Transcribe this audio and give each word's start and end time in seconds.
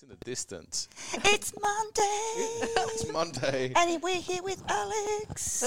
It's 0.00 0.02
in 0.04 0.08
the 0.18 0.24
distance. 0.24 0.88
It's 1.26 1.52
Monday, 1.60 2.62
It's 2.94 3.12
Monday. 3.12 3.72
and 3.76 4.02
we're 4.02 4.14
here 4.20 4.42
with 4.42 4.62
Alex. 4.66 5.60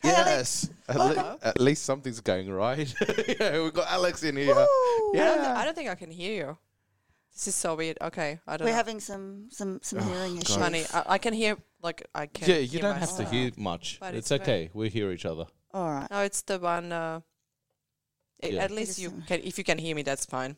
Hey, 0.00 0.08
yes. 0.10 0.68
At, 0.86 0.96
le- 0.96 1.38
at 1.42 1.58
least 1.58 1.84
something's 1.84 2.20
going 2.20 2.50
right. 2.52 2.92
yeah, 3.40 3.62
we've 3.62 3.72
got 3.72 3.90
Alex 3.90 4.22
in 4.22 4.36
here. 4.36 4.54
Woo! 4.54 4.60
I, 4.60 4.64
don't 5.00 5.12
thi- 5.12 5.18
Yeah. 5.18 5.54
I 5.56 5.64
don't 5.64 5.74
think 5.74 5.88
I 5.88 5.94
can 5.94 6.10
hear 6.10 6.46
you. 6.46 6.58
This 7.32 7.48
is 7.48 7.54
so 7.54 7.74
weird. 7.74 7.96
Okay, 8.02 8.38
I 8.46 8.58
don't 8.58 8.66
We're 8.66 8.72
know. 8.72 8.76
having 8.76 9.00
some 9.00 9.46
some 9.50 9.80
some 9.82 10.00
hearing 10.00 10.36
issues. 10.36 10.54
God. 10.56 10.64
Funny. 10.64 10.84
I, 10.92 11.02
I 11.14 11.18
can 11.18 11.32
hear 11.32 11.56
like 11.80 12.06
I 12.14 12.26
can. 12.26 12.50
Yeah, 12.50 12.56
you 12.58 12.68
hear 12.68 12.80
don't 12.82 12.96
have 12.98 13.08
to 13.08 13.14
myself. 13.14 13.30
hear 13.32 13.50
much. 13.56 13.96
But 13.98 14.14
it's, 14.14 14.30
it's 14.30 14.44
very- 14.44 14.58
okay. 14.66 14.70
We 14.74 14.90
hear 14.90 15.10
each 15.10 15.24
other. 15.24 15.46
All 15.72 15.88
right. 15.90 16.10
No, 16.10 16.20
it's 16.20 16.42
the 16.42 16.58
one. 16.58 16.92
Uh, 16.92 17.20
i- 18.42 18.48
Yeah. 18.48 18.64
At 18.64 18.72
least 18.72 18.98
you 18.98 19.10
can. 19.26 19.40
If 19.42 19.56
you 19.56 19.64
can 19.64 19.78
hear 19.78 19.94
me, 19.96 20.02
that's 20.02 20.26
fine. 20.26 20.56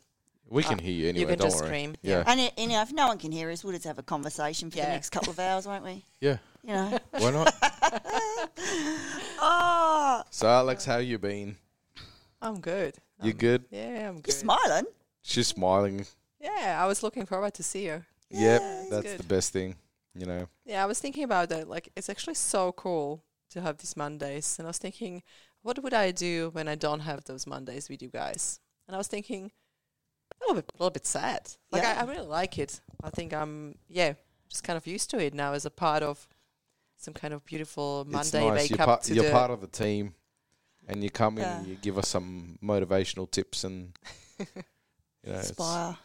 We 0.49 0.63
can 0.63 0.79
Uh, 0.79 0.81
hear 0.81 0.91
you 0.91 1.07
anyway. 1.09 1.21
you 1.21 1.27
can 1.27 1.37
don't 1.39 1.47
just 1.49 1.61
worry. 1.61 1.67
scream. 1.69 1.95
Yeah. 2.01 2.23
And, 2.27 2.39
it, 2.41 2.53
and 2.57 2.71
if 2.71 2.91
no 2.91 3.07
one 3.07 3.17
can 3.17 3.31
hear 3.31 3.49
us, 3.51 3.63
we'll 3.63 3.73
just 3.73 3.85
have 3.85 3.97
a 3.99 4.03
conversation 4.03 4.69
for 4.69 4.75
the 4.77 4.83
Yeah. 4.83 4.89
next 4.89 5.09
couple 5.11 5.31
of 5.31 5.39
hours, 5.39 5.65
won't 5.65 5.83
we? 5.83 6.03
Yeah. 6.19 6.37
You 6.63 6.73
know. 6.73 6.99
Why 7.11 7.31
not? 7.31 7.53
oh, 9.39 10.23
so, 10.29 10.47
Alex, 10.47 10.85
how 10.85 10.97
you 10.97 11.17
been? 11.17 11.57
I'm 12.41 12.59
good. 12.59 12.95
You 13.21 13.29
I'm- 13.31 13.37
good? 13.37 13.65
Yeah, 13.71 14.09
I'm 14.09 14.15
good. 14.15 14.15
you're 14.15 14.21
good. 14.21 14.33
smiling. 14.33 14.85
She's 15.21 15.47
smiling. 15.47 16.05
Yeah, 16.39 16.79
I 16.81 16.85
was 16.87 17.03
looking 17.03 17.25
forward 17.25 17.53
to 17.55 17.63
see 17.63 17.85
you. 17.85 18.03
yep, 18.29 18.61
Yeah, 18.61 18.81
it's 18.81 18.89
that's 18.89 19.03
good. 19.03 19.19
the 19.19 19.23
best 19.23 19.53
thing. 19.53 19.75
You 20.13 20.25
know. 20.25 20.47
Yeah, 20.65 20.83
I 20.83 20.85
was 20.87 20.99
thinking 20.99 21.23
about 21.23 21.49
that. 21.49 21.69
Like, 21.69 21.89
it's 21.95 22.09
actually 22.09 22.33
so 22.35 22.71
cool 22.73 23.23
to 23.51 23.61
have 23.61 23.77
these 23.77 23.95
Mondays, 23.95 24.57
and 24.59 24.67
I 24.67 24.69
was 24.69 24.77
thinking, 24.77 25.23
what 25.61 25.81
would 25.81 25.93
I 25.93 26.11
do 26.11 26.49
when 26.53 26.67
I 26.67 26.75
don't 26.75 27.01
have 27.01 27.23
those 27.25 27.47
Mondays 27.47 27.89
with 27.89 28.01
you 28.01 28.09
guys? 28.09 28.59
And 28.87 28.95
I 28.95 28.97
was 28.97 29.07
thinking, 29.07 29.51
a 30.41 30.43
little 30.47 30.55
bit, 30.55 30.65
a 30.73 30.77
little 30.83 30.91
bit 30.91 31.05
sad. 31.05 31.49
Like, 31.71 31.83
Yeah. 31.83 31.95
I, 31.97 32.01
I 32.01 32.09
really 32.09 32.27
like 32.27 32.57
it. 32.59 32.81
I 33.03 33.09
think 33.09 33.33
I'm, 33.33 33.75
yeah, 33.87 34.13
just 34.49 34.63
kind 34.63 34.77
of 34.77 34.85
used 34.87 35.09
to 35.11 35.19
it 35.19 35.33
now 35.33 35.53
as 35.53 35.65
a 35.65 35.69
part 35.69 36.03
of 36.03 36.27
some 36.97 37.13
kind 37.13 37.33
of 37.33 37.45
beautiful 37.45 38.05
Monday 38.09 38.47
nice. 38.47 38.69
You're, 38.69 38.77
to 38.97 39.13
you're 39.13 39.31
part 39.31 39.51
of 39.51 39.61
the 39.61 39.67
team, 39.67 40.13
and 40.87 41.03
you 41.03 41.09
come 41.09 41.37
in 41.37 41.43
and 41.45 41.67
you 41.67 41.75
give 41.75 41.97
us 41.97 42.07
some 42.07 42.57
motivational 42.63 43.29
tips 43.29 43.63
and. 43.63 43.93
You 45.23 45.33
know, 45.33 45.37
it's- 45.37 45.49
Inspire. 45.49 45.97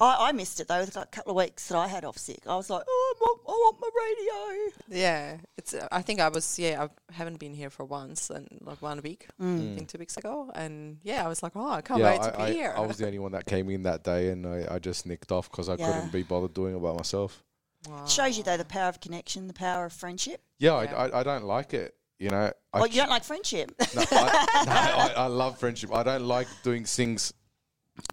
I, 0.00 0.28
I 0.28 0.32
missed 0.32 0.60
it 0.60 0.68
though. 0.68 0.76
It 0.80 0.86
was 0.86 0.90
coup 0.90 1.00
a 1.00 1.06
couple 1.06 1.30
of 1.32 1.36
weeks 1.36 1.68
that 1.68 1.76
I 1.78 1.86
had 1.88 2.04
off 2.04 2.18
sick, 2.18 2.40
I 2.46 2.56
was 2.56 2.68
like, 2.70 2.82
oh, 2.88 3.14
I 3.16 3.20
want, 3.20 3.40
I 3.46 3.50
want 3.52 3.76
my 3.80 3.90
radio. 4.04 5.00
yeah, 5.02 5.36
it's. 5.56 5.74
Uh, 5.74 5.86
I 5.92 6.02
think 6.02 6.20
I 6.20 6.28
was. 6.28 6.58
Yeah, 6.58 6.86
I 6.86 7.12
haven't 7.12 7.38
been 7.38 7.54
here 7.54 7.70
for 7.70 7.84
once 7.84 8.30
and 8.30 8.46
like 8.62 8.80
one 8.82 9.00
week. 9.02 9.26
I 9.38 9.42
Mm. 9.42 9.74
think 9.76 9.88
two 9.88 9.98
weeks 9.98 10.16
ago, 10.16 10.50
and 10.54 10.98
yeah, 11.02 11.24
I 11.24 11.28
was 11.28 11.42
like, 11.42 11.52
oh, 11.54 11.68
I 11.70 11.80
can't 11.80 12.00
yeah, 12.00 12.10
wait 12.12 12.22
to 12.22 12.34
I, 12.34 12.36
be 12.46 12.50
I, 12.50 12.52
here. 12.52 12.74
I 12.76 12.80
was 12.80 12.96
the 12.98 13.06
only 13.06 13.18
one 13.18 13.32
that 13.32 13.46
came 13.46 13.68
in 13.70 13.82
that 13.84 14.02
day, 14.04 14.30
and 14.30 14.46
I, 14.46 14.66
I 14.74 14.78
just 14.78 15.06
nicked 15.06 15.30
off 15.32 15.50
because 15.50 15.68
I 15.68 15.76
Yeah. 15.76 15.86
couldn't 15.92 16.12
be 16.12 16.22
bothered 16.22 16.54
doing 16.54 16.76
it 16.76 16.80
by 16.80 16.92
myself. 16.92 17.42
It 17.86 18.08
Shows 18.10 18.36
you 18.36 18.42
though 18.42 18.56
the 18.56 18.64
power 18.64 18.88
of 18.88 19.00
connection, 19.00 19.46
the 19.46 19.54
power 19.54 19.84
of 19.86 19.92
friendship. 19.92 20.42
Yeah, 20.58 20.82
Yeah. 20.82 20.94
I, 20.96 21.06
I, 21.08 21.20
I 21.20 21.22
don't 21.22 21.44
like 21.44 21.72
it. 21.74 21.94
You 22.18 22.30
know, 22.30 22.50
I, 22.72 22.80
Oh, 22.80 22.84
you 22.84 22.96
don't 22.96 23.08
like 23.10 23.22
friendship? 23.22 23.70
no, 23.94 24.04
I, 24.10 24.64
no, 24.66 24.72
I, 24.72 25.12
I 25.16 25.26
love 25.26 25.58
friendship. 25.60 25.94
I 25.94 26.02
don't 26.02 26.26
like 26.26 26.48
doing 26.64 26.84
things 26.84 27.32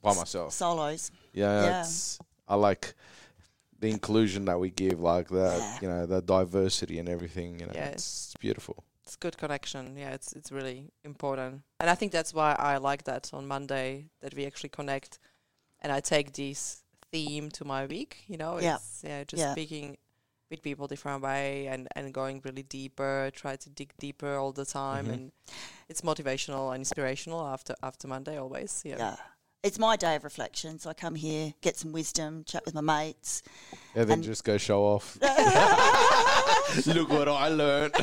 by 0.03 0.13
myself. 0.13 0.53
Solos. 0.53 1.09
Yeah, 1.35 1.63
Yeah. 1.65 1.81
It's, 1.81 2.19
I 2.47 2.55
like 2.55 2.95
the 3.79 3.89
inclusion 3.89 4.45
that 4.45 4.59
we 4.59 4.69
give, 4.71 4.99
like 5.15 5.27
that, 5.29 5.57
Yeah. 5.59 5.79
you 5.81 5.87
know 5.89 6.05
the 6.05 6.21
diversity 6.21 6.99
and 6.99 7.09
everything. 7.09 7.59
You 7.59 7.65
know, 7.67 7.73
Yeah. 7.75 7.91
it's 7.93 8.33
beautiful. 8.39 8.75
it's 9.07 9.17
good 9.17 9.37
connection. 9.37 9.97
Yeah, 9.97 10.15
it's 10.15 10.33
it's 10.33 10.51
really 10.51 10.91
important, 11.03 11.61
and 11.79 11.89
I 11.91 11.95
think 11.95 12.11
that's 12.11 12.33
why 12.33 12.55
I 12.57 12.77
like 12.91 13.03
that 13.03 13.29
on 13.33 13.45
Monday 13.47 14.09
that 14.21 14.33
we 14.33 14.45
actually 14.47 14.69
connect, 14.71 15.19
and 15.81 15.91
I 15.97 15.99
take 16.01 16.31
this 16.33 16.83
theme 17.11 17.49
to 17.51 17.63
my 17.65 17.85
week. 17.85 18.11
You 18.27 18.37
know, 18.37 18.59
Yeah. 18.59 18.75
it's 18.77 19.03
yeah, 19.03 19.23
just 19.31 19.41
Yeah. 19.41 19.51
speaking 19.51 19.97
with 20.49 20.61
people 20.61 20.87
different 20.87 21.21
way 21.23 21.67
and 21.67 21.87
and 21.95 22.13
going 22.13 22.41
really 22.45 22.63
deeper. 22.63 23.29
Try 23.33 23.55
to 23.57 23.69
dig 23.69 23.89
deeper 23.99 24.37
all 24.41 24.53
the 24.53 24.65
time, 24.65 25.05
Mhm. 25.05 25.13
and 25.13 25.31
it's 25.89 26.01
motivational 26.01 26.71
and 26.73 26.79
inspirational 26.81 27.41
after 27.45 27.75
after 27.83 28.07
Monday 28.07 28.37
always. 28.39 28.81
Yeah. 28.85 28.97
Yeah. 28.99 29.15
It's 29.65 29.79
my 29.79 29.95
day 29.95 30.15
of 30.15 30.23
reflection. 30.23 30.77
So 30.77 30.91
I 30.91 30.93
come 30.93 31.15
here, 31.15 31.55
get 31.61 31.75
some 31.75 31.91
wisdom, 31.91 32.43
chat 32.45 32.63
with 32.65 32.75
my 32.75 32.81
mates. 32.81 33.41
And 33.95 34.07
then 34.07 34.19
And- 34.19 34.23
just 34.23 34.43
go 34.43 34.59
show 34.59 34.83
off. 34.83 35.17
Look 36.85 37.09
what 37.09 37.27
I 37.27 37.47
learned. 37.49 37.95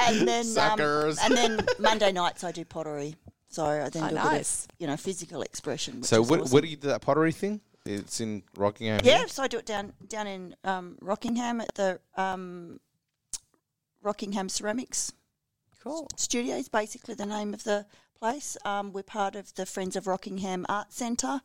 and 0.00 0.26
then 0.26 0.40
um, 0.40 0.44
Suckers. 0.44 1.18
and 1.22 1.36
then 1.36 1.64
Monday 1.78 2.10
nights 2.10 2.42
I 2.42 2.50
do 2.50 2.64
pottery. 2.64 3.14
So 3.48 3.64
I 3.66 3.88
then 3.88 4.02
Oh, 4.02 4.08
do 4.08 4.16
a 4.16 4.30
bit 4.32 4.40
of, 4.40 4.66
you 4.80 4.88
know, 4.88 4.96
physical 4.96 5.42
expression. 5.42 6.00
Which 6.00 6.06
so 6.06 6.22
what 6.22 6.40
awesome. 6.40 6.52
where 6.52 6.62
do 6.62 6.68
you 6.68 6.76
do 6.76 6.88
that 6.88 7.02
pottery 7.02 7.30
thing? 7.30 7.60
It's 7.84 8.20
in 8.20 8.42
Rockingham. 8.56 9.02
Yeah, 9.04 9.18
here? 9.18 9.28
so 9.28 9.44
I 9.44 9.46
do 9.48 9.58
it 9.58 9.66
down 9.66 9.92
down 10.08 10.26
in 10.26 10.56
um, 10.64 10.98
Rockingham 11.00 11.60
at 11.60 11.72
the 11.76 12.00
um, 12.16 12.80
Rockingham 14.02 14.48
Ceramics 14.48 15.12
Cool. 15.86 16.08
Studio 16.16 16.56
is 16.56 16.68
basically 16.68 17.14
the 17.14 17.26
name 17.26 17.54
of 17.54 17.62
the 17.62 17.86
place. 18.18 18.56
Um, 18.64 18.92
we're 18.92 19.04
part 19.04 19.36
of 19.36 19.54
the 19.54 19.64
Friends 19.64 19.94
of 19.94 20.08
Rockingham 20.08 20.66
Art 20.68 20.92
Centre, 20.92 21.40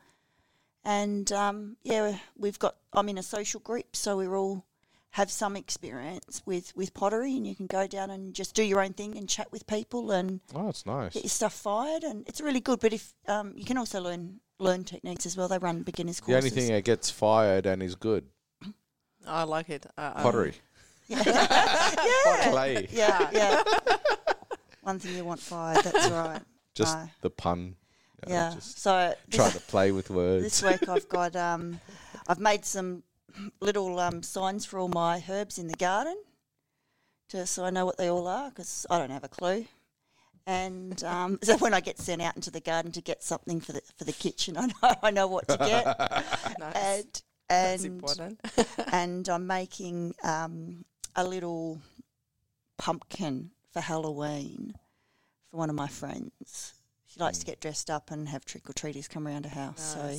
and 0.84 1.32
um, 1.32 1.78
yeah, 1.84 2.18
we've 2.36 2.58
got. 2.58 2.76
I'm 2.92 3.08
in 3.10 3.20
a 3.20 3.24
social 3.24 3.60
group, 3.60 3.96
so 3.96 4.18
we're 4.18 4.36
all 4.36 4.66
have 5.12 5.30
some 5.30 5.56
experience 5.56 6.42
with 6.44 6.76
with 6.76 6.92
pottery, 6.96 7.38
and 7.38 7.46
you 7.46 7.56
can 7.56 7.68
go 7.68 7.86
down 7.86 8.10
and 8.10 8.34
just 8.34 8.56
do 8.56 8.64
your 8.64 8.82
own 8.82 8.94
thing 8.94 9.16
and 9.16 9.30
chat 9.30 9.52
with 9.52 9.68
people 9.68 10.10
and 10.10 10.40
Oh, 10.56 10.70
it's 10.70 10.88
nice. 10.88 11.14
get 11.14 11.24
your 11.24 11.30
stuff 11.30 11.54
fired, 11.54 12.04
and 12.04 12.28
it's 12.28 12.42
really 12.42 12.62
good. 12.62 12.80
But 12.80 12.94
if 12.94 13.14
um, 13.28 13.54
you 13.56 13.64
can 13.64 13.78
also 13.78 14.02
learn 14.02 14.40
learn 14.58 14.84
techniques 14.86 15.28
as 15.28 15.38
well. 15.38 15.50
They 15.50 15.60
run 15.60 15.84
beginners 15.84 16.16
The 16.18 16.24
courses. 16.24 16.52
only 16.52 16.62
thing 16.62 16.74
that 16.74 16.84
gets 16.84 17.12
fired 17.12 17.68
and 17.68 17.84
is 17.84 17.94
good 17.94 18.26
I 19.28 19.44
like 19.44 19.70
it. 19.70 19.86
Uh, 19.96 20.14
um, 20.16 20.24
pottery, 20.24 20.56
yeah. 21.08 22.50
clay. 22.50 22.88
Yeah, 22.92 23.30
yeah. 23.32 23.64
One 24.82 25.00
thing 25.00 25.16
you 25.16 25.24
want 25.26 25.40
fired, 25.40 25.84
that's 25.84 26.10
right. 26.10 26.42
Just 26.76 26.98
No. 26.98 27.10
the 27.22 27.30
pun. 27.30 27.60
you 28.28 28.34
know, 28.34 28.34
Yeah. 28.34 28.52
Just 28.56 28.80
So 28.80 29.14
trying 29.30 29.52
this, 29.52 29.62
to 29.62 29.68
play 29.68 29.92
with 29.92 30.10
words. 30.10 30.44
this 30.44 30.64
week 30.64 30.88
I've 30.90 31.08
got 31.10 31.36
um, 31.36 31.80
I've 32.28 32.40
made 32.40 32.66
some 32.66 33.04
little 33.60 34.00
um, 34.00 34.24
signs 34.24 34.66
for 34.66 34.80
all 34.80 34.88
my 34.90 35.24
herbs 35.30 35.58
in 35.60 35.68
the 35.68 35.76
garden, 35.76 36.18
just 37.30 37.54
so 37.54 37.64
I 37.66 37.70
know 37.70 37.86
what 37.86 37.98
they 37.98 38.10
all 38.10 38.28
are 38.28 38.50
because 38.50 38.86
I 38.90 38.98
don't 39.00 39.12
have 39.12 39.24
a 39.24 39.30
clue. 39.30 39.66
And 40.48 41.04
um, 41.04 41.40
so 41.44 41.58
when 41.58 41.74
I 41.74 41.80
get 41.82 42.00
sent 42.00 42.22
out 42.22 42.36
into 42.36 42.50
the 42.52 42.60
garden 42.62 42.92
to 42.94 43.02
get 43.02 43.22
something 43.24 43.60
for 43.62 43.74
the 43.74 43.82
for 43.98 44.06
the 44.06 44.14
kitchen, 44.14 44.58
I 44.58 44.66
know 44.68 44.96
I 45.04 45.12
know 45.12 45.28
what 45.28 45.48
to 45.50 45.58
get. 45.58 45.86
Nice. 46.60 46.76
and 46.76 47.22
That's 47.50 47.84
and 47.84 47.86
important. 47.86 48.40
and 48.92 49.30
I'm 49.30 49.46
making 49.46 50.16
um, 50.24 50.86
a 51.16 51.24
little 51.28 51.80
pumpkin 52.78 53.52
for 53.72 53.82
Halloween 53.82 54.76
for 55.50 55.58
one 55.58 55.70
of 55.70 55.76
my 55.76 55.88
friends. 55.88 56.74
She 57.08 57.20
likes 57.20 57.40
to 57.40 57.46
get 57.46 57.60
dressed 57.60 57.90
up 57.90 58.12
and 58.12 58.30
have 58.30 58.46
trick 58.46 58.70
or 58.70 58.74
treaters 58.74 59.08
come 59.08 59.28
around 59.28 59.46
her 59.46 59.56
house. 59.62 59.82
So 59.96 60.18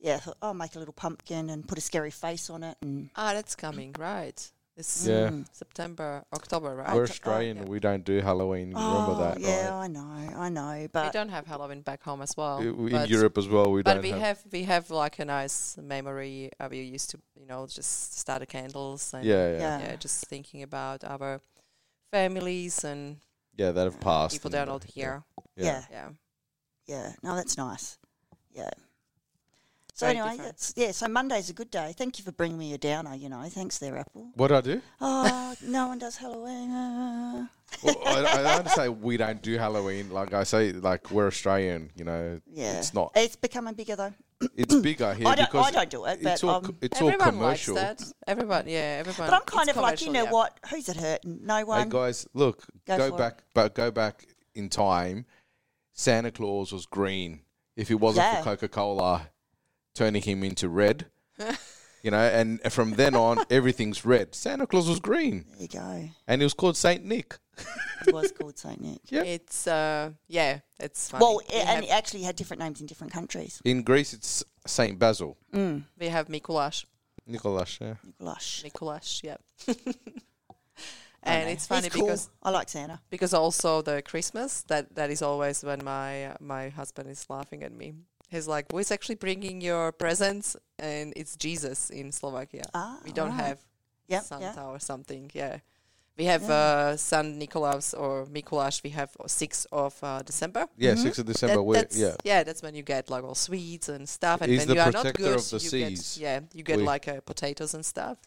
yeah, 0.00 0.16
I 0.16 0.18
thought, 0.18 0.36
I'll 0.42 0.54
make 0.54 0.74
a 0.74 0.78
little 0.78 0.94
pumpkin 0.94 1.50
and 1.50 1.66
put 1.66 1.78
a 1.78 1.80
scary 1.80 2.10
face 2.10 2.50
on 2.50 2.62
it. 2.62 2.76
And 2.82 3.10
Ah, 3.14 3.32
that's 3.32 3.54
coming, 3.54 3.94
right? 3.98 4.50
It's 4.76 5.06
Yeah. 5.06 5.30
Mm. 5.30 5.46
September, 5.52 6.24
October, 6.34 6.74
right? 6.74 6.94
We're 6.94 7.04
Oct- 7.04 7.08
oh, 7.08 7.12
Australian. 7.12 7.56
yeah. 7.58 7.62
We 7.64 7.80
don't 7.80 8.04
do 8.04 8.20
Halloween. 8.20 8.74
oh, 8.76 8.92
Remember 8.92 9.24
that, 9.24 9.40
yeah, 9.40 9.70
right? 9.70 9.84
I 9.84 9.86
know, 9.86 10.38
I 10.38 10.48
know, 10.50 10.88
But 10.92 11.06
we 11.06 11.10
don't 11.12 11.30
have 11.30 11.46
Halloween 11.46 11.80
back 11.80 12.02
home 12.02 12.20
as 12.20 12.36
well. 12.36 12.58
I- 12.60 13.04
In 13.04 13.06
Europe 13.08 13.38
as 13.38 13.48
well, 13.48 13.70
we 13.70 13.82
but 13.82 13.94
don't 13.94 14.02
But 14.02 14.02
we 14.02 14.10
have. 14.10 14.20
have 14.20 14.52
we 14.52 14.62
have 14.64 14.90
like 14.90 15.18
a 15.18 15.24
nice 15.24 15.78
memory. 15.78 16.50
Uh, 16.60 16.68
we 16.70 16.80
used 16.82 17.08
to, 17.12 17.18
you 17.40 17.46
know, 17.46 17.66
just 17.66 18.18
start 18.18 18.40
the 18.40 18.46
candles 18.46 19.14
and 19.14 19.24
yeah, 19.24 19.52
yeah, 19.52 19.58
Yeah. 19.58 19.78
yeah, 19.80 19.96
just 19.96 20.26
thinking 20.26 20.62
about 20.62 21.04
our 21.04 21.40
families 22.16 22.84
and 22.84 23.18
yeah, 23.56 23.72
that 23.72 23.84
have 23.84 24.00
passed. 24.00 24.34
people 24.34 24.48
and, 24.48 24.54
that 24.54 24.68
are 24.68 24.70
uh, 24.70 24.74
not 24.74 24.84
here. 24.84 25.22
yeah, 25.56 25.82
Yeah. 25.90 26.08
yeah, 26.86 27.12
no, 27.22 27.36
that's 27.36 27.56
nice. 27.56 27.98
Yeah. 28.52 28.70
So 29.94 30.06
Very 30.06 30.18
anyway, 30.18 30.36
that's, 30.44 30.74
yeah. 30.76 30.92
So 30.92 31.08
Monday's 31.08 31.48
a 31.48 31.54
good 31.54 31.70
day. 31.70 31.94
Thank 31.96 32.18
you 32.18 32.24
for 32.24 32.32
bringing 32.32 32.58
me 32.58 32.74
a 32.74 32.78
downer. 32.78 33.14
You 33.14 33.30
know, 33.30 33.42
thanks 33.48 33.78
there, 33.78 33.96
Apple. 33.96 34.30
What 34.34 34.48
do 34.48 34.54
I 34.56 34.60
do? 34.60 34.82
Oh, 35.00 35.54
no 35.62 35.88
one 35.88 35.98
does 35.98 36.16
Halloween. 36.18 36.70
uh. 36.70 37.46
well, 37.82 37.96
I, 38.04 38.40
I 38.40 38.42
don't 38.42 38.68
say 38.68 38.88
we 38.90 39.16
don't 39.16 39.40
do 39.40 39.56
Halloween. 39.56 40.10
Like 40.10 40.34
I 40.34 40.44
say, 40.44 40.72
like 40.72 41.10
we're 41.10 41.28
Australian. 41.28 41.90
You 41.96 42.04
know, 42.04 42.40
Yeah, 42.52 42.78
it's 42.78 42.92
not. 42.92 43.12
It's 43.16 43.36
becoming 43.36 43.72
bigger 43.72 43.96
though. 43.96 44.12
It's 44.54 44.74
bigger 44.74 45.14
here 45.14 45.26
I 45.28 45.34
don't. 45.34 45.50
because 45.50 45.66
I 45.68 45.70
don't 45.70 45.90
do 45.90 46.04
it, 46.04 46.20
but 46.22 46.32
it's 46.32 46.44
all 46.44 46.56
um, 46.56 46.76
it's 46.82 47.00
all 47.00 47.08
Everyone 47.08 47.30
commercial. 47.34 47.74
likes 47.76 48.04
that. 48.04 48.12
Everyone, 48.26 48.64
yeah, 48.68 48.96
everyone. 49.00 49.30
but 49.30 49.34
I'm 49.34 49.42
kind 49.46 49.68
of 49.70 49.76
like, 49.76 50.02
you 50.04 50.12
know 50.12 50.24
yeah. 50.24 50.30
what? 50.30 50.58
Who's 50.70 50.88
it 50.90 50.96
hurting? 50.96 51.40
No 51.42 51.56
Hey 51.56 51.64
one. 51.64 51.88
guys, 51.88 52.26
look, 52.34 52.64
Go 52.86 52.98
go, 52.98 53.08
for 53.08 53.14
it. 53.14 53.18
back, 53.18 53.44
but 53.54 53.74
go 53.74 53.90
back 53.90 54.26
in 54.54 54.68
time. 54.68 55.24
Santa 55.94 56.30
Claus 56.30 56.70
was 56.72 56.84
green. 56.84 57.40
If 57.76 57.90
it 57.90 57.94
wasn't 57.94 58.24
Yeah. 58.26 58.38
for 58.42 58.44
Coca 58.56 58.68
Cola 58.68 59.30
turning 59.94 60.20
him 60.22 60.42
into 60.44 60.68
red, 60.68 61.06
You 62.02 62.10
know, 62.12 62.18
and 62.18 62.60
from 62.72 62.92
then 62.92 63.16
on, 63.16 63.38
everything's 63.50 64.04
red. 64.04 64.34
Santa 64.34 64.66
Claus 64.66 64.88
was 64.88 65.00
green, 65.00 65.44
There 65.52 65.62
you 65.62 65.68
go. 65.68 66.08
and 66.28 66.40
he 66.40 66.44
was 66.44 66.54
called 66.54 66.76
Saint 66.76 67.04
Nick. 67.04 67.38
It 68.06 68.14
was 68.14 68.32
called 68.32 68.58
Saint 68.58 68.80
Nick. 68.80 69.00
Yep. 69.10 69.26
It's 69.26 69.66
uh, 69.66 70.10
yeah, 70.28 70.60
it's 70.80 71.10
funny. 71.10 71.22
Well, 71.24 71.38
we, 71.38 71.44
and 71.60 71.68
have, 71.68 71.84
it 71.84 71.90
actually 71.90 72.22
had 72.22 72.36
different 72.36 72.60
names 72.62 72.80
in 72.80 72.86
different 72.86 73.12
countries. 73.12 73.60
In 73.64 73.82
Greece, 73.82 74.12
it's 74.12 74.44
Saint 74.66 74.98
Basil. 74.98 75.36
Mm. 75.52 75.84
we 75.98 76.08
have 76.08 76.28
Mikulash, 76.28 76.84
Nicholas, 77.26 77.78
yeah. 77.80 77.94
Lush. 78.20 78.62
Mikulash, 78.64 79.22
yeah. 79.22 79.36
I 79.68 79.74
and 81.22 81.44
know. 81.46 81.52
it's 81.52 81.66
funny 81.66 81.82
He's 81.84 81.92
cool. 81.92 82.06
because 82.06 82.30
I 82.42 82.50
like 82.50 82.68
Santa. 82.68 83.00
because 83.10 83.34
also 83.34 83.82
the 83.82 84.02
Christmas 84.02 84.62
that 84.68 84.94
that 84.94 85.10
is 85.10 85.22
always 85.22 85.64
when 85.64 85.82
my 85.84 86.26
uh, 86.26 86.36
my 86.40 86.68
husband 86.70 87.08
is 87.10 87.26
laughing 87.28 87.62
at 87.62 87.72
me. 87.72 87.94
He's 88.28 88.48
like, 88.48 88.66
"Who's 88.72 88.90
actually 88.90 89.16
bringing 89.16 89.60
your 89.60 89.92
presents?" 89.92 90.56
And 90.78 91.12
it's 91.16 91.36
Jesus 91.36 91.90
in 91.90 92.10
Slovakia. 92.12 92.64
Ah, 92.74 92.98
we 93.04 93.12
don't 93.12 93.30
right. 93.30 93.46
have 93.46 93.58
Yep, 94.08 94.22
Santa 94.22 94.52
yeah. 94.56 94.64
or 94.70 94.78
something. 94.78 95.30
Yeah, 95.34 95.58
we 96.16 96.24
have 96.26 96.42
Yeah. 96.42 96.54
uh, 96.92 96.96
San 96.96 97.38
Nikolaus 97.38 97.94
or 97.98 98.26
Mikulash. 98.26 98.82
We 98.82 98.90
have 98.90 99.10
sixth 99.26 99.66
of 99.70 99.94
uh, 100.02 100.22
December. 100.22 100.66
Yeah, 100.76 100.94
Mhm. 100.94 101.02
6th 101.02 101.18
of 101.18 101.26
December. 101.26 101.62
That- 101.72 101.90
that's, 101.90 101.96
yeah. 102.24 102.42
that's 102.44 102.62
when 102.62 102.74
you 102.74 102.82
get 102.82 103.10
like 103.10 103.24
all 103.24 103.34
sweets 103.34 103.88
and 103.88 104.08
stuff. 104.08 104.40
And 104.40 104.50
He's 104.50 104.60
when 104.60 104.68
the 104.68 104.74
you 104.74 104.80
are 104.80 104.92
not 104.92 105.14
good, 105.14 105.36
of 105.36 105.50
the 105.50 105.56
you 105.56 105.68
seas. 105.70 106.16
Get, 106.18 106.22
yeah, 106.22 106.40
you 106.54 106.62
get 106.62 106.78
We- 106.78 106.84
like 106.84 107.06
uh, 107.08 107.20
potatoes 107.20 107.74
and 107.74 107.84
stuff. 107.84 108.18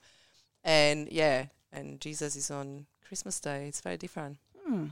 And 0.64 1.08
yeah, 1.12 1.46
and 1.72 2.00
Jesus 2.02 2.36
is 2.36 2.52
on 2.52 2.86
Christmas 3.08 3.40
Day. 3.40 3.68
It's 3.68 3.82
very 3.82 3.98
different. 3.98 4.38
I 4.68 4.90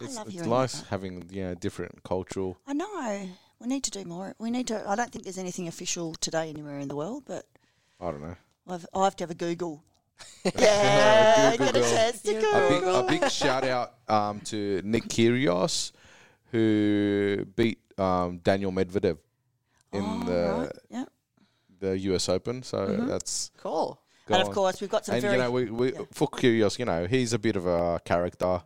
It's, 0.00 0.16
love 0.16 0.26
it's 0.26 0.34
hearing 0.34 0.50
nice 0.50 0.82
having 0.88 1.28
you 1.30 1.42
know 1.44 1.54
different 1.54 2.02
cultural. 2.04 2.56
I 2.66 2.72
know. 2.72 3.28
We 3.60 3.66
need 3.66 3.82
to 3.84 3.90
do 3.90 4.04
more. 4.04 4.34
We 4.38 4.50
need 4.50 4.66
to. 4.68 4.88
I 4.88 4.94
don't 4.96 5.10
think 5.12 5.24
there's 5.24 5.38
anything 5.38 5.66
official 5.68 6.14
today 6.14 6.48
anywhere 6.50 6.78
in 6.78 6.88
the 6.88 6.94
world, 6.96 7.24
but 7.26 7.46
I 8.00 8.10
don't 8.12 8.20
know. 8.20 8.36
I've, 8.68 8.86
I 8.94 9.04
have 9.04 9.16
to 9.16 9.22
have 9.24 9.30
a 9.30 9.34
Google. 9.34 9.82
yeah, 10.58 11.50
Google 11.52 11.66
get 11.66 11.76
a 11.76 11.80
girl. 11.80 11.90
chance 11.90 12.22
to 12.22 12.32
Google. 12.34 12.54
A 12.54 12.68
big, 12.68 12.82
a 12.84 13.20
big 13.20 13.30
shout 13.30 13.64
out 13.64 13.94
um, 14.08 14.40
to 14.42 14.80
Nick 14.84 15.04
Kyrgios, 15.04 15.92
who 16.52 17.44
beat 17.56 17.78
um, 17.98 18.38
Daniel 18.38 18.72
Medvedev 18.72 19.18
in 19.92 20.02
Oh, 20.04 20.22
the 20.24 20.60
right. 20.62 20.72
yeah. 20.90 21.04
the 21.80 21.98
U.S. 21.98 22.28
Open. 22.28 22.62
So 22.62 22.78
Mhm. 22.86 23.08
that's 23.08 23.50
Cool. 23.58 24.00
go 24.26 24.34
And 24.34 24.42
of 24.42 24.48
on. 24.48 24.54
course, 24.54 24.80
we've 24.80 24.90
got 24.90 25.04
some 25.06 25.14
and 25.16 25.22
very. 25.22 25.34
you 25.36 25.42
know, 25.42 25.50
we, 25.50 25.64
we 25.70 25.92
yeah. 25.92 26.00
for 26.12 26.28
Kyrgios, 26.28 26.78
you 26.78 26.84
know, 26.84 27.06
he's 27.06 27.32
a 27.32 27.38
bit 27.38 27.56
of 27.56 27.66
a 27.66 28.00
character. 28.04 28.62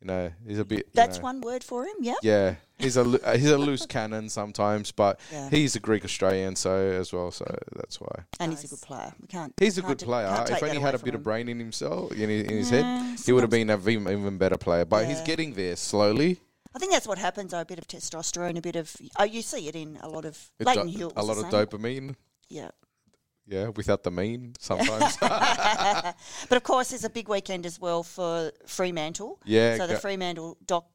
You 0.00 0.06
know, 0.08 0.30
he's 0.46 0.58
a 0.58 0.64
bit. 0.64 0.92
that's 0.94 1.18
know, 1.18 1.24
one 1.24 1.40
word 1.40 1.64
for 1.64 1.84
him. 1.84 1.96
Yeah. 2.00 2.14
Yeah, 2.22 2.54
he's 2.78 2.96
a 2.96 3.02
uh, 3.02 3.36
he's 3.36 3.50
a 3.50 3.58
loose 3.58 3.86
cannon 3.86 4.28
sometimes, 4.28 4.92
but 4.92 5.18
Yeah. 5.32 5.48
he's 5.50 5.76
a 5.76 5.80
Greek 5.80 6.04
Australian, 6.04 6.56
so 6.56 6.76
as 6.76 7.12
well, 7.12 7.30
so 7.30 7.44
that's 7.74 8.00
why 8.00 8.24
and 8.40 8.52
he's 8.52 8.64
a 8.64 8.68
good 8.68 8.80
player. 8.82 9.12
We 9.20 9.26
can't. 9.28 9.52
he's 9.58 9.78
a 9.78 9.82
can't 9.82 9.98
good 9.98 10.06
player. 10.06 10.26
can't 10.28 10.50
If 10.50 10.62
only 10.62 10.76
he 10.76 10.82
had 10.82 10.94
a 10.94 10.98
bit 10.98 11.12
from 11.12 11.16
of 11.16 11.22
brain 11.24 11.48
in 11.48 11.58
himself, 11.58 12.12
in 12.12 12.28
his, 12.30 12.42
in 12.44 12.56
his 12.56 12.70
him. 12.70 12.84
head, 12.84 13.06
Yeah, 13.10 13.16
he 13.26 13.32
would 13.32 13.42
have 13.42 13.50
been 13.50 13.70
a 13.70 13.78
even, 13.78 14.08
even 14.08 14.38
better 14.38 14.58
player. 14.58 14.84
But 14.84 15.06
he's 15.06 15.20
getting 15.22 15.54
there 15.54 15.76
slowly. 15.76 16.40
I 16.74 16.78
think 16.78 16.92
that's 16.92 17.06
what 17.08 17.16
happens. 17.18 17.52
though, 17.52 17.60
A 17.60 17.64
bit 17.64 17.78
of 17.78 17.86
testosterone, 17.88 18.58
a 18.58 18.60
bit 18.60 18.76
of. 18.76 18.94
Oh, 19.18 19.24
you 19.24 19.40
see 19.42 19.66
it 19.68 19.74
in 19.74 19.98
a 20.02 20.08
lot 20.08 20.24
of. 20.26 20.36
It 20.58 20.66
Lleyton 20.66 20.88
do- 20.92 20.98
Hill. 20.98 21.12
a 21.16 21.22
lot 21.24 21.38
of 21.38 21.50
same. 21.50 21.52
dopamine. 21.66 22.14
Yeah. 22.50 22.68
Yeah, 23.48 23.68
without 23.68 24.02
the 24.02 24.10
mean 24.10 24.54
sometimes. 24.60 25.16
but 25.18 26.56
of 26.56 26.62
course, 26.64 26.90
there's 26.90 27.04
a 27.04 27.08
big 27.10 27.28
weekend 27.28 27.64
as 27.64 27.80
well 27.80 28.02
for 28.02 28.50
Fremantle. 28.66 29.38
yeah, 29.44 29.76
so 29.76 29.86
the 29.86 29.98
Fremantle 29.98 30.58
doc, 30.66 30.86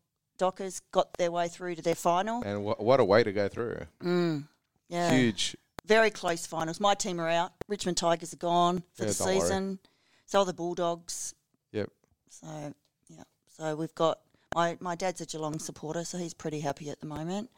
Dockers 0.41 0.79
got 0.91 1.13
their 1.19 1.29
way 1.31 1.47
through 1.47 1.75
to 1.75 1.83
their 1.83 1.93
final. 1.93 2.41
and 2.43 2.63
wha 2.65 2.73
what 2.79 2.99
a 2.99 3.05
way 3.05 3.23
to 3.23 3.31
go 3.31 3.47
through. 3.47 3.85
Mm, 4.03 4.47
yeah. 4.89 5.11
Huge. 5.11 5.55
Very 5.85 6.09
close 6.09 6.47
finals. 6.47 6.79
My 6.79 6.95
team 6.95 7.21
are 7.21 7.29
out. 7.29 7.51
Richmond 7.67 7.97
Tigers 7.97 8.33
are 8.33 8.37
gone 8.37 8.81
for 8.95 9.03
Yeah, 9.03 9.11
the 9.11 9.17
don't 9.17 9.27
worry. 9.27 9.39
season. 9.39 9.79
So 10.25 10.39
are 10.39 10.45
the 10.45 10.53
Bulldogs. 10.53 11.35
Yep. 11.73 11.89
So, 12.29 12.73
yeah. 13.07 13.23
So 13.55 13.75
we've 13.75 13.93
got. 13.93 14.19
My, 14.55 14.77
my 14.79 14.95
dad's 14.95 15.21
a 15.21 15.27
Geelong 15.27 15.59
supporter, 15.59 16.03
so 16.03 16.17
he's 16.17 16.33
pretty 16.33 16.61
happy 16.61 16.89
at 16.89 16.99
the 17.01 17.05
moment. 17.05 17.51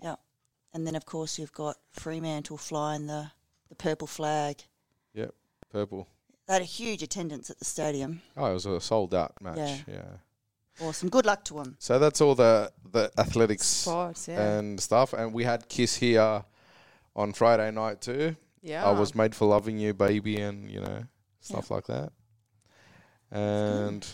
Yeah. 0.00 0.14
And 0.72 0.86
then, 0.86 0.94
of 0.94 1.06
course, 1.06 1.40
you've 1.40 1.52
got 1.52 1.76
Fremantle 1.92 2.56
flying 2.56 3.06
the, 3.08 3.32
the 3.68 3.74
purple 3.74 4.06
flag. 4.06 4.62
Yep, 5.12 5.34
purple. 5.72 6.06
They 6.46 6.52
had 6.54 6.62
a 6.62 6.66
huge 6.66 7.02
attendance 7.02 7.50
at 7.50 7.58
the 7.58 7.64
stadium. 7.64 8.22
Oh, 8.36 8.46
it 8.46 8.54
was 8.54 8.64
a 8.66 8.80
sold 8.80 9.12
out 9.12 9.34
match. 9.42 9.56
Yeah. 9.58 9.78
yeah. 9.88 10.02
Awesome. 10.80 11.08
Good 11.08 11.26
luck 11.26 11.44
to 11.44 11.54
them. 11.54 11.76
So 11.78 11.98
that's 11.98 12.20
all 12.20 12.34
the 12.34 12.72
the 12.92 13.10
athletics 13.18 13.66
Sports, 13.66 14.28
yeah. 14.28 14.58
and 14.58 14.80
stuff. 14.80 15.12
And 15.12 15.32
we 15.32 15.44
had 15.44 15.68
Kiss 15.68 15.96
here 15.96 16.44
on 17.14 17.32
Friday 17.32 17.70
night 17.70 18.00
too. 18.00 18.36
yeah. 18.62 18.84
I 18.84 18.92
was 18.92 19.14
made 19.14 19.34
for 19.34 19.46
loving 19.46 19.78
you, 19.78 19.94
baby, 19.94 20.36
and 20.40 20.70
you 20.70 20.80
know 20.80 21.04
stuff 21.40 21.70
like 21.70 21.86
that. 21.86 22.12
And 23.30 24.06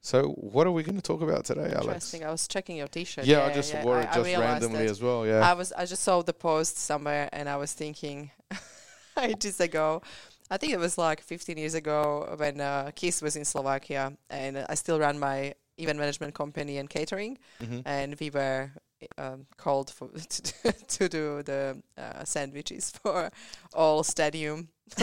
so, 0.00 0.28
what 0.28 0.66
are 0.66 0.72
we 0.72 0.82
going 0.82 0.96
to 0.96 1.02
talk 1.02 1.22
about 1.22 1.44
today, 1.44 1.70
Alex? 1.72 1.84
Interesting. 1.84 2.24
I 2.24 2.30
was 2.30 2.48
checking 2.48 2.76
your 2.76 2.88
T-shirt. 2.88 3.24
Yeah, 3.24 3.44
I 3.44 3.52
just 3.52 3.74
wore 3.82 4.00
it 4.00 4.08
I 4.10 4.14
just 4.14 4.26
realized 4.26 4.62
randomly 4.62 4.86
as 4.86 5.02
well. 5.02 5.26
Yeah, 5.26 5.48
I 5.48 5.54
was 5.54 5.72
I 5.72 5.84
just 5.84 6.02
saw 6.02 6.22
the 6.22 6.32
post 6.32 6.78
somewhere 6.78 7.28
and 7.32 7.48
I 7.48 7.56
was 7.56 7.72
thinking 7.72 8.30
ages 9.20 9.60
ago. 9.60 10.02
I 10.50 10.56
think 10.56 10.72
it 10.72 10.78
was 10.78 10.96
like 10.96 11.20
15 11.20 11.58
years 11.58 11.74
ago 11.74 12.34
when 12.38 12.60
uh, 12.60 12.90
Kiss 12.94 13.20
was 13.20 13.36
in 13.36 13.44
Slovakia 13.44 14.14
and 14.30 14.64
I 14.66 14.74
still 14.76 14.98
ran 14.98 15.18
my 15.18 15.54
event 15.78 15.98
management 15.98 16.34
company 16.34 16.78
and 16.78 16.88
catering 16.90 17.38
Mhm. 17.60 17.82
and 17.86 18.16
we 18.20 18.30
were 18.30 18.70
um, 19.16 19.46
called 19.56 19.90
for 19.90 20.08
to, 20.28 20.42
do- 20.42 20.72
to 20.88 21.08
do 21.08 21.42
the 21.44 21.80
uh, 21.96 22.24
sandwiches 22.24 22.90
for 23.02 23.30
all 23.72 24.02
stadium 24.02 24.68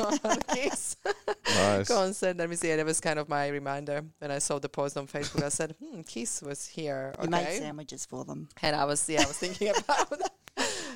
Kiss 0.54 0.98
nice. 1.56 1.88
concert. 1.88 2.36
Let 2.38 2.50
me 2.50 2.56
see. 2.56 2.72
And 2.72 2.82
it 2.82 2.86
was 2.86 3.00
kind 3.00 3.20
of 3.20 3.30
my 3.30 3.48
reminder 3.50 4.02
when 4.20 4.32
I 4.32 4.40
saw 4.40 4.58
the 4.60 4.68
post 4.68 4.98
on 4.98 5.06
Facebook. 5.08 5.44
I 5.44 5.50
said, 5.50 5.76
"Hmm, 5.80 6.02
Kiss 6.02 6.42
was 6.42 6.66
here." 6.66 7.14
You 7.22 7.30
made 7.30 7.60
sandwiches 7.60 8.04
for 8.04 8.26
them. 8.26 8.50
And 8.64 8.76
I 8.76 8.84
was, 8.86 9.08
yeah, 9.08 9.22
I 9.22 9.28
was 9.28 9.38
thinking 9.38 9.70
about 9.70 10.10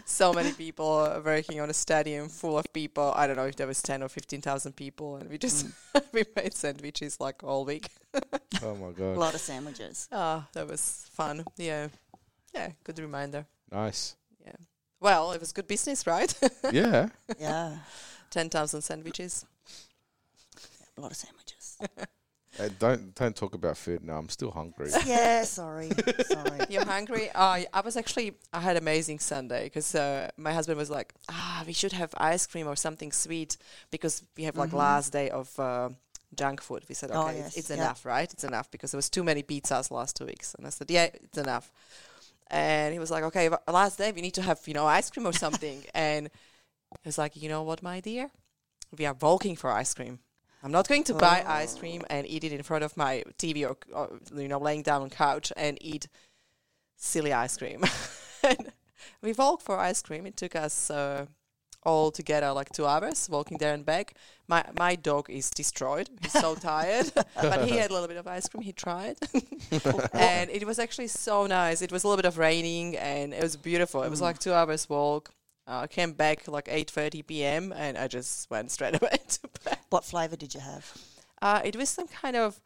so 0.06 0.34
many 0.34 0.51
people 0.54 1.22
working 1.24 1.60
on 1.62 1.69
a 1.69 1.74
stadium 1.74 2.30
full 2.30 2.57
of 2.57 2.72
people. 2.74 3.13
I 3.16 3.28
don't 3.28 3.36
know 3.38 3.46
if 3.46 3.56
there 3.56 3.68
was 3.68 3.81
10 3.81 4.04
or 4.04 4.10
15,000 4.10 4.75
people. 4.75 5.18
And 5.18 5.30
we 5.30 5.38
just, 5.38 5.68
mm. 5.68 6.04
we 6.13 6.24
made 6.36 6.54
sandwiches 6.54 7.19
like 7.19 7.44
all 7.44 7.66
week. 7.66 7.90
Oh 8.62 8.75
my 8.75 8.92
god! 8.92 9.16
A 9.16 9.19
lot 9.19 9.34
of 9.36 9.40
sandwiches. 9.40 10.10
Oh, 10.12 10.44
that 10.51 10.68
was 10.68 11.07
fun. 11.13 11.46
Yeah. 11.56 11.88
Yeah, 12.54 12.72
good 12.84 13.00
reminder. 13.00 13.46
nice. 13.72 14.18
Yeah. 14.44 14.57
Well, 15.00 15.31
it 15.31 15.40
was 15.40 15.54
good 15.54 15.68
business, 15.68 16.06
right? 16.06 16.34
Yeah, 16.74 17.07
Yeah. 17.40 17.78
10,000 18.31 18.81
sandwiches. 18.81 19.46
A 20.98 21.01
lot 21.01 21.12
of 21.12 21.18
sandwiches. 21.18 21.78
Uh, 22.60 22.70
don't 22.80 23.16
don't 23.16 23.36
talk 23.36 23.54
about 23.56 23.78
food 23.78 24.04
now. 24.04 24.18
I'm 24.18 24.30
still 24.30 24.52
hungry. 24.52 24.92
yeah, 25.06 25.44
sorry. 25.44 25.90
Sorry. 26.26 26.60
You're 26.70 26.84
hungry? 26.86 27.30
Uh, 27.34 27.62
I 27.74 27.82
was 27.84 27.96
actually, 27.96 28.34
I 28.54 28.60
had 28.60 28.76
amazing 28.76 29.20
Sunday 29.20 29.64
because 29.66 29.96
uh, 29.96 30.30
my 30.38 30.52
husband 30.52 30.78
was 30.78 30.90
like, 30.90 31.14
ah, 31.30 31.64
we 31.66 31.74
should 31.74 31.94
have 31.94 32.14
ice 32.18 32.46
cream 32.48 32.68
or 32.68 32.76
something 32.76 33.12
sweet 33.12 33.58
because 33.92 34.24
we 34.36 34.44
have 34.44 34.58
like 34.58 34.72
Mhm. 34.72 34.78
last 34.78 35.13
day 35.13 35.30
of 35.30 35.58
uh, 35.60 35.89
junk 36.36 36.62
food. 36.62 36.84
We 36.89 36.96
said, 36.96 37.12
okay, 37.12 37.20
Oh, 37.20 37.28
it's, 37.30 37.39
yes, 37.39 37.58
it's 37.58 37.70
yeah. 37.70 37.75
enough, 37.78 38.06
right? 38.06 38.32
It's 38.34 38.44
enough 38.44 38.70
because 38.72 38.92
there 38.92 38.98
was 38.98 39.10
too 39.10 39.24
many 39.24 39.42
pizzas 39.44 39.89
last 39.92 40.16
two 40.18 40.25
weeks. 40.25 40.54
And 40.56 40.68
I 40.68 40.70
said, 40.72 40.92
yeah, 40.92 41.06
it's 41.13 41.38
enough. 41.38 41.72
And 42.51 42.92
he 42.94 43.00
was 43.00 43.12
like, 43.12 43.24
okay, 43.25 43.50
last 43.68 43.98
day 43.98 44.12
we 44.12 44.22
need 44.22 44.34
to 44.34 44.42
have, 44.42 44.60
you 44.68 44.74
know, 44.74 44.86
ice 44.86 45.10
cream 45.10 45.25
or 45.28 45.34
something. 45.34 45.84
and 45.94 46.30
he 47.04 47.08
was 47.08 47.18
like, 47.18 47.36
you 47.42 47.48
know 47.48 47.63
what, 47.63 47.82
my 47.84 48.00
dear? 48.01 48.32
We 48.98 49.06
are 49.06 49.16
walking 49.22 49.56
for 49.56 49.70
ice 49.72 49.94
cream. 49.94 50.20
I'm 50.62 50.72
not 50.72 50.88
going 50.88 51.06
to 51.06 51.13
buy 51.13 51.44
ice 51.48 51.75
cream 51.75 52.04
and 52.10 52.28
eat 52.28 52.44
it 52.44 52.51
in 52.51 52.63
front 52.63 52.84
of 52.84 52.98
my 52.98 53.24
TV 53.38 53.68
or, 53.68 53.78
or 53.94 54.20
you 54.36 54.48
know, 54.48 54.60
laying 54.60 54.84
down 54.84 55.01
on 55.01 55.10
couch 55.10 55.54
and 55.56 55.78
eat 55.82 56.08
silly 56.98 57.32
ice 57.32 57.58
cream. 57.58 57.84
we 59.22 59.34
walked 59.34 59.63
for 59.63 59.78
ice 59.78 60.01
cream. 60.01 60.25
It 60.25 60.36
took 60.36 60.56
us 60.56 60.92
uh, 60.92 61.28
all 61.84 62.12
together 62.12 62.51
like 62.51 62.70
two 62.72 62.86
hours 62.86 63.30
walking 63.30 63.58
there 63.58 63.74
and 63.74 63.86
back. 63.86 64.13
My 64.48 64.63
my 64.78 64.96
dog 64.96 65.30
is 65.30 65.50
destroyed. 65.50 66.10
He's 66.22 66.34
so 66.34 66.56
tired, 66.72 67.12
but 67.13 67.68
he 67.68 67.78
had 67.78 67.89
a 67.89 67.94
little 67.94 68.08
bit 68.08 68.18
of 68.18 68.28
ice 68.28 68.50
cream. 68.50 68.63
He 68.63 68.74
tried, 68.74 69.18
and 70.13 70.50
it 70.50 70.66
was 70.66 70.80
actually 70.80 71.08
so 71.08 71.48
nice. 71.48 71.82
It 71.82 71.92
was 71.92 72.04
a 72.04 72.08
little 72.08 72.22
bit 72.22 72.28
of 72.28 72.38
raining, 72.38 72.98
and 72.98 73.34
it 73.34 73.42
was 73.42 73.56
beautiful. 73.56 74.04
It 74.04 74.10
was 74.10 74.22
like 74.22 74.39
two 74.39 74.54
hours 74.54 74.89
walk. 74.89 75.32
Uh, 75.70 75.82
I 75.82 75.88
came 75.88 76.14
back 76.14 76.48
like 76.48 76.66
8:30 76.66 77.28
p.m. 77.28 77.72
and 77.76 77.98
I 77.98 78.08
just 78.08 78.50
went 78.50 78.72
straight 78.72 78.96
away 79.02 79.18
to 79.28 79.40
bed. 79.64 79.78
What 79.90 80.04
flavour 80.04 80.36
did 80.36 80.54
you 80.56 80.62
have? 80.62 80.92
Uh, 81.42 81.62
it 81.64 81.76
was 81.76 81.90
some 81.90 82.08
kind 82.08 82.36
of 82.36 82.60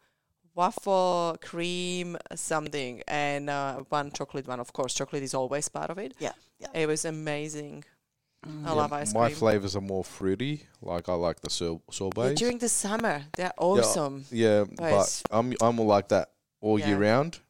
waffle 0.54 1.36
cream 1.42 2.16
something 2.34 3.02
and 3.06 3.50
uh, 3.50 3.80
one 3.88 4.10
chocolate 4.12 4.48
one. 4.48 4.60
Of 4.60 4.72
course, 4.72 4.94
chocolate 4.94 5.22
is 5.22 5.34
always 5.34 5.68
part 5.68 5.90
of 5.90 5.98
it. 5.98 6.14
Yeah. 6.18 6.32
Yeah. 6.58 6.68
It 6.72 6.86
was 6.86 7.04
amazing. 7.04 7.84
Mm. 8.46 8.66
I 8.66 8.72
love 8.72 8.92
ice 8.92 9.12
cream. 9.12 9.22
My 9.22 9.30
flavors 9.30 9.76
are 9.76 9.80
more 9.82 10.04
fruity. 10.04 10.66
Like 10.80 11.08
I 11.08 11.14
like 11.14 11.40
the 11.40 11.50
sor- 11.50 11.80
Yeah, 11.86 11.94
sorbets. 11.94 12.40
during 12.40 12.58
the 12.58 12.68
summer, 12.68 13.24
they're 13.36 13.52
awesome. 13.58 14.24
Yeah, 14.30 14.64
But 14.64 14.90
but 14.90 15.22
I'm 15.30 15.54
I'm 15.60 15.76
more 15.76 15.86
like 15.86 16.08
that 16.08 16.30
all 16.60 16.78
year 16.78 16.98
round. 16.98 17.40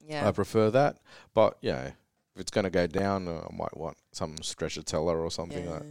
Yeah. 0.00 0.28
I 0.28 0.32
prefer 0.32 0.70
that. 0.70 0.96
But 1.34 1.58
yeah, 1.60 1.90
if 2.34 2.40
it's 2.40 2.50
gonna 2.50 2.70
go 2.70 2.86
down, 2.86 3.28
uh, 3.28 3.46
I 3.50 3.54
might 3.54 3.76
want 3.76 3.96
some 4.12 4.36
stracciatella 4.36 5.14
or 5.16 5.30
something 5.30 5.64
yeah. 5.64 5.70
that 5.72 5.82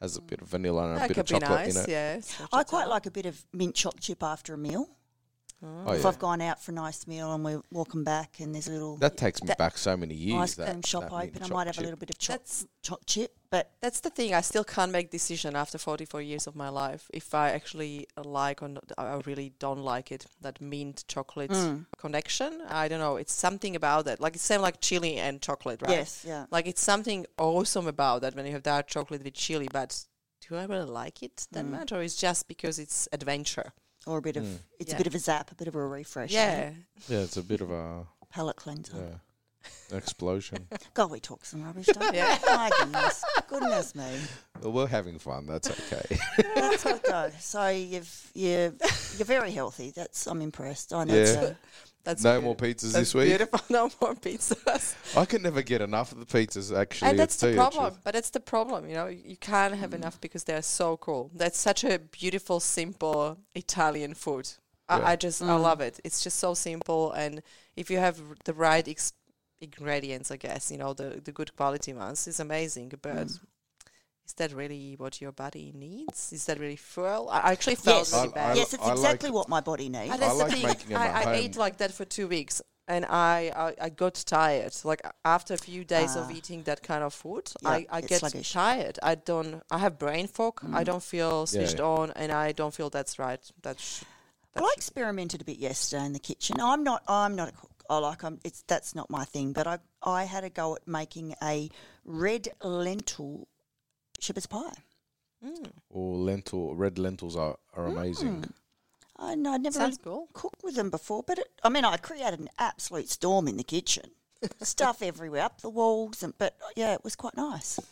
has 0.00 0.16
a 0.16 0.22
bit 0.22 0.40
of 0.40 0.48
vanilla 0.48 0.88
and 0.88 0.96
a 0.96 0.98
That 1.00 1.08
bit 1.08 1.18
of 1.18 1.26
could 1.26 1.34
be 1.34 1.40
chocolate 1.40 1.66
nice. 1.66 1.76
in 1.76 1.82
it. 1.82 1.88
Yeah. 1.88 2.20
I 2.52 2.64
quite 2.64 2.88
like 2.88 3.06
a 3.06 3.10
bit 3.10 3.26
of 3.26 3.44
mint 3.52 3.74
choc 3.74 4.00
chip 4.00 4.22
after 4.22 4.54
a 4.54 4.58
meal. 4.58 4.88
Oh, 5.62 5.92
if 5.92 6.02
yeah. 6.02 6.08
I've 6.08 6.18
gone 6.18 6.42
out 6.42 6.62
for 6.62 6.72
a 6.72 6.74
nice 6.74 7.06
meal 7.06 7.32
and 7.32 7.42
we're 7.42 7.62
walking 7.70 8.04
back 8.04 8.40
and 8.40 8.54
there's 8.54 8.68
a 8.68 8.72
little 8.72 8.96
That 8.98 9.16
takes 9.16 9.42
me 9.42 9.46
that 9.46 9.56
back 9.56 9.78
so 9.78 9.96
many 9.96 10.14
years. 10.14 10.40
ice 10.42 10.54
that- 10.56 10.68
cream 10.68 10.82
shop 10.82 11.04
that 11.04 11.12
open, 11.12 11.42
I 11.42 11.48
might 11.48 11.66
have 11.68 11.76
chip. 11.76 11.82
a 11.82 11.84
little 11.84 11.98
bit 11.98 12.10
of 12.10 12.18
choc, 12.18 12.36
That's 12.38 12.66
choc 12.82 13.00
chip. 13.06 13.34
But 13.54 13.70
That's 13.80 14.00
the 14.00 14.10
thing. 14.10 14.34
I 14.34 14.40
still 14.42 14.64
can't 14.64 14.90
make 14.90 15.10
decision 15.10 15.54
after 15.54 15.78
44 15.78 16.20
years 16.22 16.46
of 16.48 16.56
my 16.56 16.68
life 16.70 17.08
if 17.12 17.34
I 17.34 17.50
actually 17.50 18.06
like 18.16 18.62
or 18.62 18.68
not, 18.68 18.90
I 18.98 19.20
really 19.26 19.52
don't 19.60 19.82
like 19.94 20.10
it. 20.10 20.26
That 20.40 20.60
mint 20.60 21.04
chocolate 21.06 21.52
Mm. 21.52 21.86
connection. 21.96 22.50
I 22.82 22.88
don't 22.88 22.98
know. 22.98 23.16
It's 23.22 23.32
something 23.32 23.76
about 23.76 24.06
that. 24.06 24.18
Like 24.20 24.34
it's 24.34 24.44
same 24.44 24.60
like 24.68 24.80
chili 24.80 25.14
and 25.26 25.40
chocolate, 25.40 25.80
right? 25.82 25.98
yes, 25.98 26.24
yeah. 26.26 26.46
Like 26.50 26.66
it's 26.66 26.82
something 26.82 27.26
awesome 27.38 27.86
about 27.86 28.22
that 28.22 28.34
when 28.34 28.44
you 28.46 28.52
have 28.52 28.62
dark 28.64 28.86
chocolate 28.88 29.22
with 29.22 29.34
chili. 29.34 29.68
But 29.72 30.04
do 30.48 30.56
I 30.56 30.64
really 30.64 30.90
like 31.04 31.22
it 31.22 31.46
that 31.52 31.64
Mm. 31.64 31.70
much, 31.78 31.92
or 31.92 32.02
is 32.02 32.16
just 32.16 32.48
because 32.48 32.80
it's 32.84 33.08
adventure? 33.12 33.72
Or 34.06 34.18
a 34.18 34.22
bit 34.22 34.36
of 34.36 34.44
Mm. 34.44 34.58
it's 34.80 34.90
Yeah. 34.90 34.96
a 34.96 34.98
bit 34.98 35.06
of 35.06 35.14
a 35.14 35.18
zap, 35.20 35.52
a 35.52 35.54
bit 35.54 35.68
of 35.68 35.76
a 35.76 35.86
refresh. 35.86 36.32
Yeah. 36.32 36.72
Yeah, 37.08 37.20
it's 37.26 37.36
a 37.36 37.42
bit 37.42 37.60
of 37.60 37.70
a 37.70 38.06
Palate 38.30 38.56
cleanser. 38.56 38.96
yeah, 38.96 39.18
explosion. 39.92 40.66
God, 40.94 41.10
we 41.10 41.20
talk 41.20 41.44
some 41.44 41.64
rubbish, 41.64 41.86
don't 41.86 42.12
we? 42.12 42.18
Yeah. 42.18 42.38
My 42.46 42.70
goodness. 42.80 43.24
Goodness 43.48 43.94
me. 43.94 44.04
well, 44.62 44.72
we're 44.72 44.86
having 44.86 45.18
fun. 45.18 45.46
That's 45.46 45.70
okay. 45.70 46.18
That's 46.54 46.84
good 46.84 47.00
though. 47.04 47.30
So 47.40 47.68
you've 47.68 48.30
you 48.34 48.76
you're 49.16 49.26
very 49.26 49.50
healthy. 49.52 49.92
That's 49.94 50.26
I'm 50.26 50.42
impressed. 50.42 50.92
I 50.92 51.04
know 51.04 51.14
Yeah. 51.14 51.24
so. 51.26 51.56
That's 52.04 52.22
no 52.22 52.32
beautiful. 52.32 52.48
more 52.48 52.56
pizzas 52.56 52.80
That's 52.92 52.92
this 52.92 53.14
week. 53.14 53.28
Beautiful. 53.28 53.60
No 53.70 53.90
more 53.98 54.14
pizzas. 54.14 54.94
I 55.16 55.24
can 55.24 55.40
never 55.40 55.62
get 55.62 55.80
enough 55.80 56.12
of 56.12 56.18
the 56.18 56.26
pizzas. 56.26 56.76
Actually, 56.76 57.10
and 57.12 57.18
that's 57.18 57.36
the 57.36 57.48
you 57.50 57.54
problem. 57.56 57.92
truth. 57.92 58.00
But 58.04 58.12
that's 58.12 58.28
the 58.30 58.40
problem. 58.40 58.86
You 58.88 58.94
know, 58.94 59.06
you 59.06 59.22
you 59.24 59.36
can't 59.38 59.74
have 59.74 59.94
enough 59.94 60.20
because 60.20 60.44
they're 60.44 60.60
so 60.62 60.98
cool. 60.98 61.30
That's 61.34 61.58
such 61.58 61.82
a 61.84 61.98
beautiful, 61.98 62.60
simple 62.60 63.38
Italian 63.54 64.12
food. 64.14 64.50
Yeah. 64.90 64.96
I, 64.96 65.12
I 65.12 65.16
just 65.16 65.40
I 65.40 65.46
Mm. 65.46 65.62
love 65.62 65.80
it. 65.80 65.98
It's 66.04 66.22
just 66.22 66.38
so 66.38 66.52
simple, 66.52 67.12
and 67.12 67.40
if 67.74 67.90
you 67.90 67.96
have 67.96 68.20
the 68.44 68.52
right 68.52 68.86
ex- 68.86 69.14
ingredients, 69.64 70.30
I 70.30 70.36
guess 70.36 70.70
you 70.70 70.78
know 70.78 70.92
the 70.94 71.20
the 71.24 71.32
good 71.32 71.54
quality 71.56 71.92
ones, 71.92 72.26
is 72.26 72.40
amazing. 72.40 72.92
But 73.02 73.16
Mm. 73.28 73.40
is 74.26 74.32
that 74.36 74.52
really 74.52 74.94
what 74.96 75.20
your 75.20 75.32
body 75.32 75.72
needs? 75.74 76.32
Is 76.32 76.44
that 76.46 76.58
really 76.58 76.76
fuel? 76.76 77.28
I 77.30 77.38
I 77.48 77.52
actually 77.52 77.76
felt 77.76 77.98
Yes. 78.06 78.12
really 78.14 78.28
I- 78.28 78.32
bad. 78.40 78.52
I 78.52 78.54
yes, 78.60 78.74
it's 78.74 78.82
I 78.82 78.86
like- 78.86 78.96
exactly 78.98 79.30
what 79.30 79.48
my 79.48 79.60
body 79.70 79.88
needs. 79.88 80.12
And 80.12 80.20
that's 80.22 80.34
I 80.34 80.38
the 80.38 80.44
like 80.44 80.52
thing. 80.52 80.66
making 80.72 80.92
'em 80.92 81.02
at 81.02 81.26
I, 81.26 81.30
I 81.32 81.34
ate 81.42 81.56
like 81.64 81.76
that 81.78 81.92
for 81.98 82.04
two 82.16 82.26
weeks, 82.36 82.56
and 82.94 83.02
I, 83.06 83.38
I, 83.64 83.68
I 83.86 83.88
got 84.02 84.14
tired. 84.40 84.74
Like 84.90 85.02
after 85.36 85.52
a 85.54 85.62
few 85.68 85.82
days 85.96 86.12
of 86.20 86.24
Ah. 86.30 86.36
eating 86.36 86.60
that 86.64 86.80
kind 86.90 87.02
of 87.08 87.12
food, 87.22 87.46
Yeah, 87.62 87.68
I, 87.76 87.86
I 87.96 88.00
get 88.12 88.20
sluggish. 88.20 88.52
tired. 88.52 88.96
I 89.10 89.14
don't. 89.30 89.52
I 89.70 89.78
have 89.84 89.94
brain 90.04 90.26
fog. 90.36 90.54
I 90.78 90.82
Mm. 90.82 90.84
don't 90.90 91.02
feel 91.14 91.46
switched 91.46 91.78
yeah. 91.80 91.94
on, 91.96 92.06
and 92.20 92.28
I 92.32 92.46
don't 92.60 92.74
feel 92.78 92.90
that's 92.90 93.14
right. 93.26 93.42
That's 93.66 93.86
Well, 94.54 94.66
I 94.66 94.74
experimented 94.76 95.40
a 95.44 95.44
bit 95.44 95.58
yesterday 95.68 96.04
in 96.08 96.12
the 96.18 96.24
kitchen. 96.30 96.54
I'm 96.70 96.82
not. 96.90 97.00
I'm 97.08 97.34
not 97.40 97.48
a 97.48 97.52
cook. 97.62 97.73
I 97.90 97.98
like. 97.98 98.22
I'm. 98.24 98.40
It's 98.44 98.62
that's 98.66 98.94
not 98.94 99.10
my 99.10 99.24
thing. 99.24 99.52
But 99.52 99.66
I. 99.66 99.78
I 100.02 100.24
had 100.24 100.44
a 100.44 100.50
go 100.50 100.76
at 100.76 100.86
making 100.86 101.34
a 101.42 101.70
red 102.04 102.48
lentil 102.62 103.48
shepherd's 104.20 104.46
pie. 104.46 104.72
mm, 105.44 105.70
Or 105.90 106.16
lentil, 106.16 106.74
red 106.74 106.98
lentils 106.98 107.36
are, 107.36 107.56
are 107.74 107.86
amazing. 107.86 108.42
Mm. 108.42 108.50
I 109.16 109.34
know. 109.34 109.52
I'd 109.52 109.62
never 109.62 109.78
sounds 109.78 109.98
really 110.04 110.16
cool. 110.16 110.28
cooked 110.32 110.62
with 110.64 110.74
them 110.74 110.90
before, 110.90 111.22
but 111.26 111.38
it, 111.38 111.48
I 111.62 111.68
mean, 111.68 111.84
I 111.84 111.96
created 111.96 112.40
an 112.40 112.48
absolute 112.58 113.08
storm 113.08 113.48
in 113.48 113.56
the 113.56 113.64
kitchen. 113.64 114.10
Stuff 114.62 115.00
everywhere, 115.02 115.42
up 115.42 115.60
the 115.62 115.70
walls, 115.70 116.22
and 116.22 116.34
but 116.36 116.56
yeah, 116.76 116.92
it 116.94 117.04
was 117.04 117.16
quite 117.16 117.36
nice. 117.36 117.78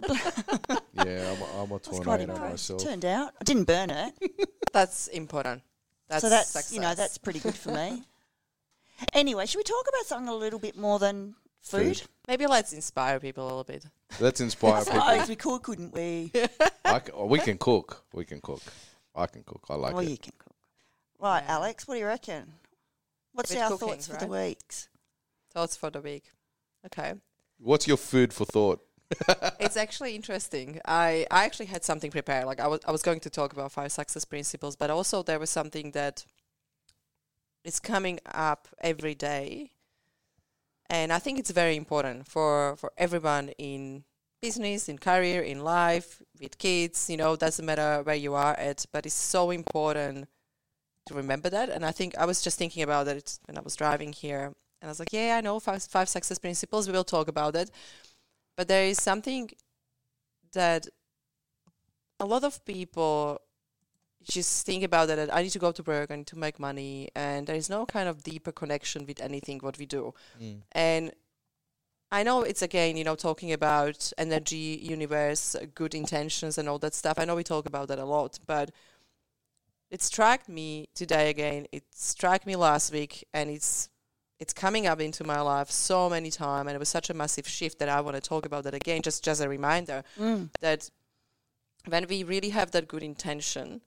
Yeah, 0.94 1.32
I'm 1.32 1.42
a, 1.42 1.62
I'm 1.62 1.70
a 1.70 1.76
It 1.76 1.82
quite 1.84 2.02
tornado 2.04 2.38
myself. 2.38 2.82
Turned 2.82 3.04
out, 3.04 3.34
I 3.40 3.44
didn't 3.44 3.64
burn 3.64 3.90
it, 3.90 4.14
That's 4.72 5.06
important. 5.08 5.62
That's 6.08 6.22
so 6.22 6.28
that's 6.30 6.48
success. 6.50 6.72
you 6.72 6.80
know 6.80 6.94
that's 6.94 7.18
pretty 7.18 7.38
good 7.38 7.54
for 7.54 7.70
me. 7.72 8.02
Anyway, 9.12 9.46
should 9.46 9.58
we 9.58 9.64
talk 9.64 9.86
about 9.88 10.06
something 10.06 10.28
a 10.28 10.34
little 10.34 10.58
bit 10.58 10.76
more 10.76 10.98
than 10.98 11.34
food? 11.60 11.98
Food. 11.98 12.08
maybe 12.26 12.46
let's 12.46 12.72
inspire 12.72 13.20
people 13.20 13.44
a 13.44 13.48
little 13.48 13.64
bit. 13.64 13.84
Let's 14.20 14.40
inspire 14.40 14.74
I 14.74 14.84
people. 14.84 15.00
suppose 15.00 15.28
we 15.28 15.36
could, 15.36 15.62
couldn't 15.62 15.94
we? 15.94 16.32
I 16.84 16.98
c- 17.00 17.12
oh, 17.14 17.26
we 17.26 17.38
can 17.38 17.58
cook. 17.58 18.04
We 18.12 18.24
can 18.24 18.40
cook. 18.40 18.62
I 19.14 19.26
can 19.26 19.42
cook. 19.44 19.64
I 19.68 19.74
like 19.74 19.94
oh, 19.94 19.98
it. 19.98 20.08
you 20.08 20.18
can 20.18 20.32
cook. 20.38 20.56
Right, 21.20 21.42
Yeah. 21.44 21.54
Alex, 21.56 21.86
what 21.86 21.94
do 21.94 22.00
you 22.00 22.06
reckon? 22.06 22.52
What's 23.32 23.52
bit 23.52 23.60
our 23.62 23.70
cooking, 23.70 23.88
thoughts 23.88 24.06
for 24.06 24.14
the 24.14 24.26
right? 24.26 24.48
weeks? 24.48 24.88
Thoughts 25.52 25.76
for 25.76 25.90
the 25.90 26.00
week. 26.00 26.24
Okay. 26.86 27.14
What's 27.58 27.86
your 27.86 27.96
food 27.96 28.32
for 28.32 28.44
thought? 28.44 28.80
it's 29.58 29.76
actually 29.76 30.14
interesting. 30.14 30.80
I, 30.84 31.26
I 31.30 31.44
actually 31.44 31.66
had 31.66 31.84
something 31.84 32.10
prepared. 32.10 32.46
Like 32.46 32.60
I 32.60 32.66
was 32.66 32.80
I 32.86 32.92
was 32.92 33.02
going 33.02 33.20
to 33.20 33.30
talk 33.30 33.52
about 33.52 33.72
five 33.72 33.90
success 33.90 34.24
principles, 34.24 34.76
but 34.76 34.90
also 34.90 35.22
there 35.22 35.38
was 35.38 35.50
something 35.50 35.92
that 35.92 36.24
is 37.64 37.80
coming 37.80 38.20
up 38.32 38.68
every 38.80 39.14
day. 39.14 39.72
And 40.90 41.12
I 41.12 41.18
think 41.18 41.38
it's 41.38 41.50
very 41.50 41.76
important 41.76 42.26
for, 42.26 42.76
for 42.76 42.92
everyone 42.96 43.50
in 43.58 44.04
business, 44.40 44.88
in 44.88 44.98
career, 44.98 45.42
in 45.42 45.60
life, 45.62 46.22
with 46.40 46.58
kids, 46.58 47.10
you 47.10 47.16
know, 47.16 47.36
doesn't 47.36 47.64
matter 47.64 48.02
where 48.02 48.14
you 48.14 48.34
are 48.34 48.54
at, 48.54 48.86
but 48.92 49.04
it's 49.04 49.14
so 49.14 49.50
important 49.50 50.28
to 51.06 51.14
remember 51.14 51.50
that. 51.50 51.68
And 51.68 51.84
I 51.84 51.92
think 51.92 52.16
I 52.16 52.24
was 52.24 52.42
just 52.42 52.58
thinking 52.58 52.82
about 52.82 53.08
it 53.08 53.38
when 53.46 53.58
I 53.58 53.60
was 53.60 53.76
driving 53.76 54.12
here. 54.12 54.44
And 54.80 54.88
I 54.88 54.88
was 54.88 55.00
like, 55.00 55.12
yeah, 55.12 55.36
I 55.36 55.40
know 55.40 55.58
five, 55.60 55.82
five 55.82 56.08
success 56.08 56.38
principles. 56.38 56.86
We 56.86 56.92
will 56.92 57.04
talk 57.04 57.28
about 57.28 57.56
it. 57.56 57.70
But 58.56 58.68
there 58.68 58.84
is 58.84 59.02
something 59.02 59.50
that 60.52 60.86
a 62.20 62.26
lot 62.26 62.44
of 62.44 62.64
people 62.64 63.40
just 64.22 64.66
think 64.66 64.82
about 64.84 65.08
that 65.08 65.34
I 65.34 65.42
need 65.42 65.50
to 65.50 65.58
go 65.58 65.72
to 65.72 65.82
work, 65.82 66.10
I 66.10 66.16
need 66.16 66.26
to 66.28 66.38
make 66.38 66.58
money, 66.58 67.08
and 67.14 67.46
there 67.46 67.56
is 67.56 67.70
no 67.70 67.86
kind 67.86 68.08
of 68.08 68.22
deeper 68.22 68.52
connection 68.52 69.06
with 69.06 69.20
anything 69.20 69.58
what 69.60 69.78
we 69.78 69.86
do. 69.86 70.12
And 70.72 71.12
I 72.10 72.22
know 72.22 72.42
it's 72.42 72.62
again, 72.62 72.96
you 72.96 73.04
know, 73.04 73.14
talking 73.16 73.52
about 73.52 74.12
energy, 74.16 74.78
universe, 74.82 75.54
uh, 75.54 75.66
good 75.74 75.94
intentions, 75.94 76.56
and 76.58 76.68
all 76.68 76.78
that 76.78 76.94
stuff. 76.94 77.18
I 77.18 77.24
know 77.26 77.36
we 77.36 77.44
talk 77.44 77.66
about 77.66 77.88
that 77.88 77.98
a 77.98 78.04
lot, 78.04 78.38
but 78.46 78.70
it 79.90 80.02
struck 80.02 80.48
me 80.48 80.88
today 80.94 81.28
again. 81.30 81.66
It 81.72 81.84
struck 81.94 82.46
me 82.46 82.56
last 82.56 82.92
week, 82.92 83.26
and 83.34 83.50
it's 83.50 83.90
it's 84.40 84.52
coming 84.52 84.86
up 84.86 85.00
into 85.00 85.24
my 85.24 85.40
life 85.40 85.70
so 85.70 86.08
many 86.08 86.30
times, 86.30 86.68
and 86.68 86.76
it 86.76 86.78
was 86.78 86.88
such 86.88 87.10
a 87.10 87.14
massive 87.14 87.46
shift 87.48 87.78
that 87.80 87.88
I 87.88 88.00
want 88.00 88.14
to 88.16 88.20
talk 88.22 88.46
about 88.46 88.64
that 88.64 88.74
again. 88.74 89.02
Just 89.02 89.22
just 89.24 89.42
a 89.42 89.48
reminder 89.48 90.02
Mm. 90.18 90.48
that 90.60 90.90
when 91.86 92.06
we 92.08 92.22
really 92.22 92.50
have 92.50 92.70
that 92.72 92.88
good 92.88 93.02
intention 93.02 93.80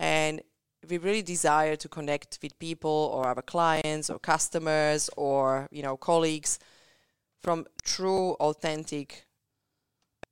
and 0.00 0.40
we 0.88 0.96
really 0.98 1.22
desire 1.22 1.76
to 1.76 1.88
connect 1.88 2.38
with 2.42 2.58
people 2.58 2.98
or 3.14 3.26
our 3.26 3.42
clients 3.42 4.08
or 4.10 4.18
customers 4.18 5.10
or 5.16 5.68
you 5.70 5.82
know 5.82 5.96
colleagues 5.96 6.58
from 7.42 7.66
true 7.82 8.32
authentic 8.40 9.26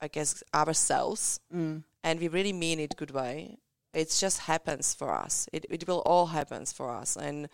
i 0.01 0.09
guess 0.09 0.43
ourselves. 0.55 1.41
Mm. 1.55 1.83
and 2.05 2.21
we 2.21 2.29
really 2.29 2.53
mean 2.53 2.79
it 2.81 2.97
good 2.97 3.11
way. 3.11 3.59
It 3.95 4.15
just 4.21 4.39
happens 4.41 4.95
for 4.95 5.09
us. 5.25 5.49
It, 5.53 5.65
it 5.71 5.89
will 5.89 6.03
all 6.05 6.27
happens 6.27 6.73
for 6.73 6.89
us. 7.01 7.17
And 7.17 7.49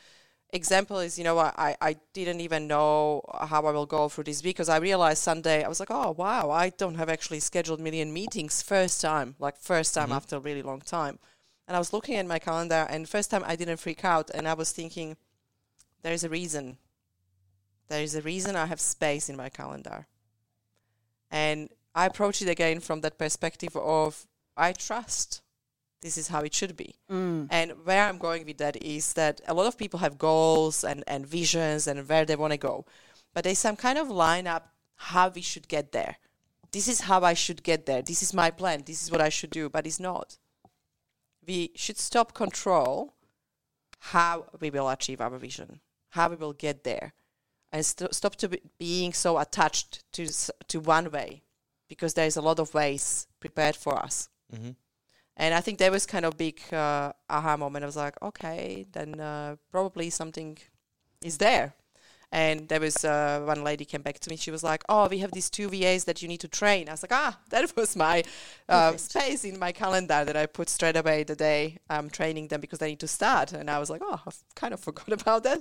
example 0.53 0.99
is 1.07 1.19
you 1.19 1.25
know 1.25 1.39
I, 1.39 1.75
I 1.81 1.97
didn't 2.13 2.41
even 2.41 2.69
know 2.69 3.23
how 3.53 3.63
i 3.67 3.73
will 3.73 3.87
go 3.87 4.09
through 4.09 4.25
this 4.25 4.41
because 4.41 4.69
i 4.69 4.77
realized 4.77 5.21
sunday 5.23 5.65
i 5.65 5.69
was 5.69 5.81
like 5.81 5.91
oh 5.91 6.13
wow 6.13 6.51
i 6.51 6.69
don't 6.71 6.95
have 6.95 7.09
actually 7.09 7.41
scheduled 7.41 7.81
million 7.81 8.13
meetings 8.13 8.63
first 8.63 9.01
time 9.01 9.35
like 9.41 9.57
first 9.59 9.95
time 9.95 10.11
Mhm. 10.11 10.17
after 10.17 10.37
a 10.37 10.41
really 10.49 10.63
long 10.63 10.81
time 10.81 11.19
and 11.67 11.77
i 11.77 11.79
was 11.79 11.93
looking 11.93 12.17
at 12.17 12.27
my 12.27 12.39
calendar 12.39 12.87
and 12.91 13.09
first 13.09 13.31
time 13.31 13.43
i 13.47 13.57
didn't 13.57 13.79
freak 13.79 14.05
out 14.05 14.31
and 14.35 14.47
i 14.49 14.55
was 14.55 14.71
thinking 14.73 15.17
there 16.03 16.13
is 16.13 16.25
a 16.25 16.29
reason 16.29 16.77
there 17.89 18.03
is 18.03 18.15
a 18.15 18.23
reason 18.23 18.57
i 18.57 18.67
have 18.67 18.81
space 18.81 19.29
in 19.29 19.37
my 19.37 19.49
calendar 19.49 20.07
and 21.31 21.69
i 21.95 22.07
approach 22.07 22.43
it 22.43 22.49
again 22.49 22.81
from 22.81 23.01
that 23.01 23.19
perspective 23.19 23.75
of 23.77 24.27
i 24.57 24.73
trust 24.73 25.43
this 26.03 26.19
is 26.19 26.29
how 26.29 26.41
it 26.43 26.53
should 26.55 26.77
be 26.77 26.95
Mm. 27.11 27.49
and 27.51 27.73
where 27.85 28.05
I'm 28.07 28.19
going 28.19 28.45
with 28.45 28.59
that 28.59 28.77
is 28.83 29.15
that 29.15 29.41
a 29.47 29.55
lot 29.55 29.67
of 29.67 29.79
people 29.79 30.01
have 30.01 30.19
goals 30.19 30.85
and, 30.85 31.03
and 31.07 31.27
visions 31.27 31.87
and 31.87 32.07
where 32.09 32.25
they 32.27 32.37
want 32.37 32.53
to 32.53 32.59
go. 32.59 32.85
But 33.33 33.45
there's 33.45 33.59
some 33.59 33.77
kind 33.77 33.97
of 33.99 34.11
line 34.11 34.47
up 34.47 34.69
how 34.97 35.29
we 35.31 35.41
should 35.41 35.67
get 35.69 35.93
there. 35.93 36.17
This 36.73 36.89
is 36.89 37.03
how 37.03 37.21
I 37.23 37.33
should 37.35 37.63
get 37.63 37.87
there. 37.87 38.03
This 38.03 38.23
is 38.23 38.35
my 38.35 38.51
plan. 38.51 38.83
This 38.85 39.03
is 39.03 39.11
what 39.11 39.21
I 39.23 39.29
should 39.31 39.49
do. 39.51 39.71
But 39.71 39.87
it's 39.87 40.01
not. 40.01 40.37
We 41.47 41.73
should 41.75 41.99
stop 41.99 42.33
control 42.35 43.15
how 44.13 44.47
we 44.61 44.71
will 44.71 44.89
achieve 44.89 45.21
our 45.21 45.39
vision, 45.39 45.81
how 46.11 46.29
we 46.29 46.37
will 46.37 46.53
get 46.53 46.85
there, 46.85 47.13
and 47.73 47.85
st- 47.85 48.15
stop 48.15 48.37
to 48.37 48.49
be 48.49 48.61
being 48.79 49.13
so 49.13 49.39
attached 49.39 50.05
to 50.13 50.25
s- 50.25 50.51
to 50.69 50.79
one 50.81 51.11
way, 51.11 51.43
because 51.89 52.15
there 52.15 52.27
is 52.27 52.37
a 52.37 52.43
lot 52.43 52.59
of 52.59 52.75
ways 52.75 53.27
prepared 53.41 53.77
for 53.77 53.99
us. 53.99 54.29
Mm-hmm. 54.55 54.71
And 55.37 55.55
I 55.55 55.61
think 55.61 55.79
that 55.79 55.91
was 55.91 56.07
kind 56.07 56.25
of 56.25 56.37
big 56.37 56.61
uh, 56.73 57.13
aha 57.29 57.57
moment. 57.57 57.83
I 57.83 57.87
was 57.87 57.97
like, 57.97 58.21
okay, 58.23 58.87
then 58.93 59.21
uh, 59.21 59.57
probably 59.71 60.11
something 60.11 60.59
is 61.23 61.39
there. 61.39 61.75
And 62.35 62.67
there 62.69 62.81
was 62.81 63.05
uh, 63.05 63.43
one 63.45 63.63
lady 63.63 63.85
came 63.85 64.03
back 64.03 64.19
to 64.19 64.29
me. 64.29 64.35
She 64.35 64.51
was 64.51 64.65
like, 64.65 64.83
"Oh, 64.89 65.07
we 65.09 65.19
have 65.19 65.31
these 65.31 65.49
two 65.49 65.69
VAs 65.69 66.03
that 66.07 66.21
you 66.21 66.27
need 66.27 66.41
to 66.41 66.49
train." 66.49 66.89
I 66.89 66.93
was 66.93 67.05
like, 67.05 67.13
"Ah, 67.13 67.39
that 67.51 67.77
was 67.77 67.95
my 67.95 68.25
uh, 68.69 68.97
space 68.97 69.45
in 69.45 69.57
my 69.57 69.71
calendar 69.71 70.25
that 70.25 70.37
I 70.37 70.47
put 70.47 70.69
straight 70.69 70.97
away 70.97 71.23
the 71.23 71.37
day 71.37 71.79
I'm 71.89 72.11
training 72.11 72.49
them 72.49 72.61
because 72.61 72.81
they 72.81 72.89
need 72.89 72.99
to 73.07 73.09
start." 73.09 73.53
And 73.53 73.71
I 73.71 73.79
was 73.79 73.89
like, 73.89 74.03
"Oh, 74.05 74.21
I've 74.27 74.43
kind 74.57 74.75
of 74.75 74.81
forgot 74.89 75.13
about 75.13 75.45
that." 75.45 75.61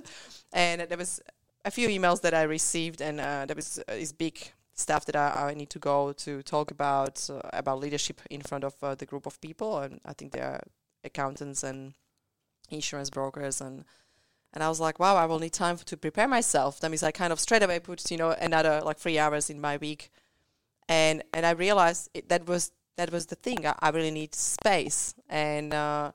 And 0.52 0.80
there 0.80 0.98
was 0.98 1.20
a 1.64 1.70
few 1.70 1.88
emails 1.88 2.20
that 2.22 2.34
I 2.34 2.42
received, 2.42 3.00
and 3.00 3.20
uh, 3.20 3.46
there 3.46 3.54
was 3.54 3.78
uh, 3.78 3.94
this 3.94 4.10
big 4.10 4.36
stuff 4.74 5.06
that 5.06 5.14
I, 5.14 5.50
I 5.50 5.54
need 5.54 5.70
to 5.70 5.78
go 5.78 6.12
to 6.12 6.42
talk 6.42 6.72
about 6.72 7.30
uh, 7.30 7.38
about 7.52 7.78
leadership 7.78 8.20
in 8.30 8.40
front 8.40 8.64
of 8.64 8.74
uh, 8.82 8.96
the 8.96 9.06
group 9.06 9.26
of 9.26 9.40
people, 9.40 9.78
and 9.78 10.00
I 10.04 10.12
think 10.12 10.32
they 10.32 10.40
are 10.40 10.64
accountants 11.04 11.62
and 11.62 11.94
insurance 12.68 13.10
brokers 13.10 13.60
and 13.60 13.84
and 14.54 14.62
I 14.62 14.68
was 14.68 14.80
like, 14.80 14.98
wow, 15.00 15.16
I 15.16 15.26
will 15.26 15.40
need 15.40 15.52
time 15.52 15.76
to 15.76 15.96
prepare 15.96 16.28
myself. 16.28 16.80
That 16.80 16.90
means 16.90 17.02
I 17.02 17.10
kind 17.10 17.32
of 17.32 17.40
straight 17.40 17.62
away 17.62 17.80
put 17.80 18.10
you 18.10 18.16
know 18.16 18.30
another 18.30 18.80
like 18.82 18.98
three 18.98 19.18
hours 19.18 19.50
in 19.50 19.60
my 19.60 19.76
week, 19.76 20.10
and 20.88 21.22
and 21.34 21.44
I 21.44 21.50
realized 21.50 22.08
it, 22.14 22.28
that 22.28 22.46
was 22.46 22.70
that 22.96 23.10
was 23.12 23.26
the 23.26 23.34
thing. 23.34 23.66
I, 23.66 23.74
I 23.80 23.90
really 23.90 24.12
need 24.12 24.34
space, 24.34 25.14
and 25.28 25.74
uh, 25.74 26.12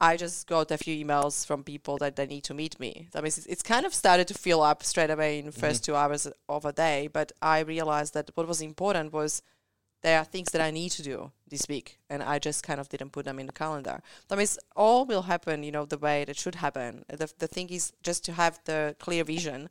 I 0.00 0.16
just 0.16 0.48
got 0.48 0.70
a 0.72 0.76
few 0.78 1.04
emails 1.04 1.46
from 1.46 1.62
people 1.62 1.98
that 1.98 2.16
they 2.16 2.26
need 2.26 2.42
to 2.44 2.54
meet 2.54 2.78
me. 2.80 3.08
That 3.12 3.22
means 3.22 3.38
it's, 3.38 3.46
it's 3.46 3.62
kind 3.62 3.86
of 3.86 3.94
started 3.94 4.26
to 4.28 4.34
fill 4.34 4.62
up 4.62 4.82
straight 4.82 5.10
away 5.10 5.38
in 5.38 5.46
the 5.46 5.52
1st 5.52 5.82
two 5.82 5.96
hours 5.96 6.28
of 6.48 6.64
a 6.64 6.72
day. 6.72 7.08
But 7.12 7.32
I 7.40 7.60
realized 7.60 8.14
that 8.14 8.30
what 8.34 8.46
was 8.46 8.60
important 8.60 9.12
was 9.12 9.42
there 10.02 10.18
are 10.18 10.24
things 10.24 10.50
that 10.52 10.60
I 10.60 10.70
need 10.70 10.90
to 10.92 11.02
do 11.02 11.32
this 11.48 11.66
week, 11.68 11.98
and 12.08 12.22
I 12.22 12.38
just 12.38 12.62
kind 12.62 12.78
of 12.80 12.88
didn't 12.88 13.10
put 13.10 13.24
them 13.24 13.38
in 13.38 13.46
the 13.46 13.52
calendar. 13.52 14.00
That 14.28 14.38
means 14.38 14.58
all 14.76 15.04
will 15.06 15.22
happen, 15.22 15.62
you 15.62 15.72
know, 15.72 15.84
the 15.84 15.98
way 15.98 16.22
it 16.22 16.36
should 16.36 16.56
happen. 16.56 17.04
The, 17.08 17.32
the 17.38 17.48
thing 17.48 17.68
is 17.70 17.92
just 18.02 18.24
to 18.26 18.32
have 18.32 18.60
the 18.64 18.94
clear 18.98 19.24
vision 19.24 19.68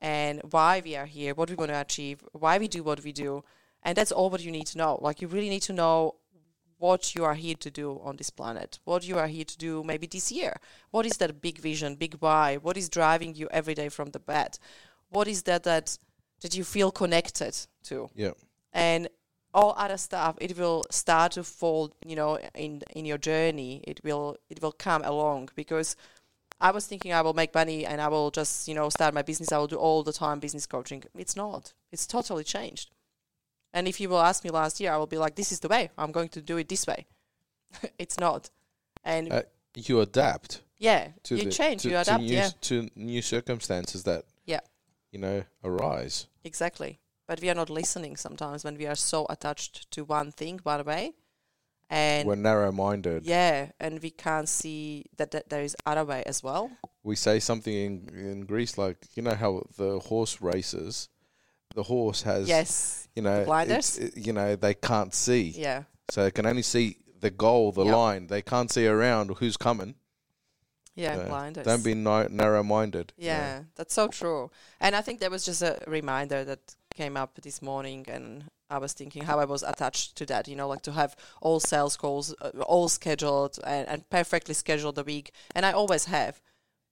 and 0.00 0.40
why 0.50 0.82
we 0.84 0.96
are 0.96 1.06
here, 1.06 1.34
what 1.34 1.50
we 1.50 1.56
want 1.56 1.70
to 1.70 1.80
achieve, 1.80 2.24
why 2.32 2.58
we 2.58 2.68
do 2.68 2.82
what 2.82 3.04
we 3.04 3.12
do, 3.12 3.44
and 3.82 3.96
that's 3.96 4.12
all 4.12 4.30
what 4.30 4.42
you 4.42 4.50
need 4.50 4.66
to 4.68 4.78
know. 4.78 4.98
Like 5.00 5.22
you 5.22 5.28
really 5.28 5.50
need 5.50 5.62
to 5.62 5.72
know 5.72 6.16
what 6.78 7.14
you 7.14 7.24
are 7.24 7.34
here 7.34 7.56
to 7.56 7.70
do 7.70 8.00
on 8.04 8.16
this 8.16 8.30
planet, 8.30 8.78
what 8.84 9.06
you 9.06 9.18
are 9.18 9.26
here 9.26 9.44
to 9.44 9.58
do 9.58 9.82
maybe 9.84 10.06
this 10.06 10.30
year. 10.30 10.56
What 10.90 11.06
is 11.06 11.16
that 11.18 11.40
big 11.40 11.58
vision, 11.58 11.96
big 11.96 12.14
why? 12.20 12.56
What 12.56 12.76
is 12.76 12.88
driving 12.88 13.34
you 13.34 13.48
every 13.50 13.74
day 13.74 13.88
from 13.88 14.10
the 14.10 14.20
bed? 14.20 14.58
What 15.10 15.26
is 15.28 15.42
that 15.44 15.64
that 15.64 15.98
that 16.40 16.56
you 16.56 16.64
feel 16.64 16.90
connected 16.92 17.56
to? 17.84 18.08
Yeah. 18.14 18.32
and 18.72 19.08
all 19.54 19.74
other 19.76 19.96
stuff 19.96 20.36
it 20.40 20.56
will 20.58 20.84
start 20.90 21.32
to 21.32 21.42
fall 21.42 21.92
you 22.04 22.14
know 22.16 22.38
in 22.54 22.82
in 22.94 23.04
your 23.04 23.18
journey. 23.18 23.82
It 23.86 24.00
will 24.04 24.36
it 24.50 24.60
will 24.62 24.72
come 24.72 25.02
along 25.04 25.50
because 25.54 25.96
i 26.60 26.70
was 26.72 26.86
thinking 26.86 27.12
i 27.12 27.20
will 27.20 27.34
make 27.34 27.54
money 27.54 27.86
and 27.86 28.00
i 28.00 28.08
will 28.08 28.30
just 28.32 28.66
you 28.68 28.74
know 28.74 28.88
start 28.90 29.14
my 29.14 29.22
business. 29.22 29.52
I 29.52 29.58
will 29.58 29.68
do 29.68 29.76
all 29.76 30.02
the 30.02 30.12
time 30.12 30.40
business 30.40 30.66
coaching. 30.66 31.04
It's 31.16 31.36
not. 31.36 31.72
It's 31.92 32.06
totally 32.06 32.44
changed. 32.44 32.90
And 33.72 33.86
if 33.88 34.00
you 34.00 34.08
will 34.08 34.20
ask 34.20 34.44
me 34.44 34.50
last 34.50 34.80
year 34.80 34.92
i 34.92 34.96
will 34.96 35.06
be 35.06 35.18
like 35.18 35.34
this 35.34 35.52
is 35.52 35.60
the 35.60 35.68
way. 35.68 35.90
I'm 35.96 36.12
going 36.12 36.28
to 36.30 36.42
do 36.42 36.56
it 36.58 36.68
this 36.68 36.86
way. 36.86 37.06
It's 37.98 38.18
not. 38.18 38.50
And 39.04 39.32
Uh, 39.32 39.42
you 39.74 40.00
adapt 40.00 40.62
yeah 40.78 41.08
to 41.24 41.36
you 41.36 41.44
the, 41.44 41.50
change 41.50 41.82
to, 41.82 41.88
you 41.88 41.94
to 41.94 42.00
adapt 42.00 42.22
new, 42.22 42.36
yeah. 42.36 42.50
to 42.60 42.88
new 42.94 43.22
circumstances 43.22 44.02
that 44.04 44.24
Yeah. 44.46 44.60
you 45.12 45.18
know 45.20 45.44
arise. 45.64 46.26
Exactly. 46.44 46.98
But 47.28 47.40
we 47.42 47.50
are 47.50 47.54
not 47.54 47.70
listening 47.70 48.16
sometimes 48.16 48.64
when 48.64 48.76
we 48.78 48.86
are 48.86 48.96
so 48.96 49.26
attached 49.28 49.90
to 49.92 50.02
one 50.04 50.32
thing, 50.32 50.58
one 50.64 50.84
way. 50.84 51.12
And 51.90 52.26
We're 52.28 52.34
narrow-minded. 52.36 53.24
yeah, 53.24 53.70
and 53.80 54.02
we 54.02 54.10
can't 54.10 54.48
see 54.48 55.06
that, 55.16 55.30
that 55.30 55.48
there 55.48 55.62
is 55.62 55.74
other 55.86 56.04
way 56.04 56.22
as 56.26 56.42
well. 56.42 56.70
we 57.02 57.16
say 57.16 57.40
something 57.40 57.72
in, 57.72 58.08
in 58.14 58.40
Greece 58.44 58.76
like 58.76 58.98
you 59.14 59.22
know 59.22 59.34
how 59.34 59.62
the 59.78 59.98
horse 59.98 60.42
races, 60.42 61.08
the 61.74 61.82
horse 61.84 62.22
has 62.22 62.46
Yes. 62.48 63.08
you 63.16 63.22
know 63.22 63.44
blinders? 63.46 63.96
it- 63.96 64.16
you 64.26 64.32
know 64.34 64.54
they 64.56 64.74
can't 64.74 65.14
see, 65.14 65.44
Yeah. 65.56 65.84
so 66.10 66.24
they 66.24 66.30
can 66.30 66.44
only 66.44 66.62
see 66.62 66.98
the 67.20 67.30
goal, 67.30 67.72
the 67.72 67.84
Yep. 67.86 67.94
line. 67.94 68.26
They 68.26 68.42
can't 68.42 68.70
see 68.70 68.86
around 68.86 69.36
who's 69.38 69.56
coming. 69.56 69.94
Yeah, 70.94 71.16
blinders. 71.28 71.64
Don't 71.64 71.84
be 71.84 71.94
ni- 71.94 72.28
narrow-minded. 72.42 73.12
you 73.16 73.28
know. 73.28 73.32
Yeah, 73.34 73.62
that's 73.76 73.94
so 73.94 74.08
true. 74.08 74.50
And 74.80 74.94
I 74.94 75.00
think 75.00 75.20
that 75.20 75.30
was 75.30 75.44
just 75.46 75.62
a 75.62 75.78
reminder 75.86 76.44
that 76.44 76.74
came 76.98 77.16
up 77.16 77.32
this 77.42 77.62
morning, 77.62 78.04
and 78.08 78.28
I 78.68 78.78
was 78.78 78.92
thinking 78.92 79.22
how 79.24 79.38
I 79.38 79.44
was 79.54 79.62
attached 79.62 80.16
to 80.16 80.26
that. 80.26 80.48
You 80.48 80.56
know, 80.56 80.68
like 80.68 80.82
to 80.88 80.92
have 80.92 81.12
all 81.40 81.60
sales 81.60 81.96
calls, 81.96 82.34
uh, 82.42 82.50
all 82.74 82.88
scheduled 82.88 83.54
and, 83.64 83.88
and 83.88 84.10
perfectly 84.10 84.54
scheduled 84.54 84.96
the 84.96 85.04
week, 85.14 85.26
and 85.54 85.64
I 85.64 85.72
always 85.72 86.06
have, 86.06 86.34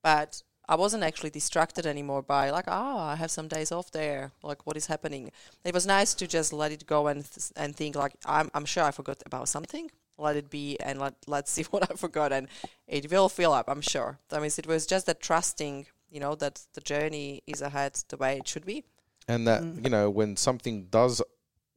but 0.02 0.42
I 0.68 0.76
wasn't 0.76 1.04
actually 1.04 1.30
distracted 1.30 1.86
anymore 1.86 2.22
by 2.22 2.50
like, 2.50 2.68
ah, 2.68 3.10
I 3.12 3.16
have 3.16 3.30
some 3.30 3.48
days 3.48 3.70
off 3.72 3.90
there. 3.90 4.32
Like, 4.42 4.66
what 4.66 4.76
is 4.76 4.86
happening? 4.86 5.30
It 5.64 5.74
was 5.74 5.86
nice 5.86 6.14
to 6.14 6.26
just 6.26 6.52
let 6.52 6.72
it 6.72 6.86
go 6.86 7.06
and 7.08 7.20
th- 7.32 7.52
and 7.56 7.74
think 7.74 7.96
like, 7.96 8.14
I'm 8.24 8.48
I'm 8.54 8.66
sure 8.72 8.84
I 8.84 8.92
forgot 8.92 9.22
about 9.26 9.48
something. 9.48 9.90
Let 10.18 10.36
it 10.36 10.48
be, 10.50 10.78
and 10.86 10.98
let 11.04 11.14
let's 11.26 11.50
see 11.56 11.64
what 11.72 11.90
I 11.90 11.94
forgot, 11.96 12.30
and 12.32 12.46
it 12.86 13.10
will 13.10 13.28
fill 13.28 13.52
up. 13.58 13.66
I'm 13.68 13.86
sure. 13.94 14.18
That 14.28 14.40
means 14.42 14.58
it 14.58 14.66
was 14.74 14.86
just 14.86 15.06
that 15.06 15.20
trusting, 15.20 15.86
you 16.14 16.20
know, 16.20 16.34
that 16.36 16.56
the 16.74 16.84
journey 16.92 17.42
is 17.46 17.60
ahead 17.60 17.92
the 18.08 18.16
way 18.16 18.32
it 18.38 18.48
should 18.48 18.66
be. 18.74 18.84
And 19.28 19.46
that 19.46 19.62
Mm. 19.62 19.84
you 19.84 19.90
know 19.90 20.10
when 20.10 20.36
something 20.36 20.86
does 20.86 21.22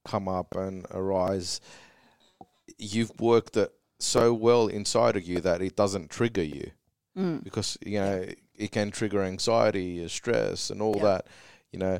come 0.05 0.27
up 0.27 0.55
and 0.55 0.85
arise, 0.91 1.59
you've 2.77 3.19
worked 3.19 3.57
it 3.57 3.71
so 3.99 4.33
well 4.33 4.67
inside 4.67 5.15
of 5.17 5.23
you 5.23 5.39
that 5.41 5.61
it 5.61 5.75
doesn't 5.75 6.09
trigger 6.09 6.43
you 6.43 6.71
Mm. 7.17 7.43
because 7.43 7.77
you 7.85 7.99
know 7.99 8.25
it 8.55 8.71
can 8.71 8.91
trigger 8.91 9.21
anxiety, 9.23 10.07
stress, 10.07 10.69
and 10.69 10.81
all 10.81 10.95
Yeah. 10.97 11.03
that. 11.03 11.27
You 11.71 11.79
know, 11.79 11.99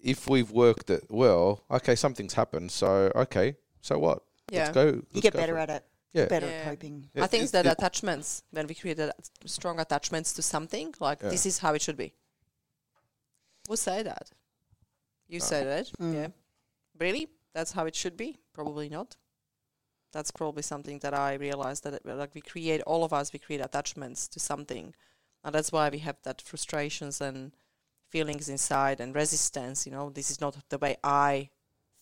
if 0.00 0.28
we've 0.28 0.50
worked 0.50 0.90
it 0.90 1.04
well, 1.10 1.64
okay, 1.70 1.94
something's 1.96 2.34
happened, 2.34 2.70
so 2.70 3.10
okay, 3.14 3.56
so 3.80 3.98
what? 3.98 4.22
Yeah. 4.50 4.64
Let's 4.64 4.74
go. 4.74 4.86
You 4.86 5.06
let's 5.12 5.22
get 5.22 5.32
go 5.32 5.38
better 5.40 5.58
at 5.58 5.70
it. 5.70 5.84
Yeah. 6.12 6.26
Better 6.26 6.46
Yeah. 6.46 6.52
at 6.52 6.64
coping. 6.64 7.10
I 7.16 7.26
think 7.26 7.44
it- 7.44 7.52
that 7.52 7.66
it- 7.66 7.72
attachments 7.72 8.42
when 8.50 8.66
we 8.66 8.74
create 8.74 8.96
that 8.98 9.16
strong 9.44 9.78
attachments 9.80 10.32
to 10.34 10.42
something, 10.42 10.94
like 11.00 11.20
Yeah. 11.22 11.28
this 11.30 11.44
is 11.44 11.58
how 11.58 11.74
it 11.74 11.82
should 11.82 11.96
be. 11.96 12.14
We'll 13.68 13.76
say 13.76 14.02
that? 14.02 14.30
You 15.28 15.40
said 15.40 15.66
it. 15.66 15.90
Mm. 16.00 16.14
Yeah. 16.14 16.28
Really? 16.98 17.28
That's 17.54 17.72
how 17.72 17.86
it 17.86 17.94
should 17.94 18.16
be? 18.16 18.38
Probably 18.52 18.88
not. 18.88 19.16
That's 20.12 20.30
probably 20.30 20.62
something 20.62 20.98
that 21.00 21.14
I 21.14 21.34
realized 21.34 21.84
that 21.84 21.94
it, 21.94 22.06
like 22.06 22.34
we 22.34 22.40
create 22.40 22.80
all 22.82 23.04
of 23.04 23.12
us 23.12 23.32
we 23.32 23.38
create 23.38 23.60
attachments 23.60 24.28
to 24.28 24.40
something, 24.40 24.94
and 25.44 25.54
that's 25.54 25.72
why 25.72 25.88
we 25.90 25.98
have 25.98 26.16
that 26.22 26.40
frustrations 26.40 27.20
and 27.20 27.52
feelings 28.08 28.48
inside 28.48 29.00
and 29.00 29.14
resistance. 29.14 29.84
You 29.84 29.92
know, 29.92 30.10
this 30.10 30.30
is 30.30 30.40
not 30.40 30.56
the 30.70 30.78
way 30.78 30.96
I 31.02 31.50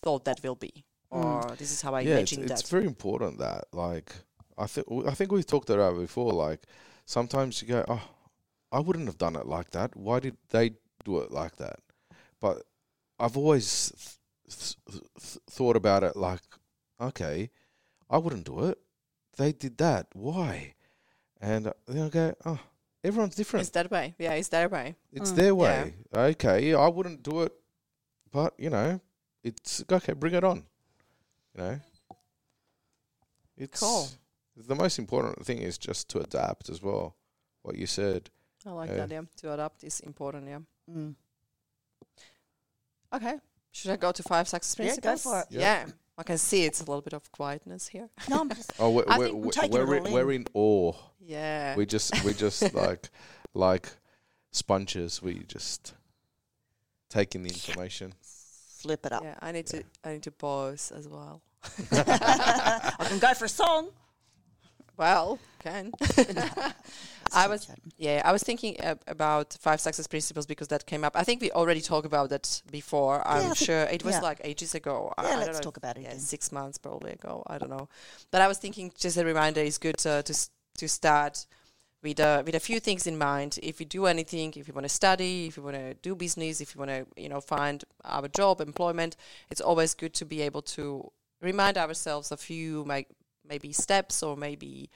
thought 0.03 0.23
that 0.25 0.41
will 0.43 0.55
be, 0.55 0.85
Mm. 1.11 1.23
or 1.51 1.55
this 1.55 1.71
is 1.71 1.81
how 1.81 1.93
I 1.95 2.01
yeah, 2.01 2.17
it's, 2.17 2.31
imagined 2.31 2.51
it's 2.51 2.61
that. 2.61 2.69
very 2.69 2.85
important 2.85 3.39
that 3.39 3.65
like 3.73 4.13
I 4.57 4.67
think 4.67 4.87
I 5.07 5.13
think 5.13 5.31
we've 5.31 5.45
talked 5.45 5.69
about 5.69 5.95
it 5.95 5.99
before. 5.99 6.31
Like 6.31 6.61
sometimes 7.05 7.61
you 7.61 7.67
go, 7.67 7.83
oh, 7.87 8.03
I 8.71 8.79
wouldn't 8.79 9.07
have 9.07 9.17
done 9.17 9.35
it 9.35 9.45
like 9.45 9.71
that. 9.71 9.95
Why 9.95 10.19
did 10.19 10.37
they 10.49 10.75
do 11.03 11.19
it 11.19 11.31
like 11.31 11.57
that? 11.57 11.79
But 12.39 12.63
I've 13.19 13.37
always 13.37 13.91
th- 14.49 14.75
th- 14.89 15.03
th- 15.19 15.37
thought 15.49 15.75
about 15.75 16.03
it 16.03 16.15
like, 16.15 16.41
okay, 16.99 17.49
I 18.09 18.17
wouldn't 18.17 18.45
do 18.45 18.65
it. 18.65 18.77
They 19.37 19.51
did 19.51 19.77
that. 19.77 20.07
Why? 20.13 20.75
And 21.41 21.71
then 21.87 22.03
I 22.05 22.09
go, 22.09 22.33
oh, 22.45 22.59
everyone's 23.03 23.35
different. 23.35 23.61
It's 23.61 23.71
that 23.71 23.91
way. 23.91 24.15
Yeah, 24.17 24.33
it's 24.33 24.49
that 24.49 24.71
way. 24.71 24.95
It's 25.11 25.31
Mm. 25.31 25.35
their 25.35 25.45
Yeah. 25.47 25.53
way. 25.53 25.93
Okay, 26.13 26.73
I 26.73 26.87
wouldn't 26.87 27.23
do 27.23 27.41
it, 27.43 27.53
but 28.31 28.53
you 28.57 28.69
know, 28.69 28.99
it's 29.43 29.83
okay. 29.91 30.13
Bring 30.13 30.33
it 30.35 30.43
on. 30.43 30.65
You 31.55 31.61
know, 31.63 31.79
it's 33.57 33.79
Cool. 33.79 34.07
The 34.57 34.75
most 34.75 34.99
important 34.99 35.45
thing 35.45 35.59
is 35.59 35.77
just 35.77 36.09
to 36.09 36.19
adapt 36.19 36.69
as 36.69 36.81
well. 36.81 37.15
What 37.63 37.75
you 37.77 37.87
said. 37.87 38.29
I 38.65 38.71
like 38.71 38.89
Yeah. 38.89 39.05
that. 39.05 39.11
Yeah, 39.11 39.21
to 39.37 39.53
adapt 39.53 39.83
is 39.83 39.99
important. 40.01 40.47
Yeah. 40.47 40.59
Mm. 40.89 41.15
Okay. 43.15 43.35
Should 43.71 43.91
I 43.91 43.97
go 43.97 44.11
to 44.11 44.23
five 44.23 44.47
success 44.47 44.85
Yeah, 44.85 44.95
go 44.95 45.01
principles? 45.09 45.21
for 45.33 45.39
it. 45.41 45.47
Yeah. 45.49 45.85
Yeah. 45.85 45.91
I 46.17 46.23
can 46.23 46.37
see 46.37 46.63
it's 46.63 46.79
a 46.79 46.85
little 46.85 47.01
bit 47.01 47.13
of 47.13 47.29
quietness 47.31 47.87
here. 47.89 48.09
No, 48.29 48.39
I'm 48.41 48.49
just, 48.49 48.71
Oh, 48.79 48.89
we're 48.91 49.03
I 49.07 49.17
we're, 49.17 49.25
think 49.27 49.35
we're 49.37 49.45
we're, 49.45 49.51
taking 49.51 49.71
we're, 49.71 49.95
it 49.95 49.99
all 49.99 50.05
in, 50.07 50.13
we're 50.13 50.31
in 50.31 50.45
awe. 50.53 50.93
Yeah. 51.19 51.75
We 51.75 51.85
just 51.85 52.23
we 52.23 52.33
just 52.33 52.73
like 52.85 53.09
like 53.53 53.89
sponges. 54.51 55.21
We 55.21 55.39
just 55.47 55.93
taking 57.09 57.43
the 57.43 57.49
information. 57.49 58.13
flip 58.21 59.05
it 59.05 59.11
up. 59.11 59.23
yeah. 59.23 59.35
I 59.41 59.51
need 59.51 59.65
to. 59.67 59.83
I 60.05 60.13
need 60.13 60.23
to 60.23 60.31
pause 60.31 60.91
as 60.95 61.07
well. 61.09 61.41
I 61.91 63.05
can 63.09 63.19
go 63.19 63.33
for 63.33 63.45
a 63.45 63.49
song. 63.49 63.89
Well, 64.97 65.39
can. 65.59 65.91
I 67.33 67.47
was 67.47 67.67
yeah, 67.97 68.21
I 68.23 68.31
was 68.31 68.43
thinking 68.43 68.79
ab- 68.79 69.01
about 69.07 69.57
five 69.59 69.79
success 69.79 70.07
principles 70.07 70.45
because 70.45 70.67
that 70.69 70.85
came 70.85 71.03
up. 71.03 71.13
I 71.15 71.23
think 71.23 71.41
we 71.41 71.51
already 71.51 71.81
talked 71.81 72.05
about 72.05 72.29
that 72.29 72.61
before. 72.71 73.27
I 73.27 73.39
I'm 73.39 73.53
sure 73.53 73.81
it 73.83 74.03
was 74.03 74.15
yeah. 74.15 74.21
like 74.21 74.41
ages 74.43 74.75
ago. 74.75 75.13
Yeah, 75.17 75.23
I 75.23 75.29
don't 75.29 75.39
let's 75.39 75.57
know 75.57 75.61
talk 75.61 75.77
about 75.77 75.97
it 75.97 76.01
yeah, 76.01 76.09
again. 76.09 76.19
six 76.19 76.51
months 76.51 76.77
probably 76.77 77.11
ago. 77.11 77.43
I 77.47 77.57
don't 77.57 77.69
know, 77.69 77.89
but 78.31 78.41
I 78.41 78.47
was 78.47 78.57
thinking 78.57 78.91
just 78.97 79.17
a 79.17 79.25
reminder 79.25 79.61
is 79.61 79.77
good 79.77 80.05
uh, 80.05 80.21
to 80.21 80.33
s- 80.33 80.49
to 80.77 80.87
start 80.87 81.45
with 82.03 82.19
a 82.19 82.43
with 82.45 82.55
a 82.55 82.59
few 82.59 82.79
things 82.79 83.07
in 83.07 83.17
mind. 83.17 83.59
If 83.63 83.79
you 83.79 83.85
do 83.85 84.05
anything, 84.05 84.53
if 84.55 84.67
you 84.67 84.73
want 84.73 84.85
to 84.85 84.89
study, 84.89 85.47
if 85.47 85.57
you 85.57 85.63
want 85.63 85.75
to 85.75 85.93
do 85.95 86.15
business, 86.15 86.61
if 86.61 86.75
you 86.75 86.79
want 86.79 86.91
to 86.91 87.05
you 87.21 87.29
know 87.29 87.41
find 87.41 87.83
our 88.03 88.27
job, 88.27 88.61
employment, 88.61 89.17
it's 89.49 89.61
always 89.61 89.93
good 89.93 90.13
to 90.15 90.25
be 90.25 90.41
able 90.41 90.61
to 90.61 91.11
remind 91.41 91.77
ourselves 91.77 92.31
a 92.31 92.37
few 92.37 92.85
maybe 93.47 93.71
steps 93.71 94.23
or 94.23 94.35
maybe 94.35 94.89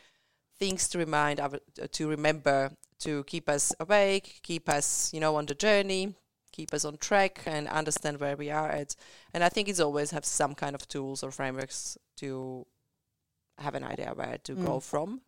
things 0.59 0.87
to 0.89 0.97
remind 0.97 1.39
our, 1.39 1.59
to 1.91 2.09
remember 2.09 2.71
to 2.99 3.23
keep 3.23 3.47
us 3.49 3.73
awake, 3.79 4.39
keep 4.43 4.67
us 4.69 5.13
you 5.13 5.19
know 5.19 5.35
on 5.35 5.45
the 5.45 5.55
journey, 5.55 6.15
keep 6.51 6.73
us 6.73 6.85
on 6.85 6.97
track, 6.97 7.41
and 7.45 7.67
understand 7.67 8.19
where 8.19 8.35
we 8.35 8.49
are 8.51 8.69
at. 8.69 8.95
And 9.33 9.43
I 9.43 9.49
think 9.49 9.69
it's 9.69 9.79
always 9.79 10.11
have 10.11 10.25
some 10.25 10.53
kind 10.55 10.75
of 10.75 10.87
tools 10.87 11.23
or 11.23 11.31
frameworks 11.31 11.97
to 12.17 12.65
have 13.57 13.75
an 13.75 13.83
idea 13.83 14.13
where 14.15 14.37
to 14.43 14.55
Mm. 14.55 14.65
go 14.65 14.79
from 14.79 15.21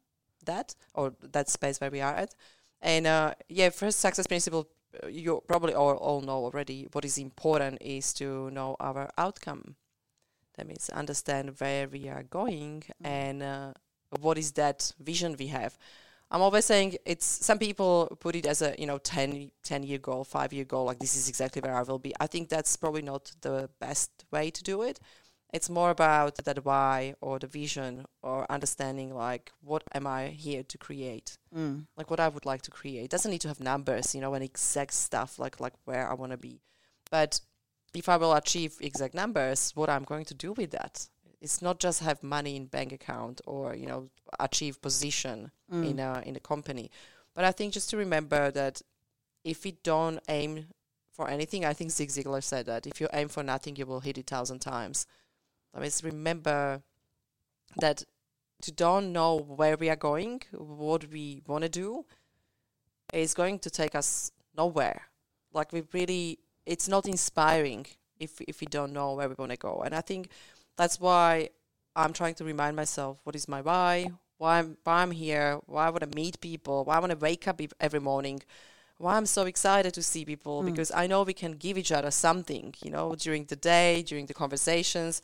that 0.45 0.75
or 0.93 1.13
that 1.21 1.49
space 1.49 1.79
where 1.79 1.91
we 1.91 2.01
are 2.01 2.15
at. 2.15 2.33
And 2.81 3.05
uh, 3.07 3.33
yeah, 3.47 3.69
first 3.69 3.99
success 3.99 4.27
principle, 4.27 4.67
uh, 5.03 5.07
you 5.07 5.41
probably 5.47 5.73
all, 5.73 5.95
all 5.97 6.21
know 6.21 6.43
already. 6.45 6.87
What 6.91 7.05
is 7.05 7.17
important 7.17 7.77
is 7.81 8.13
to 8.13 8.49
know 8.51 8.75
our 8.79 9.09
outcome. 9.17 9.75
That 10.57 10.67
means 10.67 10.89
understand 10.89 11.55
where 11.59 11.87
we 11.87 12.09
are 12.09 12.23
going 12.23 12.83
and 13.03 13.43
uh, 13.43 13.73
what 14.19 14.38
is 14.38 14.52
that 14.54 14.91
vision 15.00 15.36
we 15.38 15.47
have. 15.47 15.78
I'm 16.30 16.41
always 16.41 16.63
saying 16.63 16.95
it's 17.06 17.26
some 17.26 17.60
people 17.60 18.15
put 18.21 18.36
it 18.36 18.45
as 18.45 18.62
a 18.62 18.74
you 18.78 18.86
know 18.86 18.97
10, 18.97 19.52
10 19.63 19.84
year 19.84 19.97
goal, 19.97 20.24
five 20.24 20.54
year 20.54 20.63
goal, 20.63 20.86
like 20.86 21.00
this 21.00 21.15
is 21.15 21.28
exactly 21.28 21.62
where 21.62 21.76
I 21.76 21.84
will 21.84 22.00
be. 22.00 22.13
I 22.19 22.28
think 22.28 22.50
that's 22.50 22.78
probably 22.78 23.02
not 23.02 23.32
the 23.41 23.69
best 23.80 24.12
way 24.32 24.50
to 24.50 24.63
do 24.63 24.82
it. 24.82 25.00
It's 25.54 25.69
more 25.69 25.89
about 25.89 26.38
that 26.45 26.63
why 26.63 27.15
or 27.19 27.38
the 27.38 27.47
vision 27.47 28.06
or 28.21 28.50
understanding 28.50 29.13
like 29.13 29.52
what 29.62 29.84
am 29.93 30.08
I 30.08 30.28
here 30.28 30.63
to 30.63 30.78
create? 30.78 31.38
Mm. 31.54 31.88
Like 31.97 32.10
what 32.10 32.21
I 32.21 32.30
would 32.30 32.45
like 32.45 32.62
to 32.63 32.71
create. 32.71 33.04
It 33.04 33.12
doesn't 33.12 33.32
need 33.32 33.41
to 33.41 33.50
have 33.50 33.60
numbers, 33.60 34.15
you 34.15 34.21
know, 34.21 34.34
and 34.34 34.43
exact 34.43 34.93
stuff 34.93 35.38
like 35.38 35.60
like 35.60 35.74
where 35.84 36.10
I 36.10 36.13
want 36.13 36.32
to 36.32 36.38
be. 36.38 36.62
But 37.10 37.41
if 37.93 38.08
I 38.08 38.15
will 38.15 38.34
achieve 38.34 38.78
exact 38.80 39.13
numbers, 39.13 39.71
what 39.76 39.89
I'm 39.89 40.04
going 40.04 40.24
to 40.26 40.34
do 40.34 40.54
with 40.54 40.71
that. 40.71 41.10
It's 41.41 41.62
not 41.62 41.80
just 41.80 42.01
have 42.01 42.21
money 42.21 42.56
in 42.56 42.65
bank 42.67 42.91
account 42.91 43.41
or, 43.45 43.75
you 43.75 43.88
know, 43.88 44.10
achieve 44.39 44.80
position 44.82 45.51
Mm. 45.71 45.89
in 45.89 45.99
a 45.99 46.21
in 46.25 46.36
a 46.36 46.39
company. 46.39 46.91
But 47.34 47.45
I 47.45 47.51
think 47.51 47.73
just 47.73 47.89
to 47.91 47.97
remember 47.97 48.51
that 48.51 48.82
if 49.43 49.63
we 49.63 49.71
don't 49.84 50.19
aim 50.27 50.67
for 51.12 51.27
anything, 51.30 51.65
I 51.65 51.73
think 51.73 51.91
Zig 51.91 52.10
Ziglar 52.10 52.43
said 52.43 52.65
that 52.67 52.86
if 52.86 53.01
you 53.01 53.08
aim 53.13 53.27
for 53.30 53.43
nothing, 53.43 53.75
you 53.75 53.86
will 53.86 54.01
hit 54.01 54.17
it 54.17 54.27
thousand 54.27 54.60
times. 54.60 55.08
I 55.73 55.80
mean, 55.80 55.91
remember 56.04 56.82
that 57.77 58.04
to 58.62 58.71
don't 58.71 59.12
know 59.12 59.38
where 59.38 59.77
we 59.77 59.89
are 59.89 59.95
going, 59.95 60.41
what 60.51 61.10
we 61.10 61.41
want 61.47 61.63
to 61.63 61.69
do, 61.69 62.06
is 63.13 63.34
going 63.34 63.60
to 63.60 63.69
take 63.69 63.95
us 63.95 64.32
nowhere. 64.56 65.01
Like 65.54 65.71
we 65.73 65.84
really, 65.93 66.39
it's 66.65 66.88
not 66.88 67.08
inspiring 67.08 67.86
if 68.19 68.39
if 68.41 68.62
we 68.62 68.67
don't 68.67 68.93
know 68.93 69.13
where 69.15 69.30
we 69.30 69.36
want 69.38 69.51
to 69.51 69.58
go. 69.58 69.82
And 69.86 69.95
I 69.95 70.01
think 70.01 70.30
that's 70.77 70.99
why 70.99 71.49
I'm 71.95 72.13
trying 72.13 72.36
to 72.36 72.43
remind 72.43 72.75
myself 72.75 73.17
what 73.23 73.36
is 73.36 73.47
my 73.47 73.62
why, 73.62 74.12
why 74.38 74.60
I'm, 74.60 74.77
why 74.84 75.01
I'm 75.01 75.12
here, 75.12 75.60
why 75.65 75.88
I 75.88 75.89
want 75.89 76.10
to 76.10 76.15
meet 76.15 76.39
people, 76.41 76.86
why 76.86 76.95
I 76.95 76.99
want 76.99 77.12
to 77.12 77.17
wake 77.17 77.47
up 77.47 77.62
every 77.79 77.99
morning, 77.99 78.41
why 78.97 79.17
I'm 79.17 79.25
so 79.25 79.43
excited 79.45 79.93
to 79.95 80.03
see 80.03 80.23
people 80.25 80.62
Mm. 80.62 80.67
because 80.67 80.91
I 80.91 81.07
know 81.07 81.23
we 81.23 81.34
can 81.34 81.53
give 81.53 81.77
each 81.77 81.91
other 81.91 82.12
something, 82.12 82.73
you 82.84 82.91
know, 82.91 83.15
during 83.15 83.45
the 83.45 83.55
day, 83.55 84.03
during 84.03 84.27
the 84.27 84.34
conversations. 84.34 85.21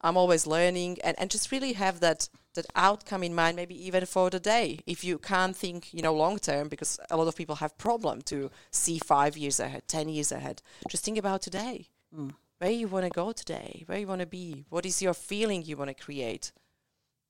I'm 0.00 0.16
always 0.16 0.46
learning 0.46 0.98
and, 1.02 1.18
and 1.18 1.28
just 1.30 1.50
really 1.50 1.72
have 1.74 2.00
that 2.00 2.28
that 2.54 2.66
outcome 2.74 3.22
in 3.22 3.34
mind, 3.34 3.56
maybe 3.56 3.74
even 3.86 4.04
for 4.06 4.30
the 4.30 4.40
day. 4.40 4.80
If 4.86 5.04
you 5.04 5.18
can't 5.18 5.56
think, 5.56 5.92
you 5.92 6.02
know, 6.02 6.14
long 6.14 6.38
term, 6.38 6.68
because 6.68 6.98
a 7.10 7.16
lot 7.16 7.28
of 7.28 7.36
people 7.36 7.56
have 7.56 7.76
problem 7.78 8.22
to 8.22 8.50
see 8.70 8.98
five 8.98 9.36
years 9.36 9.60
ahead, 9.60 9.82
ten 9.86 10.08
years 10.08 10.32
ahead. 10.32 10.62
Just 10.88 11.04
think 11.04 11.18
about 11.18 11.42
today. 11.42 11.86
Mm. 12.16 12.34
Where 12.58 12.70
you 12.70 12.88
want 12.88 13.04
to 13.04 13.10
go 13.10 13.32
today, 13.32 13.84
where 13.86 13.98
you 13.98 14.06
want 14.06 14.20
to 14.20 14.26
be, 14.26 14.64
what 14.68 14.84
is 14.84 15.00
your 15.00 15.14
feeling 15.14 15.62
you 15.62 15.76
want 15.76 15.88
to 15.88 15.94
create. 15.94 16.52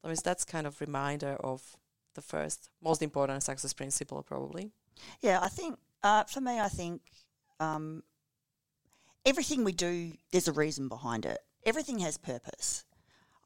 I 0.03 0.09
mean, 0.09 0.17
that's 0.25 0.45
kind 0.45 0.67
of 0.67 0.81
reminder 0.81 1.37
of 1.41 1.77
the 2.15 2.23
first 2.23 2.71
most 2.83 3.03
important 3.03 3.43
success 3.43 3.73
principle, 3.73 4.23
probably. 4.23 4.73
Yeah, 5.21 5.41
I 5.43 5.49
think 5.49 5.79
uh, 6.03 6.25
for 6.25 6.41
me, 6.41 6.59
I 6.59 6.69
think 6.69 7.03
um, 7.61 8.03
everything 9.27 9.65
we 9.65 9.73
do, 9.73 10.13
there's 10.33 10.49
a 10.49 10.53
reason 10.53 10.89
behind 10.89 11.27
it. 11.27 11.39
Everything 11.67 11.99
has 11.99 12.17
purpose. 12.17 12.85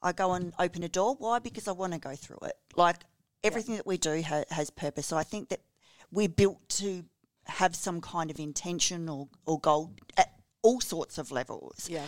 I 0.01 0.11
go 0.11 0.33
and 0.33 0.53
open 0.59 0.83
a 0.83 0.89
door. 0.89 1.15
Why? 1.17 1.39
Because 1.39 1.67
I 1.67 1.71
want 1.71 1.93
to 1.93 1.99
go 1.99 2.15
through 2.15 2.39
it. 2.43 2.55
Like 2.75 2.97
everything 3.43 3.75
that 3.75 3.87
we 3.87 3.97
do 3.97 4.21
ha- 4.21 4.43
has 4.49 4.69
purpose. 4.69 5.07
So 5.07 5.17
I 5.17 5.23
think 5.23 5.49
that 5.49 5.61
we're 6.11 6.29
built 6.29 6.67
to 6.69 7.03
have 7.45 7.75
some 7.75 8.01
kind 8.01 8.31
of 8.31 8.39
intention 8.39 9.09
or, 9.09 9.27
or 9.45 9.59
goal 9.59 9.91
at 10.17 10.32
all 10.63 10.81
sorts 10.81 11.17
of 11.17 11.31
levels. 11.31 11.87
Yeah. 11.89 12.05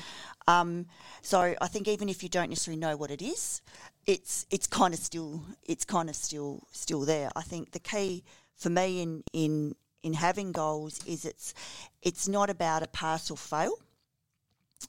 Um, 0.48 0.88
so 1.22 1.56
I 1.62 1.68
think 1.68 1.88
even 1.88 2.10
if 2.10 2.24
you 2.24 2.30
don't 2.30 2.50
necessarily 2.50 2.80
know 2.80 2.98
what 2.98 3.12
it 3.12 3.22
is, 3.22 3.62
it's 4.08 4.46
it's 4.50 4.68
kind 4.68 4.94
of 4.94 5.00
still 5.00 5.44
it's 5.63 5.86
kind 5.86 6.10
of 6.10 6.15
still 6.15 6.63
still 6.72 7.02
there. 7.02 7.30
I 7.36 7.41
think 7.41 7.72
the 7.72 7.80
key 7.80 8.24
for 8.56 8.70
me 8.70 9.02
in 9.02 9.24
in 9.34 9.76
in 10.02 10.13
having 10.13 10.52
goals 10.52 11.00
is 11.06 11.26
it's 11.26 11.54
it's 12.02 12.28
not 12.28 12.50
about 12.50 12.84
a 12.84 12.88
pass 12.88 13.30
or 13.30 13.38
fail. 13.38 13.74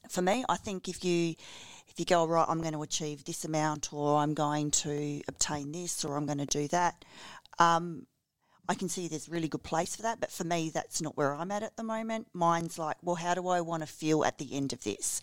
For 0.08 0.22
me, 0.22 0.44
I 0.48 0.56
think 0.56 0.88
if 0.88 1.04
you 1.04 1.34
if 1.88 1.98
you 1.98 2.04
go 2.04 2.26
right, 2.26 2.46
I'm 2.48 2.60
going 2.60 2.74
to 2.74 2.82
achieve 2.82 3.24
this 3.24 3.44
amount, 3.44 3.92
or 3.92 4.18
I'm 4.18 4.34
going 4.34 4.70
to 4.72 5.22
obtain 5.28 5.72
this, 5.72 6.04
or 6.04 6.16
I'm 6.16 6.26
going 6.26 6.38
to 6.38 6.46
do 6.46 6.68
that. 6.68 7.04
Um, 7.58 8.06
I 8.68 8.74
can 8.74 8.88
see 8.88 9.08
there's 9.08 9.28
a 9.28 9.30
really 9.30 9.48
good 9.48 9.62
place 9.62 9.94
for 9.96 10.02
that, 10.02 10.20
but 10.20 10.30
for 10.30 10.44
me, 10.44 10.70
that's 10.70 11.00
not 11.00 11.16
where 11.16 11.34
I'm 11.34 11.50
at 11.50 11.62
at 11.62 11.76
the 11.76 11.82
moment. 11.82 12.28
Mine's 12.32 12.78
like, 12.78 12.96
well, 13.02 13.16
how 13.16 13.34
do 13.34 13.48
I 13.48 13.60
want 13.60 13.82
to 13.82 13.86
feel 13.86 14.24
at 14.24 14.38
the 14.38 14.54
end 14.56 14.72
of 14.72 14.82
this? 14.82 15.20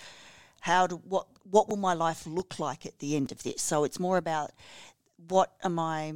How 0.62 0.88
do 0.88 0.96
what 0.96 1.28
what 1.44 1.68
will 1.68 1.78
my 1.78 1.94
life 1.94 2.26
look 2.26 2.58
like 2.58 2.86
at 2.86 3.00
the 3.00 3.16
end 3.18 3.32
of 3.34 3.44
this? 3.44 3.62
So 3.62 3.84
it's 3.84 4.00
more 4.00 4.18
about 4.18 4.52
what 5.28 5.52
am 5.64 5.78
I 5.78 6.14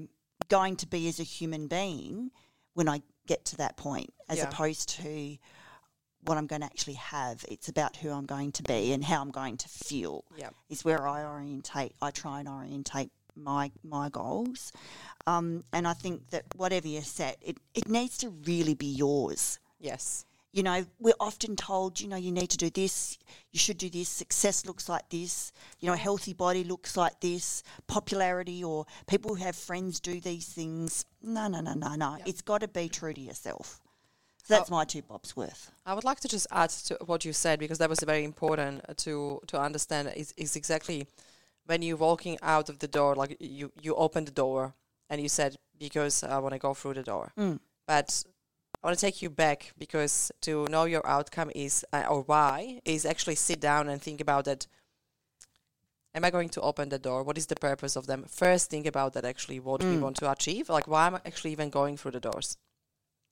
going 0.48 0.78
to 0.78 0.88
be 0.88 1.08
as 1.10 1.20
a 1.20 1.24
human 1.24 1.68
being 1.68 2.32
when 2.74 2.88
I 2.88 3.02
get 3.26 3.44
to 3.46 3.58
that 3.58 3.76
point, 3.76 4.14
as 4.30 4.38
Yeah. 4.38 4.46
opposed 4.46 4.88
to 5.02 5.38
what 6.22 6.38
I'm 6.38 6.48
going 6.48 6.62
to 6.62 6.66
actually 6.66 6.94
have. 6.94 7.44
It's 7.50 7.68
about 7.68 7.98
who 7.98 8.10
I'm 8.12 8.26
going 8.26 8.52
to 8.54 8.64
be 8.64 8.94
and 8.94 9.04
how 9.04 9.22
I'm 9.22 9.32
going 9.32 9.58
to 9.58 9.68
feel. 9.70 10.24
Yeah. 10.38 10.50
Is 10.70 10.86
where 10.86 11.06
I 11.08 11.24
orientate. 11.26 11.94
I 12.02 12.12
try 12.12 12.40
and 12.40 12.48
orientate 12.48 13.12
my 13.38 13.72
my 13.84 14.10
goals, 14.10 14.72
um, 15.26 15.64
and 15.72 15.88
I 15.88 15.94
think 15.94 16.30
that 16.30 16.46
whatever 16.56 16.88
you 16.88 17.02
set, 17.02 17.38
it 17.42 17.58
it 17.74 17.88
needs 17.88 18.18
to 18.20 18.30
really 18.30 18.76
be 18.76 18.88
yours. 18.88 19.60
Yes. 19.80 20.26
You 20.54 20.64
know, 20.64 20.86
we're 20.98 21.14
often 21.20 21.56
told, 21.56 22.00
you 22.00 22.08
know, 22.08 22.16
you 22.16 22.32
need 22.32 22.50
to 22.50 22.58
do 22.58 22.72
this, 22.72 23.20
you 23.52 23.60
should 23.60 23.78
do 23.78 23.90
this, 23.90 24.10
success 24.10 24.66
looks 24.66 24.90
like 24.90 25.08
this, 25.10 25.52
you 25.80 25.88
know, 25.88 25.94
a 25.94 25.98
healthy 25.98 26.34
body 26.34 26.64
looks 26.64 26.98
like 26.98 27.20
this, 27.20 27.62
popularity 27.86 28.64
or 28.64 28.86
people 29.06 29.36
who 29.36 29.44
have 29.44 29.56
friends 29.56 30.00
do 30.00 30.20
these 30.20 30.48
things. 30.48 31.06
No, 31.22 31.48
no, 31.48 31.60
no, 31.60 31.74
no, 31.74 31.94
no. 31.96 32.16
Yeah. 32.18 32.24
It's 32.26 32.42
got 32.42 32.62
to 32.62 32.68
be 32.68 32.90
true 32.90 33.14
to 33.14 33.22
yourself. 33.22 33.82
So 34.48 34.54
that's 34.54 34.72
my 34.72 34.86
two 34.86 35.02
bobs 35.02 35.36
worth. 35.36 35.72
I 35.86 35.94
would 35.94 36.06
like 36.06 36.22
to 36.22 36.30
just 36.30 36.48
add 36.52 36.70
to 36.70 36.98
what 37.06 37.26
you 37.26 37.34
said 37.34 37.60
because 37.60 37.80
that 37.80 37.90
was 37.90 38.00
very 38.00 38.24
important 38.24 38.82
to 39.00 39.42
to 39.48 39.60
understand. 39.60 40.14
Is 40.16 40.34
is 40.38 40.56
exactly 40.56 41.06
when 41.68 41.82
you're 41.84 41.98
walking 42.10 42.38
out 42.42 42.70
of 42.70 42.80
the 42.80 42.88
door, 42.88 43.16
like 43.16 43.38
you 43.40 43.72
you 43.82 43.94
open 43.96 44.26
the 44.26 44.32
door 44.32 44.74
and 45.10 45.22
you 45.22 45.30
said 45.30 45.56
because 45.80 46.24
I 46.24 46.40
want 46.40 46.54
to 46.54 46.60
go 46.60 46.74
through 46.74 46.96
the 46.96 47.04
door, 47.04 47.32
Mm. 47.38 47.60
but 47.88 48.24
I 48.84 48.88
want 48.88 48.98
to 49.00 49.06
take 49.06 49.22
you 49.22 49.30
back 49.30 49.74
because 49.78 50.32
to 50.42 50.66
know 50.70 50.86
your 50.86 51.06
outcome 51.06 51.52
is 51.56 51.86
uh, 51.94 52.06
or 52.10 52.22
why 52.24 52.82
is 52.86 53.06
actually 53.06 53.36
sit 53.36 53.60
down 53.60 53.90
and 53.90 54.02
think 54.02 54.22
about 54.22 54.46
that. 54.46 54.68
Am 56.16 56.26
I 56.26 56.32
going 56.32 56.50
to 56.50 56.62
open 56.62 56.90
the 56.90 56.98
door? 57.00 57.22
What 57.24 57.38
is 57.38 57.46
the 57.48 57.56
purpose 57.56 57.96
of 57.96 58.08
them? 58.08 58.26
First, 58.28 58.70
think 58.72 58.88
about 58.88 59.14
that. 59.14 59.26
Actually, 59.26 59.60
what 59.60 59.82
we 59.84 59.98
Mm. 59.98 60.02
want 60.02 60.16
to 60.18 60.32
achieve. 60.32 60.68
Like, 60.70 60.88
why 60.88 61.06
am 61.08 61.16
I 61.16 61.22
actually 61.26 61.52
even 61.52 61.70
going 61.70 61.96
through 61.98 62.12
the 62.12 62.20
doors? 62.20 62.58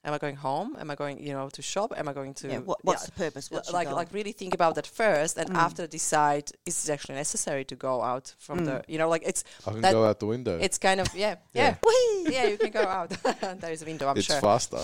Am 0.06 0.13
I 0.13 0.20
going 0.20 0.36
home? 0.36 0.78
Am 0.80 0.91
I 0.91 0.96
going, 0.96 1.20
you 1.28 1.34
know, 1.34 1.50
to 1.50 1.62
shop? 1.63 1.91
Am 1.98 2.08
I 2.08 2.13
going 2.13 2.34
to 2.36 2.48
Yeah, 2.48 2.60
what, 2.60 2.78
what's 2.86 3.06
the 3.08 3.12
purpose? 3.12 3.50
What's 3.50 3.72
like 3.74 3.89
like 3.91 4.13
really 4.13 4.34
think 4.34 4.54
about 4.54 4.76
that 4.76 4.88
first, 4.88 5.38
and 5.38 5.50
Mm. 5.50 5.56
after 5.65 5.88
decide 5.88 6.52
is 6.65 6.76
it 6.88 6.91
actually 6.94 7.15
necessary 7.15 7.65
to 7.65 7.76
go 7.76 8.02
out 8.04 8.36
from 8.38 8.65
the, 8.65 8.84
you 8.88 8.98
know, 9.00 9.10
like 9.10 9.24
it's 9.26 9.44
I 9.68 9.72
can 9.72 9.82
go 9.82 10.06
out 10.06 10.20
the 10.20 10.28
window. 10.28 10.60
it's 10.62 10.78
kind 10.78 11.00
of 11.02 11.08
yeah 11.15 11.36
Yeah. 11.54 11.76
yeah 11.84 12.30
yeah 12.36 12.46
you 12.52 12.58
can 12.58 12.72
go 12.72 12.86
out. 12.98 13.10
there 13.62 13.72
is 13.72 13.82
a 13.82 13.86
window, 13.86 14.08
I'm 14.08 14.18
it's 14.18 14.28
sure. 14.28 14.41
faster. 14.41 14.78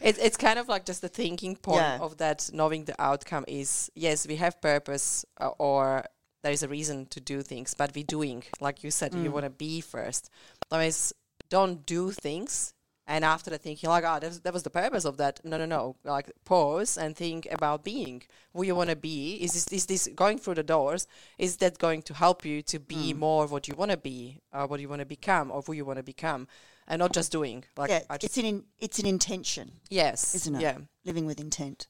It's 0.00 0.18
it's 0.18 0.36
kind 0.36 0.58
of 0.58 0.66
like 0.68 0.84
just 0.84 1.00
the 1.00 1.08
thinking 1.08 1.54
point 1.56 1.76
Yeah. 1.82 1.98
of 2.00 2.16
that 2.16 2.50
knowing 2.52 2.86
the 2.86 2.94
outcome 2.98 3.44
is 3.46 3.90
yes 3.94 4.26
we 4.26 4.36
have 4.36 4.60
purpose 4.60 5.24
uh, 5.40 5.50
or 5.58 6.04
there 6.42 6.52
is 6.52 6.62
a 6.64 6.68
reason 6.68 7.06
to 7.06 7.20
do 7.20 7.42
things, 7.42 7.74
but 7.74 7.92
we're 7.94 8.02
doing 8.18 8.42
like 8.60 8.82
you 8.84 8.90
said 8.90 9.14
you 9.14 9.30
Mm. 9.30 9.32
want 9.34 9.44
to 9.44 9.50
be 9.50 9.80
first. 9.80 10.28
That 10.70 10.80
means 10.80 11.12
don't 11.50 11.86
do 11.86 12.10
things 12.10 12.74
And 13.12 13.26
after 13.26 13.50
that, 13.50 13.60
thinking 13.60 13.90
like, 13.90 14.04
ah, 14.06 14.16
oh, 14.16 14.20
that 14.20 14.28
was, 14.28 14.40
that 14.40 14.54
was 14.54 14.62
the 14.62 14.70
purpose 14.70 15.04
of 15.04 15.18
that. 15.18 15.38
No, 15.44 15.58
no, 15.58 15.66
no. 15.66 15.96
Like 16.02 16.32
pause 16.46 16.96
and 16.96 17.14
think 17.14 17.46
about 17.52 17.84
being 17.84 18.22
who 18.54 18.62
you 18.62 18.74
want 18.74 18.88
to 18.88 18.96
be. 18.96 19.34
Is 19.34 19.52
this, 19.52 19.66
is 19.68 19.84
this 19.84 20.08
going 20.16 20.38
through 20.38 20.54
the 20.54 20.62
doors? 20.62 21.06
Is 21.36 21.58
that 21.58 21.76
going 21.78 22.00
to 22.04 22.14
help 22.14 22.42
you 22.42 22.62
to 22.62 22.78
be 22.78 23.12
mm. 23.12 23.18
more 23.18 23.46
what 23.46 23.68
you 23.68 23.74
want 23.74 23.90
to 23.90 23.98
be, 23.98 24.40
or 24.50 24.66
what 24.66 24.80
you 24.80 24.88
want 24.88 25.00
to 25.00 25.06
become, 25.06 25.50
or 25.50 25.60
who 25.60 25.74
you 25.74 25.84
want 25.84 25.98
to 25.98 26.02
become, 26.02 26.48
and 26.88 27.00
not 27.00 27.12
just 27.12 27.30
doing? 27.30 27.64
Like, 27.76 27.90
yeah, 27.90 28.00
just, 28.12 28.24
it's 28.24 28.38
an 28.38 28.46
in, 28.46 28.64
it's 28.78 28.98
an 28.98 29.04
intention, 29.04 29.72
yes, 29.90 30.34
isn't 30.34 30.54
it? 30.54 30.62
Yeah, 30.62 30.78
Living 31.04 31.26
with 31.26 31.38
intent. 31.38 31.88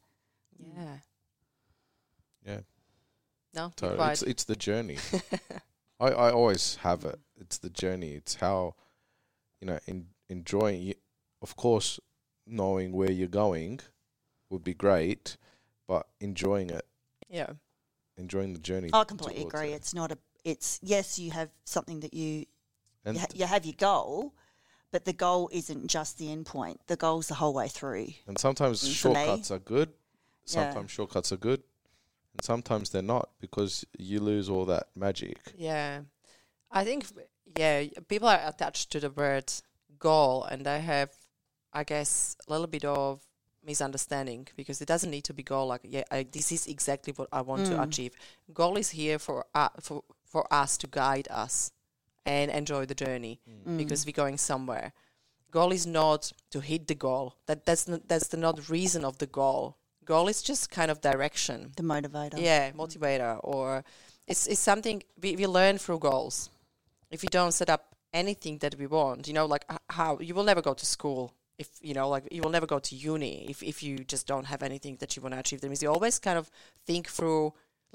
yeah. 0.58 0.96
Yeah, 2.44 2.61
No, 3.54 3.62
you're 3.62 3.70
totally. 3.76 4.11
It's 4.11 4.22
it's 4.22 4.42
the 4.42 4.56
journey. 4.56 4.98
I, 6.00 6.08
I 6.08 6.32
always 6.32 6.78
have 6.82 7.04
it. 7.04 7.20
It's 7.40 7.58
the 7.58 7.70
journey. 7.70 8.14
It's 8.14 8.35
how, 8.35 8.74
you 9.61 9.68
know, 9.68 9.78
in, 9.87 10.06
enjoying. 10.28 10.94
Y- 11.42 11.48
Of 11.48 11.57
course, 11.57 12.00
knowing 12.46 12.92
where 12.92 13.11
you're 13.11 13.28
going 13.28 13.81
would 14.50 14.64
be 14.64 14.74
great, 14.74 15.37
but 15.87 16.07
enjoying 16.20 16.70
it, 16.70 16.87
yeah, 17.28 17.50
enjoying 18.16 18.52
the 18.52 18.59
journey. 18.61 18.90
I 18.92 19.05
completely 19.05 19.42
agree. 19.44 19.72
it. 19.72 19.76
It's 19.76 19.94
not 19.94 20.12
a. 20.12 20.18
It's 20.44 20.78
yes, 20.83 21.18
you 21.18 21.31
have 21.33 21.50
something 21.64 22.00
that 22.00 22.14
you 22.14 22.46
And 23.05 23.14
you, 23.16 23.20
ha- 23.20 23.26
you 23.35 23.46
have 23.46 23.64
your 23.64 23.76
goal, 23.78 24.35
but 24.90 25.05
the 25.05 25.12
goal 25.12 25.48
isn't 25.52 25.87
just 25.88 26.18
the 26.18 26.31
end 26.33 26.46
point. 26.46 26.81
The 26.87 26.96
goal's 26.96 27.28
the 27.28 27.35
whole 27.35 27.55
way 27.55 27.68
through. 27.68 28.09
and 28.26 28.38
sometimes 28.38 28.81
for 28.81 29.09
me. 29.09 29.14
shortcuts 29.14 29.50
are 29.50 29.59
good. 29.61 29.88
Yeah. 30.46 30.52
Sometimes 30.55 30.90
shortcuts 30.90 31.33
are 31.33 31.37
good, 31.38 31.62
and 32.33 32.44
sometimes 32.44 32.90
they're 32.90 33.02
not 33.16 33.31
because 33.40 33.85
you 33.98 34.18
lose 34.20 34.48
all 34.50 34.64
that 34.66 34.88
magic. 34.96 35.38
yeah. 35.57 36.00
I 36.74 36.85
think 36.85 37.05
yeah, 37.57 37.85
people 38.09 38.28
are 38.28 38.40
attached 38.46 38.90
to 38.92 39.00
the 39.00 39.11
word 39.11 39.52
goal, 39.98 40.42
and 40.44 40.64
they 40.66 40.81
have, 40.81 41.11
I 41.72 41.85
guess, 41.85 42.37
a 42.46 42.50
little 42.52 42.66
bit 42.66 42.85
of 42.85 43.20
misunderstanding 43.64 44.48
because 44.56 44.80
it 44.82 44.88
doesn't 44.88 45.11
need 45.11 45.24
to 45.24 45.32
be 45.35 45.42
goal 45.42 45.68
like 45.68 45.80
yeah, 45.85 46.02
I, 46.11 46.26
this 46.30 46.50
is 46.52 46.66
exactly 46.66 47.12
what 47.16 47.28
I 47.32 47.40
want 47.42 47.66
to 47.66 47.72
Mm. 47.74 47.82
achieve. 47.88 48.12
Goal 48.52 48.76
is 48.76 48.90
here 48.90 49.18
for 49.18 49.46
uh, 49.54 49.68
for 49.80 50.02
for 50.24 50.46
us 50.52 50.76
to 50.78 50.87
guide 50.87 51.28
us 51.30 51.70
and 52.26 52.50
enjoy 52.50 52.87
the 52.87 52.94
journey 52.94 53.40
Mm. 53.48 53.78
because 53.78 54.04
we're 54.06 54.12
going 54.24 54.38
somewhere. 54.38 54.92
Goal 55.50 55.72
is 55.72 55.87
not 55.87 56.32
to 56.50 56.61
hit 56.61 56.87
the 56.88 56.94
goal. 56.94 57.35
That 57.46 57.64
that's 57.66 57.87
not, 57.88 58.08
that's 58.08 58.28
the 58.28 58.37
not 58.37 58.68
reason 58.68 59.04
of 59.04 59.18
the 59.18 59.26
goal. 59.26 59.76
Goal 60.04 60.28
is 60.28 60.42
just 60.42 60.70
kind 60.70 60.90
of 60.90 61.00
direction. 61.00 61.72
the 61.76 61.82
motivator. 61.85 62.38
Yeah, 62.40 62.72
motivator, 62.72 63.38
or 63.44 63.85
it's 64.26 64.46
it's 64.46 64.61
something 64.61 65.02
we, 65.22 65.37
we 65.37 65.46
learn 65.46 65.78
through 65.78 66.00
goals. 66.00 66.50
If 67.11 67.22
you 67.22 67.28
don't 67.28 67.52
set 67.52 67.68
up 67.70 67.82
anything 68.12 68.58
that 68.58 68.74
we 68.78 68.87
want, 68.87 69.28
you 69.28 69.35
know, 69.35 69.46
like 69.46 69.64
how 69.90 70.18
you 70.20 70.35
will 70.35 70.44
never 70.44 70.62
go 70.62 70.74
to 70.74 70.87
school. 70.87 71.32
If 71.62 71.70
you 71.88 71.94
know, 71.98 72.09
like 72.14 72.25
you 72.37 72.42
will 72.42 72.57
never 72.57 72.70
go 72.75 72.81
to 72.88 72.94
uni 73.12 73.35
if 73.53 73.59
if 73.72 73.77
you 73.87 73.94
just 74.14 74.25
don't 74.33 74.48
have 74.53 74.62
anything 74.70 74.94
that 75.01 75.11
you 75.12 75.22
want 75.22 75.35
to 75.35 75.40
achieve. 75.40 75.61
That 75.61 75.70
means 75.70 75.83
you 75.83 75.92
always 75.96 76.18
kind 76.29 76.38
of 76.42 76.46
think 76.88 77.05
through, 77.16 77.44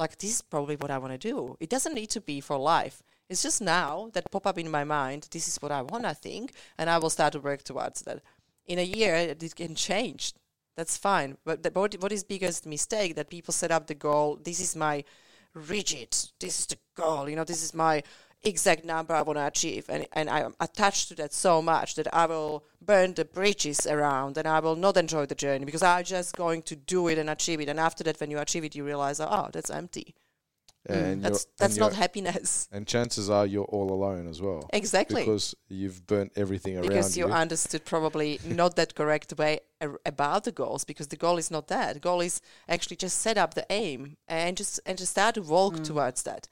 like 0.02 0.14
this 0.22 0.32
is 0.36 0.42
probably 0.54 0.78
what 0.82 0.92
I 0.96 1.00
want 1.04 1.14
to 1.16 1.30
do. 1.32 1.36
It 1.60 1.70
doesn't 1.76 1.98
need 2.00 2.12
to 2.18 2.22
be 2.22 2.38
for 2.42 2.58
life. 2.58 2.98
It's 3.30 3.44
just 3.48 3.62
now 3.62 4.10
that 4.14 4.32
pop 4.32 4.46
up 4.48 4.58
in 4.58 4.72
my 4.72 4.86
mind. 5.00 5.28
This 5.32 5.48
is 5.50 5.58
what 5.62 5.72
I 5.80 5.82
want. 5.92 6.06
I 6.06 6.16
think, 6.28 6.46
and 6.78 6.90
I 6.90 6.98
will 7.02 7.10
start 7.18 7.34
to 7.34 7.40
work 7.50 7.62
towards 7.64 8.00
that. 8.04 8.22
In 8.66 8.80
a 8.80 8.90
year, 8.98 9.14
it 9.16 9.56
can 9.56 9.76
change. 9.76 10.34
That's 10.78 10.98
fine. 11.10 11.38
But 11.44 11.64
the, 11.64 11.72
what, 11.72 11.96
what 12.02 12.12
is 12.12 12.24
biggest 12.24 12.66
mistake 12.66 13.16
that 13.16 13.30
people 13.36 13.54
set 13.54 13.72
up 13.72 13.88
the 13.88 13.96
goal? 13.96 14.40
This 14.50 14.60
is 14.60 14.76
my 14.76 15.04
rigid. 15.54 16.12
This 16.40 16.60
is 16.60 16.66
the 16.68 16.78
goal. 16.96 17.30
You 17.30 17.36
know, 17.36 17.44
this 17.44 17.64
is 17.64 17.74
my 17.74 18.04
exact 18.48 18.86
number 18.86 19.14
I 19.14 19.22
want 19.22 19.38
to 19.38 19.48
achieve, 19.48 19.86
and 19.90 20.08
and 20.14 20.30
I'm 20.30 20.56
attached 20.60 21.10
to 21.10 21.16
that 21.16 21.34
so 21.34 21.62
much 21.62 21.96
that 21.96 22.14
I 22.14 22.26
will 22.26 22.64
burn 22.82 23.14
the 23.14 23.26
bridges 23.26 23.86
around, 23.86 24.38
and 24.38 24.48
I 24.48 24.60
will 24.60 24.76
not 24.76 24.98
enjoy 24.98 25.26
the 25.26 25.36
journey 25.36 25.66
because 25.66 25.84
I'm 25.84 26.04
just 26.04 26.36
going 26.36 26.62
to 26.64 26.76
do 26.76 27.08
it 27.08 27.18
and 27.18 27.30
achieve 27.30 27.62
it. 27.62 27.70
And 27.70 27.80
after 27.80 28.04
that, 28.06 28.20
when 28.20 28.32
you 28.32 28.40
achieve 28.40 28.64
it, 28.64 28.76
you 28.76 28.84
realize, 28.84 29.20
oh, 29.20 29.50
that's 29.52 29.70
empty. 29.70 30.16
Mm, 30.90 31.04
and 31.04 31.24
That's 31.24 31.46
that's 31.58 31.74
and 31.74 31.82
not 31.82 31.94
happiness. 31.94 32.70
And 32.72 32.88
chances 32.88 33.30
are 33.30 33.46
you're 33.46 33.66
all 33.66 33.92
alone 33.92 34.28
as 34.28 34.42
well. 34.42 34.70
Exactly. 34.72 35.22
Because 35.24 35.54
you've 35.68 36.08
burnt 36.08 36.32
everything 36.36 36.78
around 36.78 36.88
because 36.88 37.18
you 37.18 37.28
you. 37.28 37.34
understood 37.34 37.84
probably 37.84 38.40
not 38.46 38.76
that 38.78 38.96
correct 38.96 39.34
way 39.38 39.60
ar- 39.82 40.00
about 40.06 40.46
the 40.46 40.52
goals 40.52 40.86
because 40.86 41.08
the 41.08 41.18
goal 41.18 41.38
is 41.38 41.52
not 41.52 41.68
that 41.68 41.96
the 41.96 42.00
goal 42.00 42.22
is 42.22 42.42
actually 42.70 42.96
just 42.96 43.18
set 43.20 43.38
up 43.38 43.54
the 43.54 43.66
aim 43.70 44.16
and 44.28 44.56
just 44.56 44.80
and 44.86 44.98
just 44.98 45.12
start 45.12 45.36
to 45.36 45.42
walk 45.42 45.76
mm. 45.76 45.84
towards 45.84 46.24
that 46.24 46.48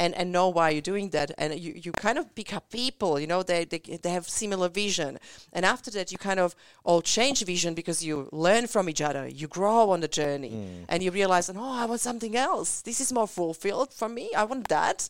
and 0.00 0.14
and 0.14 0.32
know 0.32 0.48
why 0.48 0.70
you're 0.70 0.90
doing 0.92 1.10
that. 1.10 1.30
And 1.36 1.54
you, 1.64 1.72
you 1.84 1.92
kind 1.92 2.18
of 2.18 2.34
pick 2.34 2.54
up 2.54 2.70
people 2.70 3.20
you 3.20 3.26
know 3.26 3.42
they, 3.42 3.64
they 3.66 3.78
they 3.78 4.10
have 4.10 4.26
similar 4.28 4.68
vision. 4.68 5.18
And 5.52 5.64
after 5.64 5.90
that 5.92 6.10
you 6.10 6.18
kind 6.18 6.40
of 6.40 6.56
all 6.84 7.02
change 7.02 7.44
vision 7.44 7.74
because 7.74 8.02
you 8.02 8.28
learn 8.32 8.66
from 8.66 8.88
each 8.88 9.02
other. 9.02 9.28
You 9.28 9.46
grow 9.46 9.90
on 9.90 10.00
the 10.00 10.08
journey. 10.08 10.52
Mm. 10.52 10.84
And 10.88 11.02
you 11.02 11.10
realize 11.10 11.50
oh 11.50 11.76
i 11.82 11.84
want 11.84 12.00
something 12.00 12.34
else. 12.34 12.80
This 12.82 13.00
is 13.00 13.12
more 13.12 13.28
fulfilled 13.28 13.92
for 13.92 14.08
me. 14.08 14.30
I 14.36 14.44
want 14.44 14.68
that. 14.68 15.08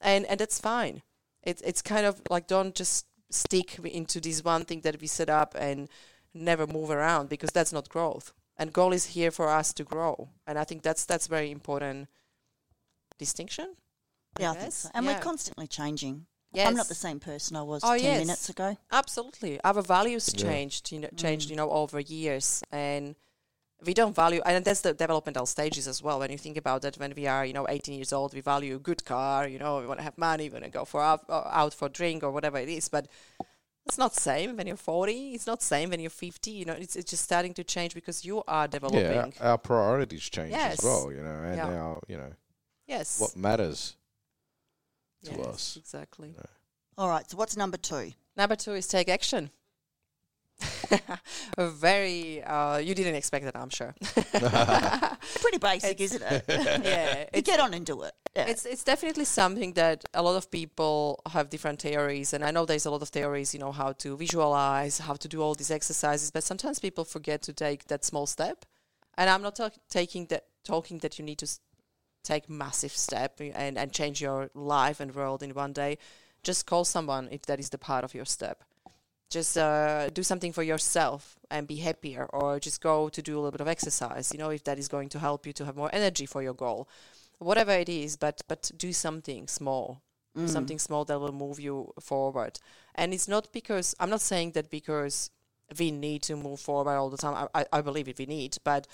And 0.00 0.26
and 0.26 0.40
that's 0.40 0.58
fine. 0.58 1.02
It's 1.44 1.62
it's 1.62 1.82
kind 1.82 2.04
of 2.04 2.20
like 2.28 2.46
don't 2.48 2.74
just 2.74 3.06
stick 3.30 3.78
into 3.84 4.20
this 4.20 4.44
one 4.44 4.64
thing 4.64 4.80
that 4.82 5.00
we 5.00 5.06
set 5.06 5.30
up 5.30 5.54
and 5.58 5.88
never 6.34 6.66
move 6.66 6.90
around 6.90 7.28
because 7.28 7.50
that's 7.50 7.72
not 7.72 7.88
growth. 7.88 8.32
And 8.58 8.72
goal 8.72 8.92
is 8.92 9.06
here 9.06 9.30
for 9.30 9.48
us 9.48 9.72
to 9.74 9.84
grow, 9.84 10.28
and 10.46 10.58
I 10.58 10.64
think 10.64 10.82
that's 10.82 11.04
that's 11.06 11.26
very 11.26 11.50
important 11.50 12.08
distinction. 13.18 13.76
Yeah, 14.38 14.52
I 14.52 14.54
think 14.54 14.72
so. 14.72 14.88
And 14.94 15.04
Yeah. 15.06 15.14
we're 15.14 15.20
constantly 15.22 15.66
changing. 15.66 16.26
Yes. 16.52 16.68
I'm 16.68 16.74
not 16.74 16.88
the 16.88 16.94
same 16.94 17.18
person 17.20 17.56
I 17.56 17.62
was 17.62 17.82
Oh, 17.84 17.96
10 17.96 18.04
yes. 18.04 18.18
minutes 18.20 18.48
ago. 18.50 18.76
Absolutely, 18.90 19.60
our 19.62 19.82
values 19.82 20.30
Yeah. 20.34 20.42
changed. 20.44 20.92
You 20.92 21.00
know, 21.00 21.08
changed. 21.16 21.46
Mm. 21.46 21.50
You 21.50 21.56
know, 21.56 21.70
over 21.70 21.98
years, 22.00 22.62
and 22.70 23.14
we 23.84 23.94
don't 23.94 24.14
value. 24.14 24.42
And 24.44 24.64
that's 24.64 24.82
the 24.82 24.92
developmental 24.94 25.46
stages 25.46 25.88
as 25.88 26.02
well. 26.02 26.18
When 26.18 26.30
you 26.30 26.38
think 26.38 26.56
about 26.56 26.82
that, 26.82 26.98
when 26.98 27.14
we 27.16 27.26
are, 27.26 27.44
you 27.46 27.52
know, 27.54 27.66
18 27.68 27.94
years 27.94 28.12
old, 28.12 28.34
we 28.34 28.40
value 28.42 28.76
a 28.76 28.78
good 28.78 29.04
car. 29.04 29.48
You 29.48 29.58
know, 29.58 29.80
we 29.80 29.86
want 29.86 29.98
to 30.00 30.04
have 30.04 30.16
money. 30.18 30.44
We 30.48 30.52
want 30.52 30.64
to 30.64 30.70
go 30.70 30.84
for 30.84 31.02
out, 31.02 31.24
uh, 31.28 31.48
out 31.50 31.74
for 31.74 31.88
drink 31.88 32.22
or 32.22 32.30
whatever 32.30 32.58
it 32.58 32.68
is. 32.68 32.88
But 32.88 33.08
it's 33.86 33.98
not 33.98 34.14
same 34.14 34.56
when 34.56 34.66
you're 34.68 34.76
40. 34.76 35.32
It's 35.34 35.46
not 35.46 35.62
same 35.62 35.90
when 35.90 36.00
you're 36.00 36.10
50. 36.10 36.50
You 36.50 36.64
know, 36.66 36.74
it's 36.74 36.94
it's 36.96 37.10
just 37.10 37.24
starting 37.24 37.54
to 37.54 37.64
change 37.64 37.94
because 37.94 38.24
you 38.24 38.42
are 38.46 38.64
yeah, 38.64 38.66
developing. 38.68 39.34
our, 39.40 39.48
our 39.52 39.58
priorities 39.58 40.22
change 40.30 40.50
Yes. 40.52 40.78
as 40.78 40.84
well, 40.84 41.10
you 41.10 41.22
know, 41.22 41.42
and 41.42 41.56
Yeah. 41.56 41.66
our, 41.82 42.00
you 42.08 42.18
know, 42.18 42.32
yes. 42.86 43.18
what 43.18 43.34
matters. 43.36 43.96
To 45.24 45.30
yes, 45.36 45.46
us. 45.46 45.76
Exactly. 45.78 46.34
All 46.98 47.08
right, 47.08 47.28
so 47.30 47.36
what's 47.36 47.56
number 47.56 47.76
two? 47.76 48.12
Number 48.36 48.56
two 48.56 48.72
is 48.74 48.86
take 48.86 49.08
action. 49.08 49.50
A 51.58 51.68
very, 51.68 52.42
uh, 52.44 52.76
you 52.78 52.94
didn't 52.94 53.14
expect 53.14 53.44
that, 53.46 53.56
I'm 53.56 53.70
sure. 53.70 53.94
Pretty 55.40 55.58
basic, 55.60 56.00
It's- 56.00 56.12
isn't 56.14 56.22
it? 56.22 56.44
yeah, 56.84 57.24
you 57.34 57.42
get 57.42 57.60
on 57.60 57.74
and 57.74 57.84
do 57.84 58.02
it. 58.02 58.12
Yeah. 58.36 58.46
it's 58.46 58.64
it's 58.64 58.82
definitely 58.82 59.26
something 59.26 59.74
that 59.74 60.04
a 60.14 60.22
lot 60.22 60.36
of 60.36 60.50
people 60.50 61.20
have 61.30 61.50
different 61.50 61.82
theories, 61.82 62.32
and 62.32 62.42
I 62.44 62.50
know 62.50 62.64
there's 62.64 62.86
a 62.86 62.90
lot 62.90 63.02
of 63.02 63.08
theories, 63.10 63.52
you 63.52 63.60
know, 63.60 63.72
how 63.72 63.92
to 63.92 64.16
visualize, 64.16 64.98
how 64.98 65.14
to 65.14 65.28
do 65.28 65.42
all 65.42 65.54
these 65.54 65.70
exercises, 65.70 66.30
but 66.30 66.42
sometimes 66.44 66.78
people 66.78 67.04
forget 67.04 67.42
to 67.42 67.52
take 67.52 67.84
that 67.88 68.04
small 68.04 68.26
step. 68.26 68.64
And 69.18 69.28
I'm 69.28 69.42
not 69.42 69.56
talk- 69.56 69.74
taking 69.90 70.26
that 70.26 70.44
talking 70.64 70.98
that 71.00 71.18
you 71.18 71.24
need 71.24 71.38
to 71.38 71.46
s- 71.46 71.60
take 72.22 72.48
massive 72.48 72.92
step 72.96 73.40
and 73.40 73.78
and 73.78 73.92
change 73.92 74.20
your 74.20 74.50
life 74.54 75.00
and 75.00 75.14
world 75.14 75.42
in 75.42 75.54
one 75.54 75.72
day. 75.72 75.98
Just 76.42 76.66
call 76.66 76.84
someone 76.84 77.28
if 77.30 77.42
that 77.42 77.60
is 77.60 77.70
the 77.70 77.78
part 77.78 78.04
of 78.04 78.14
your 78.14 78.24
step. 78.26 78.64
Just 79.30 79.56
uh, 79.56 80.10
do 80.10 80.22
something 80.22 80.52
for 80.52 80.62
yourself 80.62 81.36
and 81.50 81.66
be 81.66 81.76
happier, 81.76 82.26
or 82.32 82.60
just 82.60 82.82
go 82.82 83.08
to 83.08 83.22
do 83.22 83.34
a 83.34 83.38
little 83.40 83.50
bit 83.50 83.60
of 83.62 83.68
exercise. 83.68 84.30
You 84.32 84.38
know, 84.38 84.50
if 84.50 84.64
that 84.64 84.78
is 84.78 84.88
going 84.88 85.08
to 85.10 85.18
help 85.18 85.46
you 85.46 85.52
to 85.54 85.64
have 85.64 85.76
more 85.76 85.90
energy 85.92 86.26
for 86.26 86.42
your 86.42 86.54
goal, 86.54 86.86
whatever 87.38 87.72
it 87.72 87.88
is. 87.88 88.16
But 88.16 88.42
but 88.48 88.70
do 88.76 88.92
something 88.92 89.48
small, 89.48 90.02
Mm. 90.36 90.48
something 90.48 90.78
small 90.78 91.04
that 91.04 91.20
will 91.20 91.32
move 91.32 91.60
you 91.60 91.92
forward. 92.00 92.58
And 92.94 93.12
it's 93.12 93.28
not 93.28 93.52
because 93.52 93.94
I'm 94.00 94.10
not 94.10 94.22
saying 94.22 94.52
that 94.52 94.70
because 94.70 95.30
we 95.78 95.90
need 95.90 96.22
to 96.22 96.36
move 96.36 96.58
forward 96.60 96.96
all 96.96 97.10
the 97.10 97.18
time. 97.18 97.48
I, 97.54 97.60
I, 97.60 97.78
I 97.78 97.80
believe 97.82 98.08
it 98.08 98.18
we 98.18 98.26
need, 98.26 98.56
but 98.64 98.86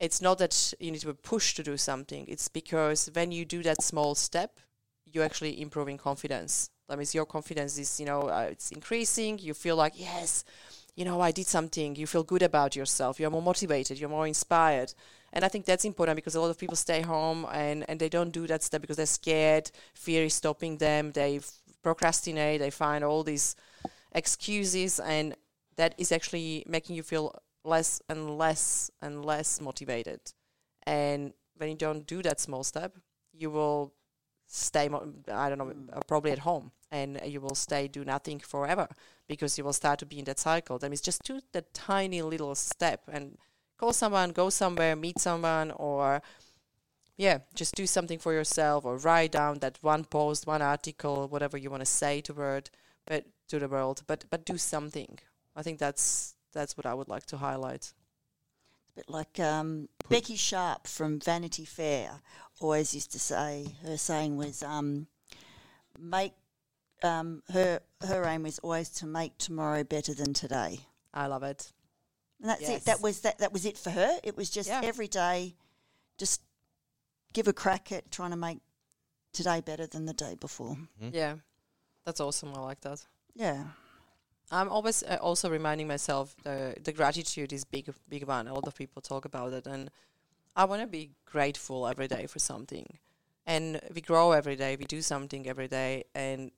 it's 0.00 0.22
not 0.22 0.38
that 0.38 0.74
you 0.80 0.90
need 0.90 1.00
to 1.00 1.08
be 1.08 1.12
pushed 1.12 1.56
to 1.56 1.62
do 1.62 1.76
something. 1.76 2.24
It's 2.28 2.48
because 2.48 3.10
when 3.12 3.32
you 3.32 3.44
do 3.44 3.62
that 3.62 3.82
small 3.82 4.14
step, 4.14 4.58
you're 5.12 5.24
actually 5.24 5.60
improving 5.60 5.98
confidence. 5.98 6.70
That 6.88 6.98
means 6.98 7.14
your 7.14 7.26
confidence 7.26 7.78
is, 7.78 8.00
you 8.00 8.06
know, 8.06 8.22
uh, 8.22 8.48
it's 8.50 8.70
increasing. 8.70 9.38
You 9.38 9.54
feel 9.54 9.76
like, 9.76 9.92
yes, 9.96 10.44
you 10.96 11.04
know, 11.04 11.20
I 11.20 11.30
did 11.30 11.46
something. 11.46 11.96
You 11.96 12.06
feel 12.06 12.22
good 12.22 12.42
about 12.42 12.74
yourself. 12.74 13.20
You're 13.20 13.30
more 13.30 13.42
motivated. 13.42 13.98
You're 13.98 14.08
more 14.08 14.26
inspired. 14.26 14.94
And 15.32 15.44
I 15.44 15.48
think 15.48 15.66
that's 15.66 15.84
important 15.84 16.16
because 16.16 16.34
a 16.34 16.40
lot 16.40 16.50
of 16.50 16.58
people 16.58 16.76
stay 16.76 17.02
home 17.02 17.46
and, 17.52 17.84
and 17.88 18.00
they 18.00 18.08
don't 18.08 18.30
do 18.30 18.46
that 18.46 18.62
step 18.62 18.80
because 18.80 18.96
they're 18.96 19.06
scared. 19.06 19.70
Fear 19.94 20.24
is 20.24 20.34
stopping 20.34 20.78
them. 20.78 21.12
They 21.12 21.40
procrastinate. 21.82 22.60
They 22.60 22.70
find 22.70 23.04
all 23.04 23.22
these 23.22 23.54
excuses. 24.12 24.98
And 24.98 25.34
that 25.76 25.94
is 25.98 26.10
actually 26.10 26.64
making 26.66 26.96
you 26.96 27.02
feel 27.02 27.34
less 27.64 28.00
and 28.08 28.38
less 28.38 28.90
and 29.00 29.24
less 29.24 29.60
motivated. 29.60 30.20
And 30.86 31.32
when 31.56 31.70
you 31.70 31.76
don't 31.76 32.06
do 32.06 32.22
that 32.22 32.40
small 32.40 32.64
step, 32.64 32.96
you 33.32 33.50
will 33.50 33.92
stay. 34.46 34.88
Mo- 34.88 35.12
I 35.30 35.48
don't 35.48 35.58
know, 35.58 35.74
uh, 35.92 36.00
probably 36.06 36.32
at 36.32 36.40
home, 36.40 36.72
and 36.90 37.20
you 37.24 37.40
will 37.40 37.54
stay 37.54 37.88
do 37.88 38.04
nothing 38.04 38.38
forever 38.40 38.88
because 39.26 39.58
you 39.58 39.64
will 39.64 39.72
start 39.72 39.98
to 40.00 40.06
be 40.06 40.18
in 40.18 40.24
that 40.24 40.38
cycle. 40.38 40.78
That 40.78 40.90
means 40.90 41.00
just 41.00 41.22
do 41.22 41.40
the 41.52 41.62
tiny 41.72 42.22
little 42.22 42.54
step 42.54 43.02
and 43.10 43.36
call 43.76 43.92
someone, 43.92 44.30
go 44.30 44.50
somewhere, 44.50 44.96
meet 44.96 45.18
someone, 45.18 45.70
or 45.72 46.22
yeah, 47.16 47.38
just 47.54 47.74
do 47.74 47.86
something 47.86 48.18
for 48.18 48.32
yourself, 48.32 48.84
or 48.84 48.96
write 48.96 49.32
down 49.32 49.58
that 49.58 49.78
one 49.82 50.04
post, 50.04 50.46
one 50.46 50.62
article, 50.62 51.28
whatever 51.28 51.58
you 51.58 51.70
want 51.70 51.82
to 51.82 51.86
say 51.86 52.20
to 52.22 52.32
word, 52.32 52.70
but 53.06 53.26
to 53.48 53.58
the 53.58 53.68
world, 53.68 54.02
but 54.06 54.24
but 54.30 54.46
do 54.46 54.56
something. 54.56 55.18
I 55.56 55.62
think 55.62 55.78
that's 55.78 56.36
that's 56.52 56.76
what 56.76 56.86
I 56.86 56.94
would 56.94 57.08
like 57.08 57.26
to 57.26 57.36
highlight. 57.36 57.74
It's 57.76 57.94
a 58.92 58.96
bit 58.96 59.10
like 59.10 59.38
um, 59.40 59.88
Becky 60.08 60.36
Sharp 60.36 60.86
from 60.86 61.20
Vanity 61.20 61.64
Fair 61.64 62.20
always 62.60 62.94
used 62.94 63.12
to 63.12 63.18
say, 63.18 63.66
her 63.84 63.96
saying 63.96 64.36
was, 64.36 64.62
um, 64.62 65.06
make 65.98 66.32
um, 67.02 67.42
her 67.52 67.80
her 68.06 68.24
aim 68.24 68.42
was 68.42 68.58
always 68.60 68.88
to 68.88 69.06
make 69.06 69.38
tomorrow 69.38 69.84
better 69.84 70.14
than 70.14 70.34
today. 70.34 70.80
I 71.14 71.26
love 71.26 71.42
it. 71.44 71.72
And 72.40 72.50
that's 72.50 72.62
Yes. 72.62 72.82
it. 72.82 72.84
That 72.86 73.00
was 73.00 73.20
that. 73.20 73.38
That 73.38 73.52
was 73.52 73.64
it 73.64 73.78
for 73.78 73.90
her. 73.90 74.18
It 74.24 74.36
was 74.36 74.50
just 74.50 74.68
Yeah. 74.68 74.80
every 74.82 75.06
day, 75.08 75.54
just 76.18 76.40
give 77.32 77.46
a 77.46 77.52
crack 77.52 77.92
at 77.92 78.10
trying 78.10 78.30
to 78.30 78.36
make 78.36 78.58
today 79.32 79.60
better 79.60 79.86
than 79.86 80.06
the 80.06 80.12
day 80.14 80.34
before. 80.34 80.76
Hmm? 80.98 81.10
Yeah, 81.12 81.36
that's 82.04 82.20
awesome. 82.20 82.52
I 82.54 82.60
like 82.60 82.80
that. 82.80 83.04
Yeah. 83.34 83.64
I'm 84.50 84.68
always 84.68 85.02
uh, 85.02 85.18
also 85.20 85.50
reminding 85.50 85.88
myself 85.88 86.34
the 86.42 86.74
the 86.82 86.92
gratitude 86.92 87.52
is 87.52 87.64
big 87.64 87.92
big 88.08 88.24
one. 88.26 88.48
A 88.48 88.54
lot 88.54 88.66
of 88.66 88.74
people 88.74 89.02
talk 89.02 89.24
about 89.24 89.52
it, 89.52 89.66
and 89.66 89.90
I 90.56 90.64
want 90.64 90.82
to 90.82 90.86
be 90.88 91.10
grateful 91.26 91.86
every 91.86 92.08
day 92.08 92.26
for 92.26 92.38
something. 92.38 92.98
And 93.46 93.80
we 93.94 94.00
grow 94.00 94.32
every 94.32 94.56
day. 94.56 94.76
We 94.76 94.84
do 94.84 95.02
something 95.02 95.48
every 95.48 95.68
day, 95.68 96.04
and 96.14 96.50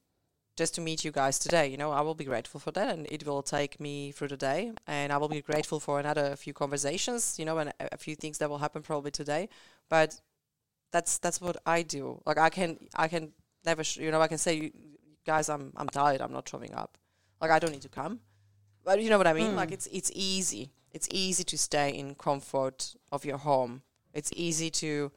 just 0.57 0.74
to 0.74 0.81
meet 0.81 1.05
you 1.05 1.12
guys 1.12 1.38
today, 1.38 1.66
you 1.68 1.76
know, 1.76 1.90
I 1.90 2.00
will 2.03 2.14
be 2.14 2.24
grateful 2.24 2.61
for 2.61 2.70
that, 2.72 2.88
and 2.88 3.07
it 3.11 3.26
will 3.26 3.42
take 3.42 3.81
me 3.81 4.12
through 4.12 4.29
the 4.29 4.37
day, 4.37 4.72
and 4.87 5.12
I 5.12 5.16
will 5.16 5.29
be 5.29 5.40
grateful 5.40 5.81
for 5.81 5.98
another 6.00 6.37
few 6.37 6.53
conversations, 6.53 7.38
you 7.38 7.44
know, 7.44 7.59
and 7.59 7.70
a, 7.81 7.94
a 7.94 7.96
few 7.96 8.14
things 8.14 8.38
that 8.38 8.50
will 8.50 8.59
happen 8.59 8.83
probably 8.83 9.11
today. 9.11 9.48
But 9.88 10.20
that's 10.92 11.18
that's 11.18 11.40
what 11.40 11.57
I 11.66 11.83
do. 11.83 12.20
Like 12.26 12.38
I 12.38 12.50
can 12.50 12.79
I 12.94 13.09
can 13.09 13.33
never, 13.64 13.85
sh- 13.85 13.98
you 13.98 14.11
know, 14.11 14.20
I 14.20 14.29
can 14.29 14.38
say, 14.38 14.72
guys, 15.26 15.48
I'm 15.48 15.72
I'm 15.76 15.88
tired. 15.88 16.20
I'm 16.20 16.33
not 16.33 16.48
showing 16.48 16.74
up. 16.74 16.98
Like 17.40 17.50
I 17.50 17.59
don't 17.59 17.72
need 17.72 17.83
to 17.83 17.88
come. 17.88 18.20
But 18.85 19.03
you 19.03 19.11
know 19.11 19.18
what 19.18 19.26
I 19.26 19.33
mean? 19.33 19.57
Like 19.57 19.72
it's 19.72 19.87
it's 19.92 20.11
easy. 20.14 20.72
It's 20.92 21.09
easy 21.11 21.44
to 21.44 21.59
stay 21.59 21.90
in 21.90 22.14
comfort 22.14 22.94
of 23.12 23.24
your 23.24 23.38
home. 23.38 23.83
It's 24.12 24.33
easy 24.35 24.70
to 24.70 25.12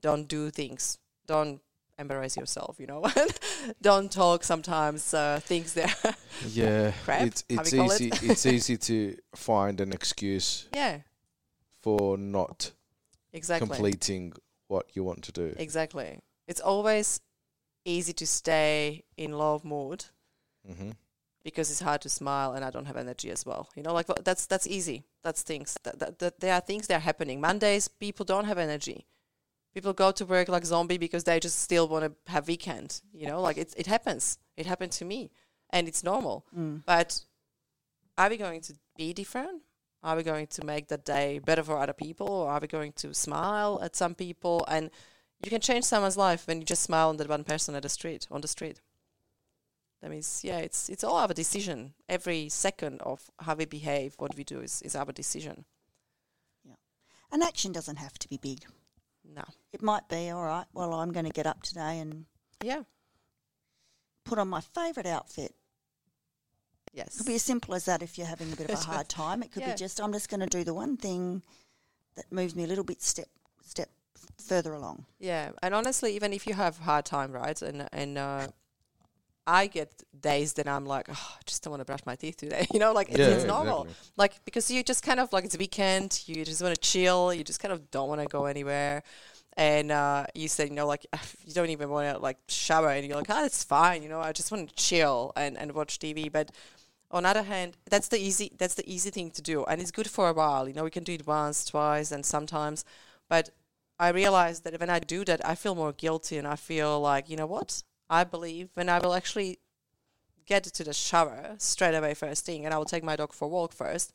don't 0.00 0.28
do 0.28 0.50
things. 0.50 0.98
Don't 1.26 1.60
embarrass 1.98 2.36
yourself, 2.36 2.76
you 2.78 2.86
know. 2.86 3.04
don't 3.82 4.10
talk 4.12 4.44
sometimes 4.44 5.12
uh, 5.14 5.40
things 5.42 5.74
there. 5.74 5.92
Yeah, 6.46 6.92
Crap, 7.04 7.26
it's 7.26 7.44
it's 7.48 7.72
we 7.72 7.78
call 7.78 7.90
it. 7.90 8.00
easy. 8.00 8.30
it's 8.30 8.46
easy 8.46 8.76
to 8.76 9.16
find 9.34 9.80
an 9.80 9.92
excuse 9.92 10.68
yeah, 10.74 10.98
for 11.82 12.16
not 12.16 12.70
exactly. 13.32 13.66
completing 13.66 14.34
what 14.68 14.94
you 14.94 15.02
want 15.02 15.24
to 15.24 15.32
do. 15.32 15.54
Exactly. 15.56 16.20
It's 16.46 16.60
always 16.60 17.20
easy 17.84 18.12
to 18.12 18.26
stay 18.26 19.02
in 19.16 19.32
love 19.32 19.64
mood 19.64 20.04
hmm 20.66 20.90
because 21.44 21.70
it's 21.70 21.80
hard 21.80 22.00
to 22.02 22.08
smile 22.08 22.52
and 22.52 22.64
I 22.64 22.70
don't 22.70 22.86
have 22.86 22.96
energy 22.96 23.30
as 23.30 23.46
well. 23.46 23.68
You 23.74 23.82
know, 23.82 23.92
like 23.92 24.06
that's 24.24 24.46
that's 24.46 24.66
easy. 24.66 25.04
That's 25.22 25.42
things. 25.42 25.76
That, 25.84 25.98
that, 25.98 26.18
that 26.18 26.40
there 26.40 26.54
are 26.54 26.60
things 26.60 26.86
that 26.86 26.96
are 26.96 27.00
happening. 27.00 27.40
Mondays, 27.40 27.88
people 27.88 28.24
don't 28.24 28.44
have 28.44 28.58
energy. 28.58 29.06
People 29.74 29.92
go 29.92 30.10
to 30.12 30.24
work 30.24 30.48
like 30.48 30.64
zombie 30.64 30.98
because 30.98 31.24
they 31.24 31.38
just 31.38 31.60
still 31.60 31.88
want 31.88 32.04
to 32.04 32.32
have 32.32 32.48
weekend. 32.48 33.00
You 33.12 33.26
know, 33.28 33.40
like 33.40 33.58
it 33.58 33.74
it 33.76 33.86
happens. 33.86 34.38
It 34.56 34.66
happened 34.66 34.92
to 34.92 35.04
me, 35.04 35.30
and 35.70 35.86
it's 35.88 36.02
normal. 36.02 36.46
Mm. 36.56 36.82
But 36.84 37.20
are 38.16 38.28
we 38.28 38.36
going 38.36 38.60
to 38.62 38.74
be 38.96 39.12
different? 39.12 39.62
Are 40.02 40.16
we 40.16 40.22
going 40.22 40.46
to 40.46 40.64
make 40.64 40.88
that 40.88 41.04
day 41.04 41.38
better 41.38 41.62
for 41.62 41.78
other 41.78 41.92
people? 41.92 42.28
Or 42.28 42.50
are 42.50 42.60
we 42.60 42.68
going 42.68 42.92
to 42.92 43.14
smile 43.14 43.80
at 43.82 43.96
some 43.96 44.14
people? 44.14 44.64
And 44.68 44.90
you 45.42 45.50
can 45.50 45.60
change 45.60 45.84
someone's 45.84 46.16
life 46.16 46.46
when 46.46 46.58
you 46.60 46.64
just 46.64 46.82
smile 46.82 47.08
on 47.08 47.16
that 47.16 47.28
one 47.28 47.44
person 47.44 47.74
at 47.74 47.82
the 47.82 47.88
street 47.88 48.26
on 48.30 48.40
the 48.40 48.48
street. 48.48 48.80
That 50.00 50.10
means, 50.10 50.42
yeah, 50.44 50.58
it's 50.58 50.88
it's 50.88 51.02
all 51.02 51.16
our 51.16 51.28
decision. 51.34 51.94
Every 52.08 52.48
second 52.48 53.00
of 53.02 53.30
how 53.40 53.54
we 53.54 53.64
behave, 53.64 54.14
what 54.18 54.36
we 54.36 54.44
do 54.44 54.60
is, 54.60 54.80
is 54.82 54.94
our 54.94 55.06
decision. 55.12 55.64
Yeah. 56.64 56.76
An 57.32 57.42
action 57.42 57.72
doesn't 57.72 57.96
have 57.96 58.16
to 58.20 58.28
be 58.28 58.36
big. 58.38 58.64
No. 59.24 59.42
It 59.72 59.82
might 59.82 60.08
be 60.08 60.30
all 60.30 60.44
right. 60.44 60.66
Well, 60.72 60.94
I'm 60.94 61.12
going 61.12 61.26
to 61.26 61.32
get 61.32 61.46
up 61.46 61.62
today 61.62 61.98
and 61.98 62.26
Yeah. 62.62 62.84
put 64.24 64.38
on 64.38 64.48
my 64.48 64.60
favourite 64.60 65.06
outfit. 65.08 65.54
Yes. 66.94 67.14
It 67.14 67.18
could 67.18 67.26
be 67.26 67.34
as 67.34 67.42
simple 67.42 67.74
as 67.74 67.84
that 67.84 68.02
if 68.02 68.16
you're 68.16 68.26
having 68.26 68.52
a 68.52 68.56
bit 68.56 68.70
of 68.70 68.78
a 68.78 68.82
hard 68.92 69.08
time. 69.08 69.42
It 69.42 69.52
could 69.52 69.62
Yeah. 69.62 69.72
be 69.72 69.78
just 69.78 70.00
I'm 70.00 70.12
just 70.12 70.28
going 70.28 70.40
to 70.40 70.46
do 70.46 70.64
the 70.64 70.74
one 70.74 70.96
thing 70.96 71.42
that 72.14 72.30
moves 72.32 72.54
me 72.54 72.64
a 72.64 72.66
little 72.66 72.84
bit 72.84 73.02
step 73.02 73.28
step 73.64 73.90
further 74.38 74.72
along. 74.72 75.04
Yeah, 75.18 75.50
and 75.62 75.74
honestly, 75.74 76.14
even 76.14 76.32
if 76.32 76.46
you 76.46 76.54
have 76.54 76.78
hard 76.78 77.04
time, 77.04 77.32
right, 77.32 77.60
and 77.62 77.88
and 77.92 78.16
uh, 78.16 78.48
I 79.48 79.66
get 79.66 79.90
days 80.20 80.52
that 80.54 80.68
I'm 80.68 80.84
like, 80.84 81.08
oh, 81.08 81.36
I 81.38 81.40
just 81.46 81.62
don't 81.62 81.70
want 81.70 81.80
to 81.80 81.86
brush 81.86 82.04
my 82.04 82.16
teeth 82.16 82.36
today. 82.36 82.66
You 82.74 82.80
know, 82.80 82.92
like 82.92 83.08
it's, 83.08 83.18
it's 83.18 83.44
normal. 83.44 83.84
exactly. 83.84 84.12
Like 84.18 84.44
because 84.44 84.70
you 84.70 84.82
just 84.82 85.02
kind 85.02 85.18
of 85.18 85.32
like 85.32 85.44
it's 85.46 85.54
a 85.54 85.58
weekend, 85.58 86.22
you 86.26 86.44
just 86.44 86.62
want 86.62 86.74
to 86.74 86.80
chill. 86.80 87.32
You 87.32 87.42
just 87.42 87.58
kind 87.58 87.72
of 87.72 87.90
don't 87.90 88.08
want 88.08 88.20
to 88.20 88.26
go 88.26 88.44
anywhere. 88.44 89.02
And 89.56 89.90
uh, 89.90 90.26
you 90.34 90.48
said, 90.48 90.68
you 90.68 90.74
know, 90.74 90.86
like 90.86 91.06
you 91.46 91.54
don't 91.54 91.70
even 91.70 91.88
want 91.88 92.14
to 92.14 92.22
like 92.22 92.36
shower, 92.48 92.90
and 92.90 93.06
you're 93.06 93.16
like, 93.16 93.30
oh, 93.30 93.44
it's 93.44 93.64
fine. 93.64 94.02
You 94.02 94.10
know, 94.10 94.20
I 94.20 94.32
just 94.32 94.52
want 94.52 94.68
to 94.68 94.74
chill 94.74 95.32
and, 95.34 95.56
and 95.56 95.72
watch 95.72 95.98
TV. 95.98 96.30
But 96.30 96.50
on 97.10 97.22
the 97.22 97.30
other 97.30 97.42
hand, 97.42 97.76
that's 97.88 98.08
the 98.08 98.18
easy 98.18 98.52
that's 98.58 98.74
the 98.74 98.86
easy 98.92 99.10
thing 99.10 99.30
to 99.30 99.42
do, 99.42 99.64
and 99.64 99.80
it's 99.80 99.90
good 99.90 100.10
for 100.10 100.28
a 100.28 100.34
while. 100.34 100.68
You 100.68 100.74
know, 100.74 100.84
we 100.84 100.90
can 100.90 101.04
do 101.04 101.14
it 101.14 101.26
once, 101.26 101.64
twice, 101.64 102.12
and 102.12 102.24
sometimes. 102.24 102.84
But 103.30 103.50
I 103.98 104.10
realize 104.10 104.60
that 104.60 104.78
when 104.78 104.90
I 104.90 104.98
do 105.00 105.24
that, 105.24 105.40
I 105.44 105.54
feel 105.54 105.74
more 105.74 105.92
guilty, 105.92 106.36
and 106.36 106.46
I 106.46 106.56
feel 106.56 107.00
like, 107.00 107.30
you 107.30 107.36
know 107.36 107.46
what? 107.46 107.82
I 108.10 108.24
believe 108.24 108.70
when 108.74 108.88
I 108.88 108.98
will 108.98 109.14
actually 109.14 109.58
get 110.46 110.64
to 110.64 110.84
the 110.84 110.94
shower 110.94 111.54
straight 111.58 111.94
away 111.94 112.14
first 112.14 112.44
thing, 112.46 112.64
and 112.64 112.72
I 112.72 112.78
will 112.78 112.84
take 112.84 113.04
my 113.04 113.16
dog 113.16 113.32
for 113.32 113.44
a 113.46 113.48
walk 113.48 113.72
first, 113.72 114.12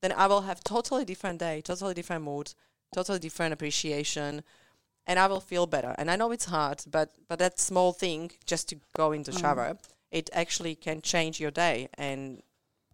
then 0.00 0.12
I 0.12 0.26
will 0.26 0.42
have 0.42 0.64
totally 0.64 1.04
different 1.04 1.38
day, 1.38 1.60
totally 1.60 1.94
different 1.94 2.24
mood, 2.24 2.54
totally 2.94 3.18
different 3.18 3.52
appreciation, 3.52 4.42
and 5.06 5.18
I 5.18 5.26
will 5.26 5.40
feel 5.40 5.66
better. 5.66 5.94
And 5.98 6.10
I 6.10 6.16
know 6.16 6.32
it's 6.32 6.46
hard, 6.46 6.84
but 6.90 7.12
but 7.28 7.38
that 7.38 7.58
small 7.58 7.92
thing, 7.92 8.32
just 8.46 8.68
to 8.70 8.76
go 8.96 9.12
in 9.12 9.22
the 9.22 9.32
mm. 9.32 9.40
shower, 9.40 9.78
it 10.10 10.30
actually 10.32 10.74
can 10.74 11.02
change 11.02 11.40
your 11.40 11.50
day. 11.50 11.88
And 11.94 12.42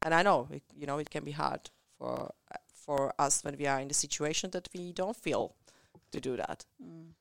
and 0.02 0.14
I 0.14 0.22
know 0.22 0.48
it, 0.50 0.62
you 0.74 0.86
know 0.86 0.98
it 0.98 1.10
can 1.10 1.24
be 1.24 1.32
hard 1.32 1.70
for 1.98 2.32
for 2.74 3.14
us 3.18 3.44
when 3.44 3.56
we 3.56 3.66
are 3.66 3.80
in 3.80 3.88
the 3.88 3.94
situation 3.94 4.50
that 4.50 4.68
we 4.74 4.92
don't 4.92 5.16
feel 5.16 5.54
to 6.12 6.20
do 6.20 6.36
that. 6.36 6.64
Mm. 6.82 7.14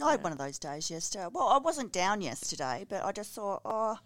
I 0.00 0.12
had 0.12 0.22
one 0.22 0.32
of 0.32 0.38
those 0.38 0.58
days 0.58 0.90
yesterday. 0.90 1.26
Well, 1.30 1.48
I 1.48 1.58
wasn't 1.58 1.92
down 1.92 2.20
yesterday, 2.20 2.86
but 2.88 3.04
I 3.04 3.12
just 3.12 3.34
thought, 3.34 3.60
oh, 3.64 3.98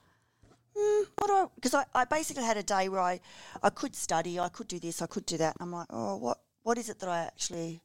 hmm, 0.76 1.04
what 1.16 1.26
do 1.28 1.32
I? 1.32 1.46
Because 1.54 1.74
I, 1.74 1.84
I 1.94 2.04
basically 2.04 2.42
had 2.42 2.56
a 2.56 2.62
day 2.62 2.88
where 2.88 3.00
I, 3.00 3.20
I 3.62 3.70
could 3.70 3.94
study, 3.94 4.38
I 4.38 4.48
could 4.48 4.68
do 4.68 4.78
this, 4.78 5.00
I 5.00 5.06
could 5.06 5.26
do 5.26 5.36
that. 5.38 5.56
And 5.58 5.62
I'm 5.66 5.72
like, 5.72 5.86
oh, 5.90 6.16
what 6.16 6.40
what 6.62 6.78
is 6.78 6.88
it 6.88 6.98
that 6.98 7.08
I 7.08 7.20
actually 7.20 7.82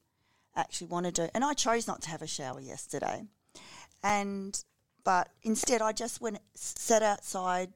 actually 0.55 0.87
want 0.87 1.05
to 1.05 1.11
do? 1.11 1.29
And 1.33 1.43
I 1.43 1.53
chose 1.53 1.87
not 1.87 2.01
to 2.03 2.09
have 2.09 2.21
a 2.21 2.27
shower 2.27 2.59
yesterday, 2.59 3.25
and 4.03 4.63
but 5.03 5.29
instead 5.43 5.81
I 5.81 5.91
just 5.91 6.21
went 6.21 6.39
sat 6.55 7.03
outside 7.03 7.71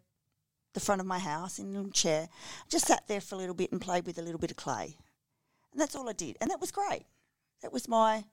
the 0.73 0.79
front 0.79 0.99
of 0.99 1.07
my 1.07 1.19
house 1.19 1.59
in 1.59 1.67
a 1.67 1.77
little 1.77 1.91
chair, 1.91 2.27
just 2.67 2.87
sat 2.87 3.07
there 3.07 3.21
for 3.21 3.35
a 3.35 3.37
little 3.37 3.55
bit 3.55 3.71
and 3.71 3.79
played 3.79 4.05
with 4.05 4.17
a 4.17 4.21
little 4.21 4.39
bit 4.39 4.51
of 4.51 4.57
clay, 4.57 4.97
and 5.71 5.79
that's 5.79 5.95
all 5.95 6.09
I 6.09 6.13
did, 6.13 6.37
and 6.41 6.49
that 6.49 6.59
was 6.59 6.71
great. 6.71 7.05
That 7.61 7.71
was 7.71 7.87
my 7.87 8.25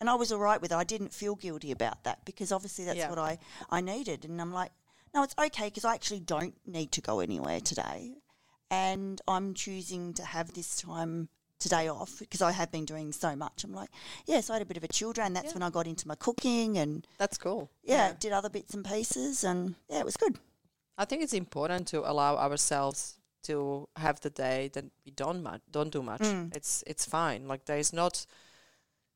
and 0.00 0.08
I 0.10 0.14
was 0.14 0.32
all 0.32 0.38
right 0.38 0.60
with 0.60 0.72
it. 0.72 0.76
I 0.76 0.84
didn't 0.84 1.12
feel 1.12 1.34
guilty 1.36 1.70
about 1.72 2.04
that 2.04 2.24
because 2.24 2.50
obviously 2.52 2.84
that's 2.84 2.98
Yeah. 2.98 3.10
what 3.10 3.18
I, 3.18 3.38
I 3.70 3.80
needed. 3.80 4.24
And 4.24 4.40
I'm 4.40 4.52
like, 4.52 4.72
no, 5.14 5.22
it's 5.22 5.34
okay 5.38 5.66
because 5.66 5.84
I 5.84 5.94
actually 5.94 6.20
don't 6.20 6.54
need 6.66 6.92
to 6.92 7.00
go 7.00 7.20
anywhere 7.20 7.60
today. 7.60 8.14
And 8.70 9.20
I'm 9.26 9.54
choosing 9.54 10.14
to 10.14 10.24
have 10.24 10.54
this 10.54 10.80
time 10.80 11.28
today 11.58 11.88
off 11.88 12.18
because 12.20 12.40
I 12.40 12.52
have 12.52 12.70
been 12.72 12.84
doing 12.86 13.12
so 13.12 13.34
much. 13.36 13.64
I'm 13.64 13.74
like, 13.74 13.90
yeah, 14.26 14.40
so 14.40 14.54
I 14.54 14.56
had 14.56 14.62
a 14.62 14.66
bit 14.66 14.76
of 14.76 14.84
a 14.84 14.88
chill 14.88 15.12
day 15.12 15.22
and 15.22 15.36
that's 15.36 15.48
Yeah. 15.48 15.54
when 15.54 15.62
I 15.62 15.70
got 15.70 15.86
into 15.86 16.08
my 16.08 16.14
cooking 16.14 16.78
and, 16.78 17.06
That's 17.18 17.36
cool. 17.36 17.68
yeah, 17.82 18.14
did 18.18 18.32
other 18.32 18.48
bits 18.48 18.72
and 18.72 18.84
pieces. 18.84 19.44
And, 19.44 19.74
yeah, 19.88 19.98
it 19.98 20.04
was 20.04 20.16
good. 20.16 20.38
I 20.96 21.04
think 21.04 21.22
it's 21.22 21.34
important 21.34 21.88
to 21.88 22.08
allow 22.10 22.36
ourselves 22.36 23.16
to 23.42 23.88
have 23.96 24.20
the 24.20 24.30
day 24.30 24.70
that 24.74 24.84
we 25.04 25.10
don't 25.12 25.42
much, 25.42 25.62
don't 25.70 25.90
do 25.90 26.02
much. 26.02 26.20
Mm. 26.20 26.54
It's 26.54 26.84
it's 26.86 27.06
fine. 27.06 27.48
Like 27.48 27.64
there 27.64 27.78
is 27.78 27.90
not. 27.90 28.26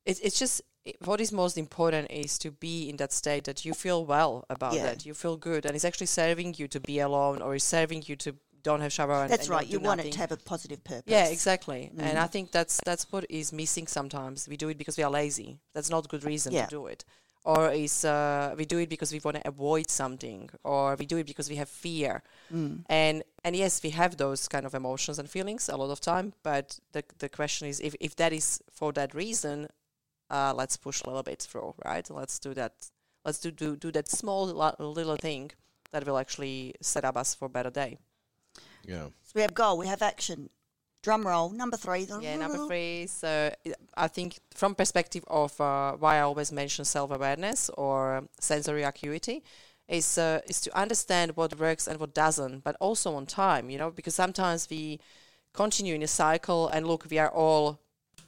It's 0.03 0.19
it's 0.19 0.39
just 0.39 0.63
what 1.03 1.19
is 1.21 1.31
most 1.31 1.57
important 1.57 2.11
is 2.11 2.37
to 2.39 2.51
be 2.51 2.89
in 2.89 2.97
that 2.97 3.11
state 3.11 3.43
that 3.45 3.65
you 3.65 3.73
feel 3.73 4.05
well 4.05 4.45
about 4.49 4.73
Yeah. 4.73 4.83
that. 4.83 5.05
You 5.05 5.13
feel 5.13 5.37
good, 5.37 5.65
and 5.65 5.75
it's 5.75 5.85
actually 5.85 6.07
serving 6.07 6.55
you 6.57 6.67
to 6.67 6.79
be 6.79 6.99
alone, 6.99 7.41
or 7.41 7.55
it's 7.55 7.65
serving 7.65 8.03
you 8.07 8.15
to 8.17 8.35
don't 8.63 8.81
have 8.81 8.91
shower. 8.91 9.21
And, 9.23 9.31
That's 9.31 9.43
and 9.47 9.51
right. 9.51 9.67
You 9.67 9.79
want 9.79 9.97
nothing. 9.97 10.09
it 10.09 10.13
to 10.13 10.19
have 10.19 10.31
a 10.31 10.37
positive 10.37 10.83
purpose. 10.83 11.03
Yeah, 11.15 11.25
exactly. 11.27 11.91
Mm. 11.95 12.01
And 12.01 12.17
I 12.17 12.27
think 12.27 12.51
that's 12.51 12.79
that's 12.83 13.05
what 13.11 13.23
is 13.29 13.53
missing 13.53 13.87
sometimes. 13.87 14.47
We 14.47 14.57
do 14.57 14.69
it 14.69 14.77
because 14.77 14.97
we 14.97 15.03
are 15.03 15.11
lazy. 15.11 15.59
That's 15.75 15.89
not 15.91 16.05
a 16.05 16.07
good 16.07 16.23
reason 16.23 16.51
Yeah. 16.53 16.65
to 16.65 16.69
do 16.79 16.87
it. 16.87 17.05
or 17.47 17.71
is 17.71 18.03
uh, 18.03 18.55
we 18.57 18.65
do 18.65 18.79
it 18.79 18.89
because 18.89 19.11
we 19.13 19.19
want 19.23 19.37
to 19.37 19.47
avoid 19.47 19.87
something, 19.91 20.49
or 20.63 20.95
we 20.95 21.05
do 21.05 21.17
it 21.17 21.27
because 21.27 21.47
we 21.47 21.57
have 21.57 21.69
fear. 21.69 22.23
Mm. 22.51 22.83
And 22.89 23.23
and 23.43 23.55
yes, 23.55 23.83
we 23.83 23.91
have 23.91 24.17
those 24.17 24.47
kind 24.47 24.65
of 24.65 24.73
emotions 24.73 25.19
and 25.19 25.29
feelings 25.29 25.69
a 25.69 25.77
lot 25.77 25.91
of 25.91 25.99
time. 25.99 26.33
But 26.41 26.79
the 26.93 27.03
the 27.19 27.29
question 27.29 27.67
is, 27.69 27.79
if 27.79 27.93
if 27.99 28.15
that 28.15 28.33
is 28.33 28.61
for 28.71 28.91
that 28.93 29.13
reason, 29.13 29.67
uh, 30.29 30.53
let's 30.55 30.77
push 30.77 31.01
a 31.03 31.07
little 31.07 31.23
bit 31.23 31.41
through, 31.41 31.73
right? 31.83 32.09
Let's 32.09 32.39
do 32.39 32.53
that. 32.53 32.73
Let's 33.23 33.39
do 33.39 33.51
do 33.51 33.75
do 33.75 33.91
that 33.91 34.09
small 34.09 34.45
li- 34.47 34.85
little 34.85 35.17
thing 35.17 35.51
that 35.91 36.05
will 36.05 36.17
actually 36.17 36.75
set 36.81 37.05
up 37.05 37.17
us 37.17 37.33
for 37.33 37.45
a 37.45 37.49
better 37.49 37.69
day. 37.69 37.97
Yeah. 38.83 39.05
So 39.23 39.31
we 39.35 39.41
have 39.41 39.53
goal, 39.53 39.77
we 39.77 39.87
have 39.87 40.01
action. 40.01 40.49
Drum 41.01 41.27
roll, 41.27 41.51
number 41.51 41.77
three. 41.77 42.07
Yeah, 42.19 42.35
number 42.37 42.65
three. 42.65 43.05
So 43.05 43.51
I 43.95 44.07
think 44.07 44.39
from 44.55 44.73
perspective 44.73 45.23
of 45.27 45.59
uh, 45.61 45.93
why 45.93 46.17
I 46.17 46.21
always 46.21 46.51
mention 46.51 46.83
self 46.83 47.11
awareness 47.11 47.69
or 47.77 48.23
sensory 48.39 48.81
acuity 48.81 49.43
is 49.87 50.17
uh, 50.17 50.41
is 50.47 50.61
to 50.61 50.75
understand 50.75 51.37
what 51.37 51.59
works 51.59 51.87
and 51.87 51.99
what 51.99 52.15
doesn't, 52.15 52.63
but 52.63 52.75
also 52.79 53.13
on 53.13 53.27
time. 53.27 53.69
You 53.69 53.77
know, 53.77 53.91
because 53.91 54.15
sometimes 54.15 54.67
we 54.67 54.99
continue 55.53 55.93
in 55.93 56.01
a 56.01 56.07
cycle, 56.07 56.67
and 56.69 56.87
look, 56.87 57.05
we 57.09 57.19
are 57.19 57.29
all 57.29 57.79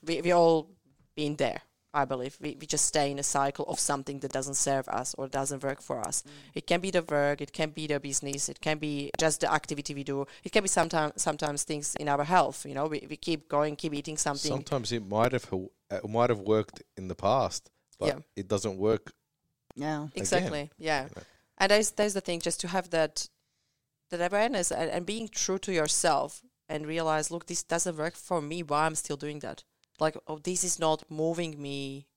we 0.06 0.22
we 0.22 0.32
all 0.32 0.70
been 1.16 1.36
there. 1.36 1.62
I 1.94 2.06
believe 2.06 2.38
we, 2.42 2.58
we 2.60 2.68
just 2.68 2.86
stay 2.86 3.12
in 3.12 3.20
a 3.20 3.24
cycle 3.24 3.66
of 3.66 3.80
something 3.80 4.20
that 4.20 4.32
doesn't 4.32 4.56
serve 4.56 4.88
us 4.90 5.16
or 5.18 5.28
doesn't 5.28 5.64
work 5.64 5.82
for 5.82 6.00
us. 6.00 6.22
Mm. 6.22 6.32
It 6.56 6.68
can 6.68 6.80
be 6.80 6.92
the 6.92 7.02
work, 7.02 7.42
it 7.42 7.54
can 7.54 7.70
be 7.70 7.88
the 7.88 8.00
business, 8.00 8.50
it 8.50 8.60
can 8.62 8.78
be 8.78 9.12
just 9.18 9.42
the 9.42 9.52
activity 9.52 9.94
we 9.94 10.04
do. 10.04 10.26
It 10.44 10.52
can 10.52 10.64
be 10.64 10.70
sometimes 10.70 11.14
sometimes 11.22 11.64
things 11.64 11.96
in 11.96 12.08
our 12.10 12.24
health. 12.24 12.66
You 12.66 12.76
know, 12.76 12.88
we, 12.88 13.08
we 13.10 13.16
keep 13.18 13.48
going, 13.50 13.76
keep 13.76 13.94
eating 13.94 14.18
something. 14.18 14.52
Sometimes 14.52 14.92
it 14.92 15.06
might 15.08 15.32
have 15.32 15.52
uh, 15.52 15.68
it 15.92 16.10
might 16.10 16.30
have 16.30 16.40
worked 16.42 16.84
in 16.98 17.08
the 17.08 17.16
past, 17.16 17.72
but 18.00 18.08
Yeah. 18.08 18.20
it 18.36 18.48
doesn't 18.48 18.78
work. 18.78 19.14
Yeah. 19.76 20.08
Exactly. 20.16 20.70
Yeah. 20.78 21.04
you 21.04 21.10
know. 21.16 21.24
And 21.60 21.72
there's 21.72 21.92
there's 21.92 22.14
the 22.14 22.22
thing, 22.22 22.40
just 22.42 22.60
to 22.62 22.68
have 22.68 22.90
that 22.92 23.30
that 24.10 24.22
awareness 24.32 24.72
and, 24.72 24.90
and 24.92 25.06
being 25.06 25.28
true 25.28 25.58
to 25.60 25.72
yourself 25.72 26.42
and 26.70 26.86
realize, 26.86 27.32
look, 27.32 27.46
this 27.48 27.64
doesn't 27.64 27.98
work 27.98 28.16
for 28.16 28.42
me. 28.42 28.62
Why 28.62 28.86
I'm 28.86 28.96
still 28.96 29.18
doing 29.18 29.40
that? 29.40 29.64
Like, 30.00 30.18
oh, 30.28 30.40
this 30.40 30.64
is 30.64 30.80
not 30.80 31.04
moving 31.10 31.62
me 31.62 32.08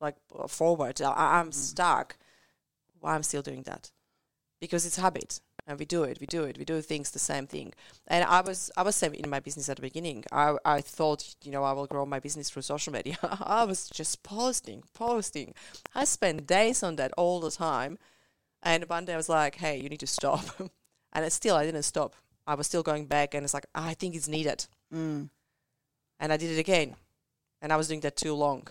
like 0.00 0.16
uh, 0.38 0.46
forward. 0.46 1.00
I, 1.02 1.38
I'm 1.38 1.52
stuck. 1.52 2.16
Why 3.00 3.14
I'm 3.14 3.22
still 3.22 3.42
doing 3.42 3.62
that? 3.62 3.90
Because 4.60 4.86
it's 4.86 4.96
habit, 4.96 5.40
and 5.66 5.78
we 5.78 5.84
do 5.84 6.04
it. 6.04 6.18
We 6.20 6.26
do 6.26 6.44
it. 6.44 6.58
We 6.58 6.64
do 6.64 6.80
things 6.80 7.10
the 7.10 7.18
same 7.18 7.46
thing. 7.46 7.74
And 8.06 8.24
I 8.24 8.40
was 8.40 8.70
I 8.76 8.82
was 8.82 8.96
same 8.96 9.14
in 9.14 9.28
my 9.28 9.40
business 9.40 9.68
at 9.68 9.76
the 9.76 9.82
beginning. 9.82 10.24
I 10.32 10.56
I 10.64 10.80
thought 10.80 11.34
you 11.42 11.50
know 11.50 11.64
I 11.64 11.72
will 11.72 11.86
grow 11.86 12.06
my 12.06 12.20
business 12.20 12.50
through 12.50 12.62
social 12.62 12.92
media. 12.92 13.18
I 13.22 13.64
was 13.64 13.88
just 13.88 14.22
posting, 14.22 14.84
posting. 14.94 15.54
I 15.94 16.04
spent 16.04 16.46
days 16.46 16.82
on 16.82 16.96
that 16.96 17.12
all 17.16 17.40
the 17.40 17.50
time. 17.50 17.98
And 18.64 18.88
one 18.88 19.04
day 19.04 19.12
I 19.12 19.18
was 19.18 19.28
like, 19.28 19.56
hey, 19.56 19.78
you 19.78 19.88
need 19.90 20.00
to 20.00 20.06
stop. 20.06 20.44
and 21.12 21.24
it's 21.24 21.34
still, 21.34 21.54
I 21.54 21.66
didn't 21.66 21.82
stop. 21.82 22.14
I 22.46 22.54
was 22.54 22.66
still 22.66 22.82
going 22.82 23.06
back 23.06 23.34
and 23.34 23.44
it's 23.44 23.54
like, 23.54 23.66
I 23.74 23.94
think 23.94 24.14
it's 24.14 24.28
needed. 24.28 24.66
Mm. 24.92 25.28
And 26.18 26.32
I 26.32 26.36
did 26.36 26.50
it 26.50 26.58
again. 26.58 26.96
And 27.60 27.72
I 27.72 27.76
was 27.76 27.88
doing 27.88 28.00
that 28.00 28.16
too 28.16 28.34
long, 28.34 28.68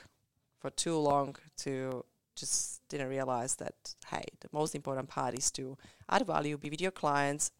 for 0.59 0.69
too 0.69 0.97
long 0.97 1.35
to 1.57 2.05
just 2.35 2.87
didn't 2.89 3.09
realize 3.09 3.55
that, 3.55 3.95
hey, 4.07 4.23
the 4.41 4.49
most 4.51 4.75
important 4.75 5.09
part 5.09 5.37
is 5.37 5.51
to 5.51 5.77
add 6.09 6.25
value, 6.25 6.57
be 6.57 6.69
with 6.69 6.81
your 6.81 6.91
clients, 6.91 7.51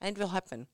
and 0.00 0.16
it 0.16 0.20
will 0.20 0.28
happen. 0.28 0.66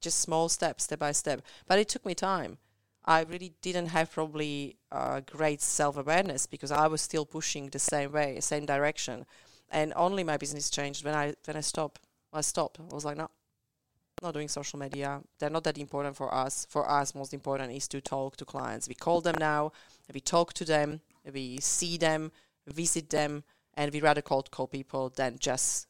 Just 0.00 0.20
small 0.20 0.48
steps, 0.48 0.84
step 0.84 0.98
by 0.98 1.12
step. 1.12 1.42
But 1.66 1.78
it 1.78 1.88
took 1.88 2.04
me 2.04 2.14
time. 2.14 2.58
I 3.04 3.22
really 3.22 3.54
didn't 3.62 3.86
have 3.86 4.10
probably 4.10 4.76
uh, 4.90 5.20
great 5.20 5.60
self 5.60 5.96
awareness 5.96 6.46
because 6.46 6.72
I 6.72 6.88
was 6.88 7.00
still 7.00 7.24
pushing 7.24 7.68
the 7.68 7.78
same 7.78 8.12
way, 8.12 8.40
same 8.40 8.66
direction, 8.66 9.26
and 9.70 9.92
only 9.94 10.24
my 10.24 10.36
business 10.36 10.70
changed 10.70 11.04
when 11.04 11.14
I 11.14 11.34
when 11.44 11.56
I 11.56 11.60
stopped. 11.60 12.00
I 12.32 12.40
stopped. 12.40 12.80
I 12.80 12.94
was 12.94 13.04
like, 13.04 13.16
no, 13.16 13.30
not 14.22 14.34
doing 14.34 14.48
social 14.48 14.78
media. 14.78 15.20
They're 15.38 15.50
not 15.50 15.64
that 15.64 15.78
important 15.78 16.16
for 16.16 16.32
us. 16.34 16.66
For 16.70 16.88
us, 16.88 17.14
most 17.14 17.34
important 17.34 17.72
is 17.72 17.86
to 17.88 18.00
talk 18.00 18.36
to 18.38 18.44
clients. 18.44 18.88
We 18.88 18.94
call 18.94 19.20
them 19.20 19.36
now, 19.38 19.72
we 20.12 20.20
talk 20.20 20.52
to 20.54 20.64
them, 20.64 21.00
we 21.32 21.58
see 21.60 21.96
them, 21.98 22.32
visit 22.66 23.10
them, 23.10 23.44
and 23.74 23.92
we 23.92 24.00
rather 24.00 24.22
cold 24.22 24.50
call 24.50 24.66
people 24.68 25.10
than 25.10 25.36
just 25.38 25.86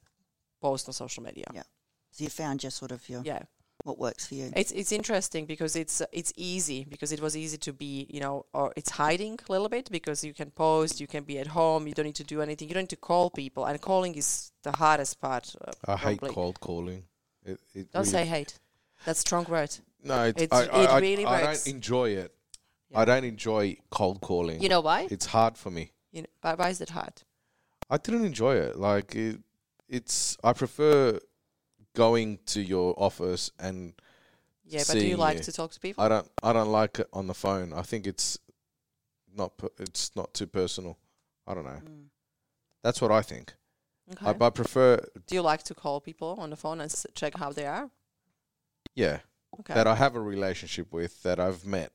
post 0.61 0.89
on 0.89 0.93
social 0.95 1.23
media. 1.23 1.45
Yeah. 1.55 1.63
So 2.11 2.25
you 2.25 2.31
found 2.31 2.61
just 2.61 2.77
sort 2.79 2.93
of 2.93 3.09
your 3.09 3.23
Yeah. 3.25 3.43
what 3.85 3.99
works 3.99 4.27
for 4.27 4.35
you. 4.35 4.51
It's 4.57 4.73
it's 4.73 4.91
interesting 4.91 5.47
because 5.47 5.77
it's 5.77 6.01
uh, 6.01 6.07
it's 6.11 6.33
easy 6.37 6.85
because 6.89 7.13
it 7.13 7.21
was 7.21 7.37
easy 7.37 7.59
to 7.59 7.73
be 7.73 8.07
you 8.11 8.21
know 8.21 8.47
or 8.53 8.73
it's 8.75 8.91
hiding 8.91 9.39
a 9.49 9.53
little 9.53 9.69
bit 9.69 9.89
because 9.91 10.25
you 10.25 10.35
can 10.35 10.51
post 10.51 11.01
you 11.01 11.07
can 11.07 11.23
be 11.25 11.39
at 11.39 11.49
home 11.49 11.87
you 11.87 11.95
don't 11.95 12.07
need 12.07 12.17
to 12.17 12.25
do 12.25 12.41
anything 12.43 12.69
you 12.69 12.75
don't 12.75 12.85
need 12.85 12.89
to 12.89 12.97
call 12.97 13.31
people 13.31 13.67
and 13.67 13.81
calling 13.81 14.15
is 14.17 14.51
the 14.65 14.73
hardest 14.73 15.21
part. 15.21 15.55
Uh, 15.61 15.73
I 15.93 15.97
hate 15.97 16.21
cold 16.21 16.59
calling. 16.59 17.05
It, 17.47 17.61
it 17.75 17.93
Don't 17.93 18.01
really- 18.03 18.11
say 18.11 18.25
hate. 18.27 18.59
That's 19.05 19.21
strong 19.21 19.45
word. 19.45 19.71
no. 20.03 20.25
It's, 20.25 20.43
it's- 20.43 20.69
I, 20.69 20.77
I, 20.77 20.83
it 20.85 20.91
I- 20.91 20.99
really 21.01 21.25
I 21.25 21.43
works. 21.45 21.65
don't 21.65 21.75
enjoy 21.75 22.11
it. 22.11 22.33
Yeah. 22.91 23.01
I 23.01 23.05
don't 23.05 23.25
enjoy 23.25 23.77
cold 23.91 24.21
calling. 24.21 24.63
You 24.63 24.69
know 24.69 24.81
why? 24.81 25.09
it's 25.11 25.27
hard 25.27 25.57
for 25.59 25.71
me. 25.71 25.93
You 26.13 26.23
know, 26.23 26.29
why, 26.41 26.55
why 26.55 26.69
is 26.71 26.81
it 26.81 26.91
hard? 26.91 27.23
I 27.91 27.97
didn't 27.99 28.25
enjoy 28.25 28.57
it. 28.57 28.77
Like 28.77 29.15
it, 29.15 29.41
it's. 29.89 30.37
I 30.43 30.53
prefer 30.53 31.19
going 31.95 32.39
to 32.47 32.61
your 32.61 32.95
office 32.97 33.51
and 33.59 33.95
Yeah, 34.65 34.83
but 34.87 34.95
do 34.95 35.07
you 35.07 35.17
like 35.17 35.39
you. 35.39 35.43
to 35.45 35.53
talk 35.53 35.73
to 35.73 35.81
people? 35.81 36.03
I 36.05 36.09
don't. 36.09 36.31
I 36.43 36.53
don't 36.53 36.71
like 36.71 36.99
it 37.01 37.09
on 37.13 37.27
the 37.27 37.35
phone. 37.35 37.73
I 37.73 37.83
think 37.83 38.07
it's 38.07 38.39
not. 39.37 39.57
per- 39.59 39.71
It's 39.79 40.15
not 40.17 40.33
too 40.35 40.47
personal. 40.47 40.97
I 41.47 41.55
don't 41.55 41.65
know. 41.65 41.81
Mm. 41.85 42.07
That's 42.83 43.01
what 43.03 43.11
I 43.13 43.23
think. 43.23 43.55
Okay. 44.13 44.27
I, 44.41 44.47
I 44.47 44.51
prefer. 44.51 45.01
do 45.27 45.35
you 45.35 45.43
like 45.43 45.63
to 45.65 45.75
call 45.75 46.01
people 46.01 46.37
on 46.39 46.51
the 46.51 46.57
phone 46.57 46.81
and 46.81 46.91
s- 46.91 47.07
check 47.15 47.37
how 47.37 47.51
they 47.53 47.67
are? 47.67 47.91
Yeah, 48.95 49.19
Okay. 49.61 49.75
that 49.75 49.87
I 49.87 49.95
have 49.97 50.15
a 50.15 50.21
relationship 50.21 50.93
with 50.93 51.23
that 51.23 51.39
I've 51.41 51.65
met. 51.67 51.93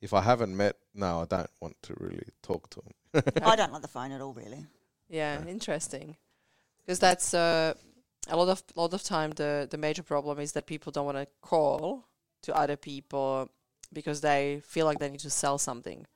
If 0.00 0.14
I 0.14 0.20
haven't 0.22 0.56
met, 0.56 0.76
no, 0.94 1.22
I 1.22 1.24
don't 1.24 1.50
want 1.60 1.76
to 1.82 1.94
really 1.98 2.28
talk 2.42 2.70
to 2.70 2.80
them. 2.82 3.22
I 3.42 3.56
don't 3.56 3.72
like 3.72 3.82
the 3.82 3.88
phone 3.88 4.12
at 4.12 4.20
all, 4.20 4.32
really. 4.32 4.66
Yeah, 5.08 5.40
Yeah. 5.42 5.50
interesting. 5.50 6.16
Because 6.86 7.00
that's 7.00 7.34
uh, 7.34 7.74
a 8.28 8.36
lot 8.36 8.48
of 8.48 8.62
lot 8.76 8.94
of 8.94 9.02
time. 9.02 9.32
The 9.32 9.66
the 9.70 9.76
major 9.78 10.02
problem 10.02 10.38
is 10.38 10.52
that 10.52 10.66
people 10.66 10.92
don't 10.92 11.06
want 11.06 11.18
to 11.18 11.26
call 11.42 12.04
to 12.42 12.54
other 12.56 12.76
people 12.76 13.50
because 13.92 14.20
they 14.20 14.62
feel 14.64 14.86
like 14.86 14.98
they 14.98 15.10
need 15.10 15.20
to 15.20 15.30
sell 15.30 15.58
something. 15.58 16.06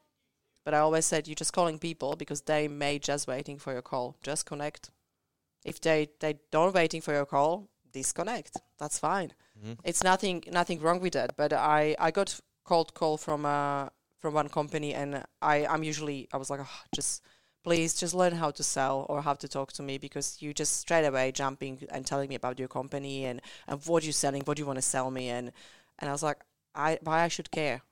But 0.64 0.74
I 0.74 0.78
always 0.78 1.04
said 1.04 1.26
you're 1.26 1.34
just 1.34 1.52
calling 1.52 1.78
people 1.78 2.14
because 2.16 2.42
they 2.42 2.68
may 2.68 2.98
just 2.98 3.26
waiting 3.26 3.58
for 3.58 3.72
your 3.72 3.82
call. 3.82 4.16
Just 4.22 4.46
connect. 4.46 4.90
If 5.64 5.80
they 5.80 6.08
they 6.20 6.38
don't 6.50 6.74
waiting 6.74 7.00
for 7.00 7.12
your 7.12 7.26
call, 7.26 7.68
disconnect. 7.92 8.56
That's 8.78 8.98
fine. 8.98 9.32
Mhm. 9.58 9.78
It's 9.84 10.02
nothing 10.02 10.44
nothing 10.50 10.80
wrong 10.80 11.00
with 11.00 11.12
that. 11.12 11.36
But 11.36 11.52
I 11.52 11.96
I 11.98 12.10
got 12.10 12.40
cold 12.64 12.94
call 12.94 13.16
from 13.16 13.44
uh 13.44 13.88
from 14.18 14.34
one 14.34 14.48
company 14.48 14.94
and 14.94 15.24
I 15.40 15.66
I'm 15.66 15.82
usually 15.82 16.28
I 16.32 16.36
was 16.36 16.50
like 16.50 16.60
oh, 16.60 16.80
just 16.94 17.22
please 17.64 17.94
just 17.94 18.14
learn 18.14 18.34
how 18.34 18.50
to 18.50 18.62
sell 18.62 19.06
or 19.08 19.22
how 19.22 19.34
to 19.34 19.48
talk 19.48 19.72
to 19.72 19.82
me 19.82 19.98
because 19.98 20.42
you 20.42 20.52
just 20.52 20.78
straight 20.78 21.06
away 21.06 21.30
jumping 21.32 21.78
and 21.90 22.04
telling 22.04 22.28
me 22.28 22.34
about 22.34 22.58
your 22.58 22.68
company 22.68 23.24
and, 23.24 23.40
and 23.68 23.80
what 23.86 24.02
you're 24.02 24.12
selling, 24.12 24.42
what 24.46 24.58
you 24.58 24.66
want 24.66 24.78
to 24.78 24.82
sell 24.82 25.10
me 25.10 25.28
and 25.28 25.52
and 25.98 26.08
I 26.08 26.12
was 26.12 26.22
like, 26.22 26.40
I 26.74 26.98
why 27.02 27.22
I 27.22 27.28
should 27.28 27.50
care. 27.50 27.82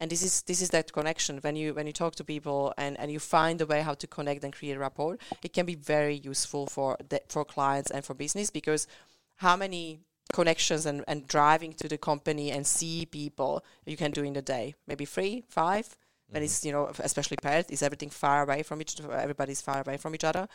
And 0.00 0.10
this 0.10 0.22
is 0.22 0.42
this 0.42 0.60
is 0.60 0.70
that 0.70 0.92
connection. 0.92 1.38
When 1.38 1.56
you 1.56 1.74
when 1.74 1.86
you 1.86 1.92
talk 1.92 2.14
to 2.16 2.24
people 2.24 2.74
and, 2.76 2.98
and 2.98 3.10
you 3.10 3.18
find 3.18 3.60
a 3.60 3.66
way 3.66 3.82
how 3.82 3.94
to 3.94 4.06
connect 4.06 4.44
and 4.44 4.52
create 4.52 4.78
rapport, 4.78 5.18
it 5.42 5.52
can 5.52 5.66
be 5.66 5.74
very 5.74 6.16
useful 6.16 6.66
for 6.66 6.96
the, 7.08 7.22
for 7.28 7.44
clients 7.44 7.90
and 7.90 8.04
for 8.04 8.14
business 8.14 8.50
because 8.50 8.86
how 9.36 9.56
many 9.56 10.00
connections 10.32 10.86
and, 10.86 11.04
and 11.06 11.26
driving 11.28 11.72
to 11.74 11.88
the 11.88 11.98
company 11.98 12.50
and 12.50 12.66
see 12.66 13.06
people 13.06 13.64
you 13.86 13.96
can 13.96 14.10
do 14.10 14.22
in 14.22 14.36
a 14.36 14.42
day? 14.42 14.74
Maybe 14.86 15.04
three 15.04 15.44
five? 15.48 15.96
When 16.28 16.40
mm-hmm. 16.40 16.44
it's 16.44 16.64
you 16.64 16.72
know 16.72 16.90
especially 16.98 17.38
Perth 17.42 17.70
is 17.70 17.82
everything 17.82 18.10
far 18.10 18.42
away 18.42 18.62
from 18.62 18.80
each 18.80 19.00
everybody's 19.00 19.60
far 19.60 19.80
away 19.80 19.96
from 19.96 20.14
each 20.14 20.24
other? 20.24 20.48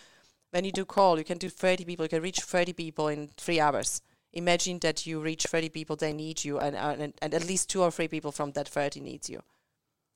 When 0.52 0.66
you 0.66 0.72
do 0.72 0.86
call 0.86 1.18
you 1.18 1.24
can 1.24 1.38
do 1.38 1.50
30 1.50 1.86
people 1.86 2.06
you 2.06 2.10
can 2.10 2.22
reach 2.22 2.42
30 2.42 2.74
people 2.74 3.08
in 3.08 3.30
three 3.38 3.60
hours 3.60 4.02
imagine 4.34 4.80
that 4.80 5.06
you 5.06 5.20
reach 5.20 5.44
30 5.46 5.70
people 5.70 5.96
they 5.96 6.14
need 6.14 6.44
you 6.44 6.60
and, 6.60 6.76
uh, 6.76 6.96
and 6.98 7.14
and 7.22 7.34
at 7.34 7.46
least 7.48 7.70
two 7.70 7.82
or 7.82 7.92
three 7.92 8.08
people 8.08 8.32
from 8.32 8.52
that 8.52 8.68
30 8.68 9.00
needs 9.02 9.30
you 9.30 9.42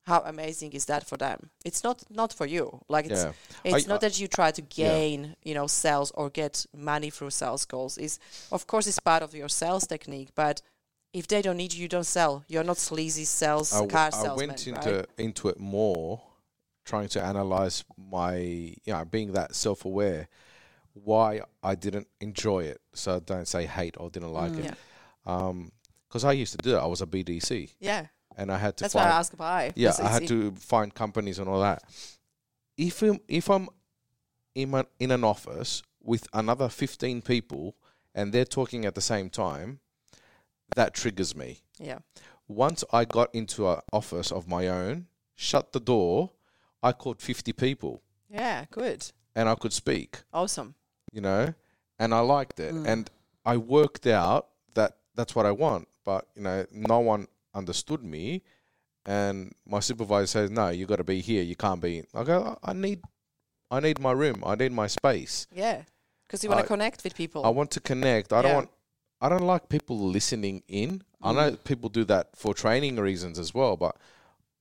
how 0.05 0.21
amazing 0.21 0.71
is 0.73 0.85
that 0.85 1.05
for 1.07 1.17
them 1.17 1.49
it's 1.65 1.83
not 1.83 2.03
not 2.09 2.31
for 2.31 2.45
you 2.45 2.79
like 2.87 3.05
it's 3.07 3.23
yeah, 3.23 3.31
it's 3.63 3.87
I- 3.87 3.89
not 3.89 4.03
I- 4.03 4.07
that 4.07 4.19
you 4.19 4.27
try 4.27 4.51
to 4.51 4.61
yeah. 4.61 4.67
gain, 4.89 5.35
you 5.43 5.53
know, 5.55 5.67
sales 5.67 6.11
or 6.11 6.29
get 6.29 6.65
money 6.75 7.09
through 7.09 7.31
sales 7.31 7.65
calls. 7.65 7.97
Is 7.97 8.19
of 8.51 8.67
course 8.67 8.85
it's 8.85 8.99
part 8.99 9.23
of 9.23 9.33
your 9.33 9.49
sales 9.49 9.87
technique, 9.87 10.29
but 10.35 10.61
if 11.13 11.27
they 11.27 11.41
don't 11.41 11.57
need 11.57 11.73
you, 11.73 11.81
you 11.81 11.87
don't 11.87 12.05
sell. 12.05 12.43
You're 12.47 12.63
not 12.63 12.77
sleazy 12.77 13.25
sales 13.25 13.73
I, 13.73 13.77
w- 13.77 13.91
car 13.91 14.07
I 14.07 14.09
salesman, 14.11 14.47
went 14.49 14.67
into 14.67 14.97
right? 14.97 15.05
into 15.17 15.49
it 15.49 15.59
more, 15.59 16.21
trying 16.85 17.07
to 17.09 17.23
analyze 17.23 17.83
my, 17.97 18.35
you 18.37 18.93
know, 18.93 19.03
being 19.05 19.31
that 19.33 19.55
self 19.55 19.85
aware, 19.85 20.27
why 20.95 21.41
I 21.61 21.75
didn't 21.75 22.07
enjoy 22.19 22.63
it. 22.63 22.81
So 22.93 23.19
don't 23.19 23.47
say 23.47 23.65
hate 23.65 23.95
or 23.99 24.09
didn't 24.09 24.31
like 24.33 24.51
Mm. 24.53 24.59
it. 24.59 24.65
Yeah, 24.65 24.73
Um, 25.25 25.71
because 26.07 26.23
I 26.23 26.31
used 26.31 26.51
to 26.53 26.57
do 26.57 26.75
it. 26.75 26.79
I 26.79 26.85
was 26.85 27.01
a 27.01 27.05
BDC, 27.05 27.75
yeah. 27.79 28.07
and 28.37 28.51
I 28.51 28.57
had 28.57 28.77
to 28.77 28.83
That's 28.85 28.93
find. 28.93 29.09
why 29.09 29.15
I 29.15 29.19
ask 29.19 29.33
why. 29.37 29.73
yeah, 29.75 29.89
It's 29.89 29.99
I 29.99 30.07
had 30.09 30.27
to 30.29 30.51
find 30.55 30.93
companies 30.93 31.37
and 31.39 31.49
all 31.49 31.59
that. 31.61 31.83
If 32.77 33.01
I'm, 33.01 33.19
if 33.27 33.49
I'm 33.49 33.67
in, 34.53 34.73
a, 34.73 34.85
in 34.99 35.11
an 35.11 35.23
office 35.23 35.83
with 36.01 36.27
another 36.33 36.69
15 36.69 37.21
people 37.21 37.75
and 38.13 38.31
they're 38.33 38.45
talking 38.45 38.85
at 38.85 38.95
the 38.95 39.01
same 39.01 39.29
time, 39.29 39.79
that 40.75 40.93
triggers 40.93 41.35
me. 41.35 41.61
Yeah. 41.79 41.99
Once 42.47 42.83
I 42.93 43.05
got 43.05 43.33
into 43.35 43.67
an 43.69 43.79
office 43.91 44.31
of 44.31 44.47
my 44.47 44.67
own, 44.67 45.07
shut 45.35 45.73
the 45.73 45.79
door, 45.79 46.31
I 46.81 46.91
called 46.93 47.21
50 47.21 47.51
people 47.53 48.01
Yeah. 48.29 48.65
Good. 48.71 49.11
and 49.35 49.49
I 49.49 49.55
could 49.55 49.73
speak, 49.73 50.23
Awesome. 50.31 50.75
You 51.15 51.21
know, 51.21 51.53
and 51.97 52.13
I 52.13 52.19
liked 52.19 52.59
it. 52.59 52.73
Mm. 52.75 52.85
And 52.87 53.09
I 53.45 53.57
worked 53.57 54.05
out 54.05 54.49
that 54.75 54.97
that's 55.15 55.33
what 55.33 55.45
I 55.45 55.51
want. 55.51 55.87
But, 56.03 56.27
you 56.35 56.43
know, 56.43 56.65
no 56.71 56.99
one 56.99 57.27
understood 57.55 58.03
me. 58.03 58.43
And 59.05 59.53
my 59.65 59.79
supervisor 59.79 60.27
says, 60.27 60.51
no, 60.51 60.69
you 60.69 60.85
got 60.85 60.97
to 60.97 61.03
be 61.03 61.21
here. 61.21 61.41
You 61.41 61.55
can't 61.55 61.81
be. 61.81 62.03
I 62.13 62.23
go, 62.23 62.59
I 62.63 62.73
need, 62.73 63.01
I 63.71 63.79
need 63.79 63.99
my 63.99 64.11
room. 64.11 64.43
I 64.45 64.55
need 64.55 64.71
my 64.73 64.87
space. 64.87 65.47
Yeah. 65.51 65.83
Because 66.27 66.43
you 66.43 66.49
want 66.49 66.61
to 66.61 66.67
connect 66.67 67.03
with 67.03 67.15
people. 67.15 67.45
I 67.45 67.49
want 67.49 67.71
to 67.71 67.79
connect. 67.79 68.33
I 68.33 68.41
don't 68.41 68.55
want. 68.55 68.69
I 69.21 69.29
don't 69.29 69.43
like 69.45 69.69
people 69.69 69.97
listening 69.97 70.63
in. 70.67 71.01
I 71.23 71.31
know 71.31 71.51
Mm. 71.51 71.63
people 71.63 71.89
do 71.89 72.03
that 72.05 72.35
for 72.35 72.53
training 72.53 72.97
reasons 72.97 73.39
as 73.39 73.53
well, 73.53 73.77
but 73.77 73.95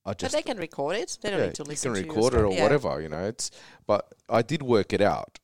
I 0.06 0.12
just. 0.12 0.32
but 0.32 0.38
they 0.38 0.42
can 0.42 0.58
record 0.58 0.96
it. 0.96 1.18
They 1.20 1.30
don't 1.30 1.40
yeah, 1.40 1.46
need 1.46 1.54
to 1.56 1.62
you 1.64 1.68
listen 1.68 1.94
can 1.94 2.02
to 2.02 2.08
record 2.08 2.32
you 2.34 2.38
it 2.38 2.42
or 2.44 2.52
Yeah. 2.52 2.62
whatever. 2.62 3.00
You 3.00 3.08
know, 3.08 3.24
it's. 3.24 3.50
But 3.86 4.14
I 4.28 4.42
did 4.42 4.62
work 4.62 4.92
it 4.92 5.00
out. 5.00 5.40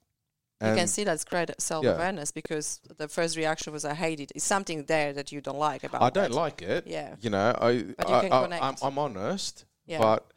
You 0.62 0.74
can 0.74 0.86
see 0.88 1.04
that's 1.04 1.24
great 1.24 1.50
self 1.60 1.84
awareness 1.86 2.32
because 2.32 2.80
the 2.98 3.08
first 3.08 3.36
reaction 3.36 3.72
was 3.72 3.84
I 3.84 3.94
hate 3.94 4.20
it. 4.20 4.30
It's 4.34 4.44
something 4.44 4.84
there 4.84 5.12
that 5.14 5.32
you 5.32 5.40
don't 5.40 5.58
like 5.58 5.84
about 5.84 6.02
I 6.02 6.10
don't 6.10 6.32
it. 6.32 6.34
like 6.34 6.60
it. 6.62 6.86
Yeah. 6.86 7.14
You 7.20 7.30
know, 7.30 7.54
I. 7.58 7.82
But 7.96 8.08
you 8.08 8.14
I, 8.14 8.20
can 8.20 8.32
I, 8.32 8.42
connect. 8.42 8.64
I'm, 8.64 8.74
I'm 8.82 8.98
honest, 8.98 9.64
Yeah. 9.86 9.98
but 10.00 10.30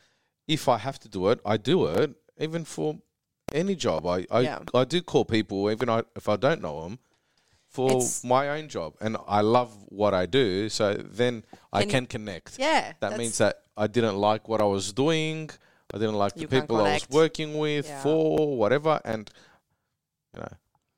if 0.48 0.70
I 0.70 0.78
have 0.78 0.98
to 1.00 1.10
do 1.10 1.28
it, 1.30 1.40
I 1.46 1.58
do 1.58 1.88
it. 1.88 2.12
Even 2.40 2.64
for 2.64 3.00
any 3.54 3.76
job, 3.76 4.06
I 4.08 4.26
I, 4.32 4.40
Yeah. 4.42 4.60
I 4.74 4.86
do 4.86 5.02
call 5.02 5.26
people 5.26 5.70
even 5.70 5.90
I, 5.90 6.04
if 6.16 6.30
I 6.30 6.38
don't 6.38 6.62
know 6.62 6.84
them. 6.84 7.00
For 7.68 7.90
It's- 7.90 8.24
my 8.24 8.50
own 8.50 8.70
job, 8.70 8.94
and 9.02 9.18
I 9.28 9.42
love 9.42 9.72
what 9.90 10.14
I 10.14 10.26
do, 10.28 10.70
so 10.70 10.94
then 10.94 11.44
I 11.74 11.80
Can 11.82 11.88
you- 11.90 11.92
can 11.96 12.06
connect. 12.06 12.60
yeah. 12.60 12.94
That 13.00 13.18
means 13.18 13.40
that 13.40 13.64
I 13.76 13.88
didn't 13.88 14.18
like 14.18 14.48
what 14.48 14.62
I 14.62 14.66
was 14.66 14.94
doing. 14.94 15.50
I 15.94 15.98
didn't 15.98 16.16
like 16.16 16.36
the 16.36 16.46
people 16.48 16.78
I 16.78 16.94
was 16.94 17.10
working 17.10 17.58
with 17.58 17.88
Yeah. 17.88 18.02
for 18.04 18.56
whatever, 18.56 19.02
and 19.04 19.30
you 20.34 20.42
know, 20.42 20.48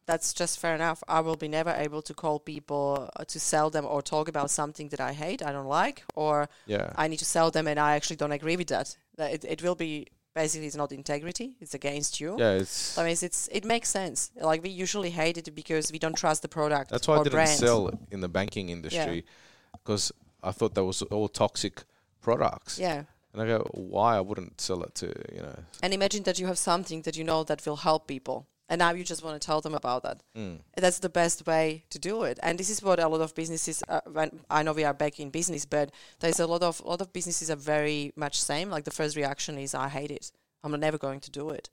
that's 0.05 0.33
just 0.33 0.59
fair 0.59 0.75
enough. 0.75 1.03
I 1.07 1.19
will 1.21 1.35
be 1.35 1.47
never 1.47 1.71
able 1.71 2.01
to 2.03 2.13
call 2.13 2.39
people 2.39 3.09
uh, 3.15 3.25
to 3.25 3.39
sell 3.39 3.69
them 3.69 3.85
or 3.85 4.01
talk 4.01 4.27
about 4.27 4.51
something 4.51 4.89
that 4.89 4.99
I 4.99 5.13
hate, 5.13 5.41
I 5.43 5.51
don't 5.51 5.67
like, 5.67 6.03
or 6.15 6.47
yeah, 6.67 6.91
I 6.95 7.07
need 7.07 7.19
to 7.19 7.25
sell 7.25 7.49
them 7.51 7.67
and 7.67 7.79
I 7.79 7.95
actually 7.95 8.17
don't 8.17 8.31
agree 8.31 8.55
with 8.57 8.67
that. 8.67 8.97
That 9.17 9.33
It, 9.33 9.45
it 9.45 9.61
will 9.63 9.75
be 9.75 10.07
basically 10.35 10.67
it's 10.67 10.75
not 10.75 10.91
integrity; 10.91 11.55
it's 11.59 11.73
against 11.73 12.19
you. 12.19 12.35
yeah. 12.37 12.51
It's 12.61 12.97
I 12.97 13.03
mean, 13.03 13.17
it's 13.21 13.47
it 13.51 13.65
makes 13.65 13.89
sense. 13.89 14.31
Like 14.35 14.61
we 14.63 14.69
usually 14.69 15.09
hate 15.11 15.37
it 15.37 15.55
because 15.55 15.91
we 15.91 15.99
don't 15.99 16.17
trust 16.17 16.41
the 16.41 16.49
product. 16.49 16.91
that's 16.91 17.07
why 17.07 17.15
I 17.15 17.23
didn't 17.23 17.31
brand. 17.33 17.59
sell 17.59 17.89
in 18.11 18.21
the 18.21 18.29
banking 18.29 18.69
industry 18.69 19.25
because 19.71 20.11
I 20.43 20.51
thought 20.51 20.75
that 20.75 20.83
was 20.85 21.01
all 21.01 21.27
toxic 21.29 21.83
products. 22.21 22.77
Yeah, 22.79 23.03
And 23.33 23.41
I 23.41 23.45
go, 23.47 23.67
why 23.73 24.17
I 24.17 24.21
wouldn't 24.21 24.61
sell 24.61 24.83
it 24.83 24.93
to 24.95 25.07
you 25.35 25.41
know? 25.41 25.57
and 25.81 25.93
imagine 25.93 26.23
that 26.23 26.37
you 26.39 26.45
have 26.47 26.57
something 26.57 27.01
that 27.03 27.15
you 27.17 27.23
know 27.23 27.43
that 27.43 27.65
will 27.65 27.77
help 27.77 28.07
people, 28.07 28.45
and 28.69 28.79
now 28.79 28.91
you 28.91 29.03
just 29.03 29.23
want 29.23 29.39
to 29.39 29.45
tell 29.45 29.61
them 29.61 29.75
about 29.75 30.03
that. 30.03 30.21
Mm. 30.35 30.59
That's 30.75 30.99
the 30.99 31.09
best 31.09 31.45
way 31.45 31.83
to 31.89 31.99
do 31.99 32.23
it, 32.23 32.39
and 32.41 32.57
this 32.57 32.69
is 32.69 32.81
what 32.81 32.99
a 32.99 33.07
lot 33.07 33.21
of 33.21 33.35
businesses. 33.35 33.83
Uh, 33.87 34.01
when 34.11 34.39
I 34.49 34.63
know 34.63 34.73
we 34.73 34.83
are 34.83 34.93
back 34.93 35.19
in 35.19 35.29
business, 35.29 35.65
but 35.65 35.91
there's 36.19 36.39
a 36.39 36.47
lot 36.47 36.63
of 36.63 36.81
a 36.81 36.87
lot 36.87 37.01
of 37.01 37.13
businesses 37.13 37.49
are 37.49 37.55
very 37.55 38.11
much 38.15 38.41
same. 38.41 38.69
Like 38.69 38.85
the 38.85 38.91
first 38.91 39.15
reaction 39.15 39.57
is, 39.57 39.75
"I 39.75 39.89
hate 39.89 40.11
it. 40.11 40.31
I'm 40.63 40.79
never 40.79 40.97
going 40.97 41.19
to 41.21 41.31
do 41.31 41.49
it." 41.49 41.69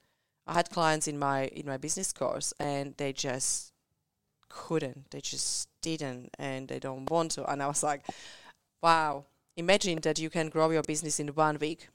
I 0.47 0.55
had 0.55 0.70
clients 0.70 1.09
in 1.09 1.18
my 1.18 1.47
in 1.47 1.66
my 1.66 1.76
business 1.78 2.12
course, 2.12 2.53
and 2.59 2.95
they 2.97 3.12
just 3.12 3.72
couldn't. 4.49 5.11
They 5.11 5.20
just 5.20 5.68
didn't, 5.80 6.30
and 6.38 6.68
they 6.68 6.78
don't 6.78 7.11
want 7.11 7.32
to. 7.32 7.51
And 7.51 7.62
I 7.62 7.68
was 7.68 7.82
like, 7.82 8.05
"Wow! 8.82 9.24
Imagine 9.57 10.01
that 10.03 10.18
you 10.18 10.30
can 10.30 10.49
grow 10.49 10.70
your 10.70 10.82
business 10.82 11.20
in 11.20 11.28
one 11.28 11.59
week, 11.59 11.88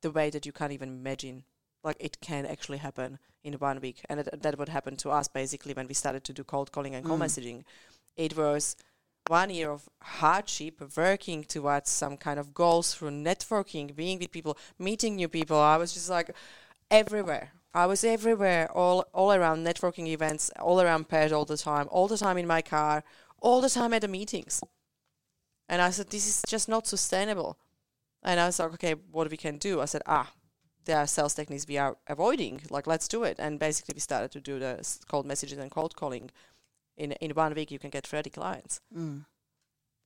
the 0.00 0.10
way 0.10 0.30
that 0.30 0.46
you 0.46 0.52
can't 0.52 0.72
even 0.72 0.88
imagine. 0.88 1.44
Like 1.84 1.96
it 2.00 2.20
can 2.20 2.44
actually 2.44 2.78
happen." 2.78 3.18
In 3.44 3.54
one 3.54 3.80
week. 3.80 4.00
And 4.08 4.20
that, 4.20 4.42
that 4.42 4.58
would 4.58 4.68
happen 4.70 4.96
to 4.96 5.10
us 5.10 5.28
basically 5.28 5.74
when 5.74 5.86
we 5.86 5.94
started 5.94 6.24
to 6.24 6.32
do 6.32 6.42
cold 6.44 6.72
calling 6.72 6.94
and 6.94 7.04
cold 7.04 7.20
Mm. 7.20 7.24
messaging. 7.26 7.62
It 8.16 8.36
was 8.36 8.76
one 9.28 9.50
year 9.50 9.70
of 9.70 9.88
hardship, 10.02 10.82
working 10.96 11.44
towards 11.44 11.90
some 11.90 12.16
kind 12.16 12.38
of 12.38 12.52
goals 12.52 12.94
through 12.94 13.10
networking, 13.10 13.94
being 13.94 14.18
with 14.18 14.30
people, 14.30 14.58
meeting 14.78 15.16
new 15.16 15.28
people. 15.28 15.56
I 15.58 15.76
was 15.76 15.94
just 15.94 16.10
like 16.10 16.30
everywhere. 16.90 17.52
I 17.72 17.86
was 17.86 18.04
everywhere, 18.04 18.70
all 18.72 19.04
all 19.12 19.32
around 19.32 19.64
networking 19.66 20.06
events, 20.06 20.50
all 20.60 20.80
around 20.80 21.08
pairs 21.08 21.32
all 21.32 21.44
the 21.44 21.56
time, 21.56 21.88
all 21.90 22.06
the 22.08 22.18
time 22.18 22.38
in 22.38 22.46
my 22.46 22.62
car, 22.62 23.02
all 23.40 23.60
the 23.60 23.70
time 23.70 23.92
at 23.94 24.02
the 24.02 24.08
meetings. 24.08 24.62
And 25.68 25.82
I 25.82 25.90
said, 25.90 26.10
this 26.10 26.26
is 26.26 26.42
just 26.46 26.68
not 26.68 26.86
sustainable. 26.86 27.58
And 28.22 28.38
I 28.38 28.46
was 28.46 28.58
like, 28.58 28.74
okay, 28.74 28.94
what 29.10 29.30
we 29.30 29.36
can 29.36 29.58
do? 29.58 29.80
I 29.80 29.86
said, 29.86 30.02
ah, 30.06 30.30
there 30.84 30.98
are 30.98 31.06
sales 31.06 31.34
techniques 31.34 31.66
we 31.66 31.78
are 31.78 31.96
avoiding. 32.06 32.60
Like, 32.70 32.86
let's 32.86 33.08
do 33.08 33.24
it. 33.24 33.36
And 33.38 33.58
basically, 33.58 33.94
we 33.94 34.00
started 34.00 34.30
to 34.32 34.40
do 34.40 34.58
the 34.58 34.98
cold 35.08 35.26
messages 35.26 35.58
and 35.58 35.70
cold 35.70 35.96
calling. 35.96 36.30
In 36.96 37.12
in 37.12 37.32
one 37.32 37.54
week, 37.54 37.70
you 37.70 37.78
can 37.78 37.90
get 37.90 38.06
30 38.06 38.30
clients. 38.30 38.80
Mm. 38.96 39.24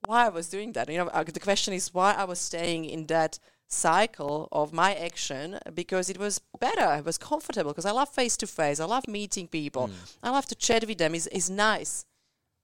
Why 0.06 0.26
I 0.26 0.28
was 0.28 0.48
doing 0.48 0.72
that? 0.72 0.88
You 0.88 0.98
know, 0.98 1.08
uh, 1.08 1.24
the 1.24 1.40
question 1.40 1.74
is 1.74 1.92
why 1.92 2.12
I 2.12 2.24
was 2.24 2.38
staying 2.38 2.84
in 2.84 3.06
that 3.06 3.38
cycle 3.68 4.48
of 4.50 4.72
my 4.72 4.94
action 4.94 5.58
because 5.74 6.08
it 6.08 6.18
was 6.18 6.40
better. 6.58 6.94
It 6.94 7.04
was 7.04 7.18
comfortable 7.18 7.72
because 7.72 7.84
I 7.84 7.90
love 7.90 8.08
face 8.08 8.36
to 8.38 8.46
face. 8.46 8.80
I 8.80 8.86
love 8.86 9.06
meeting 9.06 9.46
people. 9.46 9.90
I 10.22 10.30
love 10.30 10.46
to 10.46 10.54
chat 10.54 10.86
with 10.86 10.98
them. 10.98 11.14
It's, 11.14 11.26
it's 11.26 11.50
nice, 11.50 12.06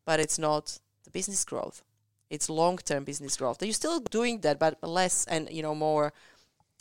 but 0.06 0.20
it's 0.20 0.38
not 0.38 0.78
the 1.04 1.10
business 1.10 1.44
growth. 1.44 1.82
It's 2.30 2.48
long 2.48 2.78
term 2.78 3.04
business 3.04 3.36
growth. 3.36 3.62
You're 3.62 3.72
still 3.74 4.00
doing 4.00 4.40
that, 4.40 4.58
but 4.58 4.82
less 4.82 5.26
and 5.26 5.48
you 5.50 5.62
know 5.62 5.74
more, 5.74 6.12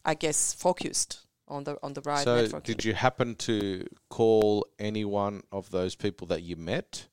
I 0.05 0.13
guess, 0.13 0.53
focused 0.53 1.25
on 1.47 1.63
the 1.63 1.77
on 1.83 1.93
the 1.93 2.01
right 2.01 2.23
so, 2.23 2.43
networking. 2.47 2.63
did 2.63 2.85
you 2.85 2.93
happen 2.93 3.35
to 3.35 3.87
call 4.09 4.65
any 4.79 5.05
one 5.05 5.43
of 5.51 5.69
those 5.71 5.95
people 5.95 6.27
that 6.27 6.41
you 6.41 6.55
met? 6.55 7.07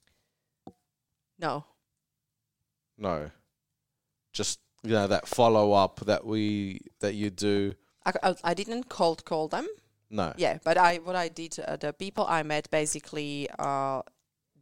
no, 1.39 1.65
No, 2.99 3.31
just 4.33 4.61
you 4.83 4.93
know 4.93 5.07
that 5.07 5.27
follow 5.27 5.73
up 5.73 6.01
that 6.01 6.25
we 6.25 6.81
that 7.01 7.15
you 7.15 7.31
do. 7.31 7.75
I, 8.07 8.13
I, 8.23 8.35
I 8.45 8.55
didn't 8.55 8.89
cold 8.89 9.25
call 9.25 9.49
them. 9.49 9.67
No, 10.11 10.33
Yeah, 10.37 10.59
but 10.65 10.77
I 10.77 10.97
what 10.99 11.17
I 11.17 11.29
did 11.29 11.59
uh, 11.61 11.77
the 11.77 11.93
people 11.93 12.27
I 12.29 12.43
met 12.43 12.71
basically 12.71 13.49
uh 13.59 14.03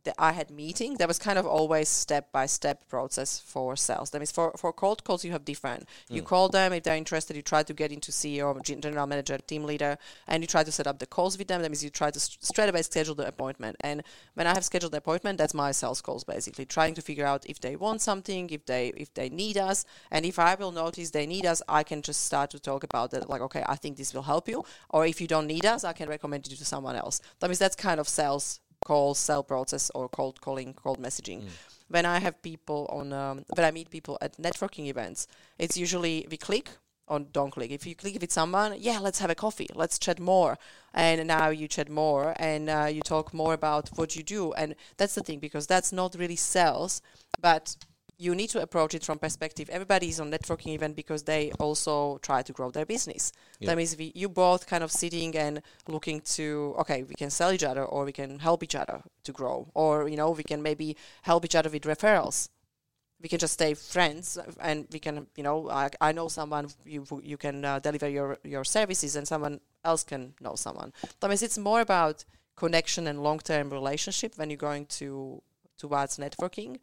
the, 0.04 0.14
I 0.20 0.32
had 0.32 0.50
meeting. 0.50 0.94
There 0.94 1.08
was 1.08 1.18
kind 1.18 1.38
of 1.38 1.46
always 1.46 1.88
step 1.88 2.32
by 2.32 2.46
step 2.46 2.88
process 2.88 3.38
for 3.38 3.76
sales. 3.76 4.10
That 4.10 4.18
means 4.18 4.32
for 4.32 4.52
for 4.56 4.72
cold 4.72 5.04
calls 5.04 5.24
you 5.24 5.32
have 5.32 5.44
different. 5.44 5.88
You 6.08 6.22
mm. 6.22 6.26
call 6.26 6.48
them 6.48 6.72
if 6.72 6.82
they're 6.82 6.96
interested. 6.96 7.36
You 7.36 7.42
try 7.42 7.62
to 7.62 7.74
get 7.74 7.92
into 7.92 8.12
CEO, 8.12 8.62
gen- 8.62 8.80
general 8.80 9.06
manager, 9.06 9.38
team 9.38 9.64
leader, 9.64 9.98
and 10.26 10.42
you 10.42 10.46
try 10.46 10.64
to 10.64 10.72
set 10.72 10.86
up 10.86 10.98
the 10.98 11.06
calls 11.06 11.38
with 11.38 11.48
them. 11.48 11.62
That 11.62 11.70
means 11.70 11.84
you 11.84 11.90
try 11.90 12.10
to 12.10 12.20
st- 12.20 12.44
straight 12.44 12.68
away 12.68 12.82
schedule 12.82 13.14
the 13.14 13.26
appointment. 13.26 13.76
And 13.80 14.02
when 14.34 14.46
I 14.46 14.54
have 14.54 14.64
scheduled 14.64 14.92
the 14.92 14.98
appointment, 14.98 15.38
that's 15.38 15.54
my 15.54 15.72
sales 15.72 16.00
calls 16.00 16.24
basically 16.24 16.66
trying 16.66 16.94
to 16.94 17.02
figure 17.02 17.26
out 17.26 17.46
if 17.46 17.60
they 17.60 17.76
want 17.76 18.00
something, 18.00 18.50
if 18.50 18.66
they 18.66 18.88
if 18.96 19.12
they 19.14 19.28
need 19.28 19.56
us, 19.56 19.84
and 20.10 20.24
if 20.24 20.38
I 20.38 20.54
will 20.54 20.72
notice 20.72 21.10
they 21.10 21.26
need 21.26 21.46
us, 21.46 21.62
I 21.68 21.82
can 21.82 22.02
just 22.02 22.24
start 22.24 22.50
to 22.50 22.60
talk 22.60 22.84
about 22.84 23.10
that. 23.10 23.28
Like, 23.28 23.42
okay, 23.42 23.64
I 23.66 23.76
think 23.76 23.96
this 23.96 24.14
will 24.14 24.22
help 24.22 24.48
you, 24.48 24.64
or 24.90 25.06
if 25.06 25.20
you 25.20 25.26
don't 25.26 25.46
need 25.46 25.66
us, 25.66 25.84
I 25.84 25.92
can 25.92 26.08
recommend 26.08 26.48
you 26.48 26.56
to 26.56 26.64
someone 26.64 26.96
else. 26.96 27.20
That 27.40 27.48
means 27.48 27.58
that's 27.58 27.76
kind 27.76 28.00
of 28.00 28.08
sales 28.08 28.60
call, 28.84 29.14
sell 29.14 29.42
process, 29.42 29.90
or 29.94 30.08
cold 30.08 30.40
calling, 30.40 30.74
cold 30.74 30.98
messaging. 31.00 31.44
When 31.88 32.04
I 32.04 32.18
have 32.18 32.42
people 32.42 32.86
on, 32.90 33.12
um, 33.12 33.44
when 33.54 33.64
I 33.64 33.70
meet 33.70 33.90
people 33.90 34.18
at 34.20 34.36
networking 34.36 34.86
events, 34.88 35.26
it's 35.58 35.76
usually 35.76 36.26
we 36.30 36.36
click 36.36 36.70
or 37.06 37.20
don't 37.20 37.50
click. 37.50 37.70
If 37.70 37.86
you 37.86 37.94
click 37.94 38.18
with 38.20 38.30
someone, 38.30 38.74
yeah, 38.78 38.98
let's 38.98 39.18
have 39.20 39.30
a 39.30 39.34
coffee, 39.34 39.68
let's 39.74 39.98
chat 39.98 40.20
more, 40.20 40.58
and 40.92 41.26
now 41.26 41.48
you 41.48 41.66
chat 41.66 41.88
more 41.88 42.34
and 42.36 42.68
uh, 42.68 42.88
you 42.90 43.00
talk 43.00 43.32
more 43.32 43.54
about 43.54 43.88
what 43.96 44.14
you 44.16 44.22
do, 44.22 44.52
and 44.52 44.74
that's 44.96 45.14
the 45.14 45.22
thing 45.22 45.38
because 45.38 45.66
that's 45.66 45.92
not 45.92 46.14
really 46.18 46.36
sales, 46.36 47.00
but 47.40 47.76
you 48.18 48.34
need 48.34 48.50
to 48.50 48.60
approach 48.60 48.94
it 48.94 49.04
from 49.04 49.18
perspective. 49.18 49.70
Everybody 49.70 50.08
is 50.08 50.18
on 50.18 50.30
networking 50.30 50.74
event 50.74 50.96
because 50.96 51.22
they 51.22 51.52
also 51.60 52.18
try 52.18 52.42
to 52.42 52.52
grow 52.52 52.70
their 52.70 52.84
business. 52.84 53.32
Yeah. 53.60 53.68
That 53.68 53.76
means 53.76 53.96
we, 53.96 54.10
you 54.14 54.28
both 54.28 54.66
kind 54.66 54.82
of 54.82 54.90
sitting 54.90 55.36
and 55.36 55.62
looking 55.86 56.20
to 56.36 56.74
okay, 56.80 57.04
we 57.04 57.14
can 57.14 57.30
sell 57.30 57.52
each 57.52 57.62
other 57.62 57.84
or 57.84 58.04
we 58.04 58.12
can 58.12 58.40
help 58.40 58.64
each 58.64 58.74
other 58.74 59.02
to 59.22 59.32
grow, 59.32 59.68
or 59.74 60.08
you 60.08 60.16
know 60.16 60.30
we 60.30 60.42
can 60.42 60.62
maybe 60.62 60.96
help 61.22 61.44
each 61.44 61.54
other 61.54 61.70
with 61.70 61.84
referrals. 61.84 62.48
We 63.20 63.28
can 63.28 63.38
just 63.38 63.54
stay 63.54 63.74
friends, 63.74 64.38
and 64.60 64.86
we 64.92 64.98
can 64.98 65.28
you 65.36 65.44
know 65.44 65.70
I, 65.70 65.90
I 66.00 66.12
know 66.12 66.28
someone 66.28 66.68
you 66.84 67.06
you 67.22 67.36
can 67.36 67.64
uh, 67.64 67.78
deliver 67.78 68.08
your 68.08 68.38
your 68.42 68.64
services, 68.64 69.14
and 69.14 69.28
someone 69.28 69.60
else 69.84 70.02
can 70.02 70.34
know 70.40 70.56
someone. 70.56 70.92
That 71.20 71.28
means 71.28 71.42
it's 71.42 71.58
more 71.58 71.80
about 71.80 72.24
connection 72.56 73.06
and 73.06 73.22
long 73.22 73.38
term 73.38 73.70
relationship 73.70 74.32
when 74.36 74.50
you're 74.50 74.56
going 74.56 74.86
to 74.86 75.40
towards 75.78 76.16
networking. 76.16 76.78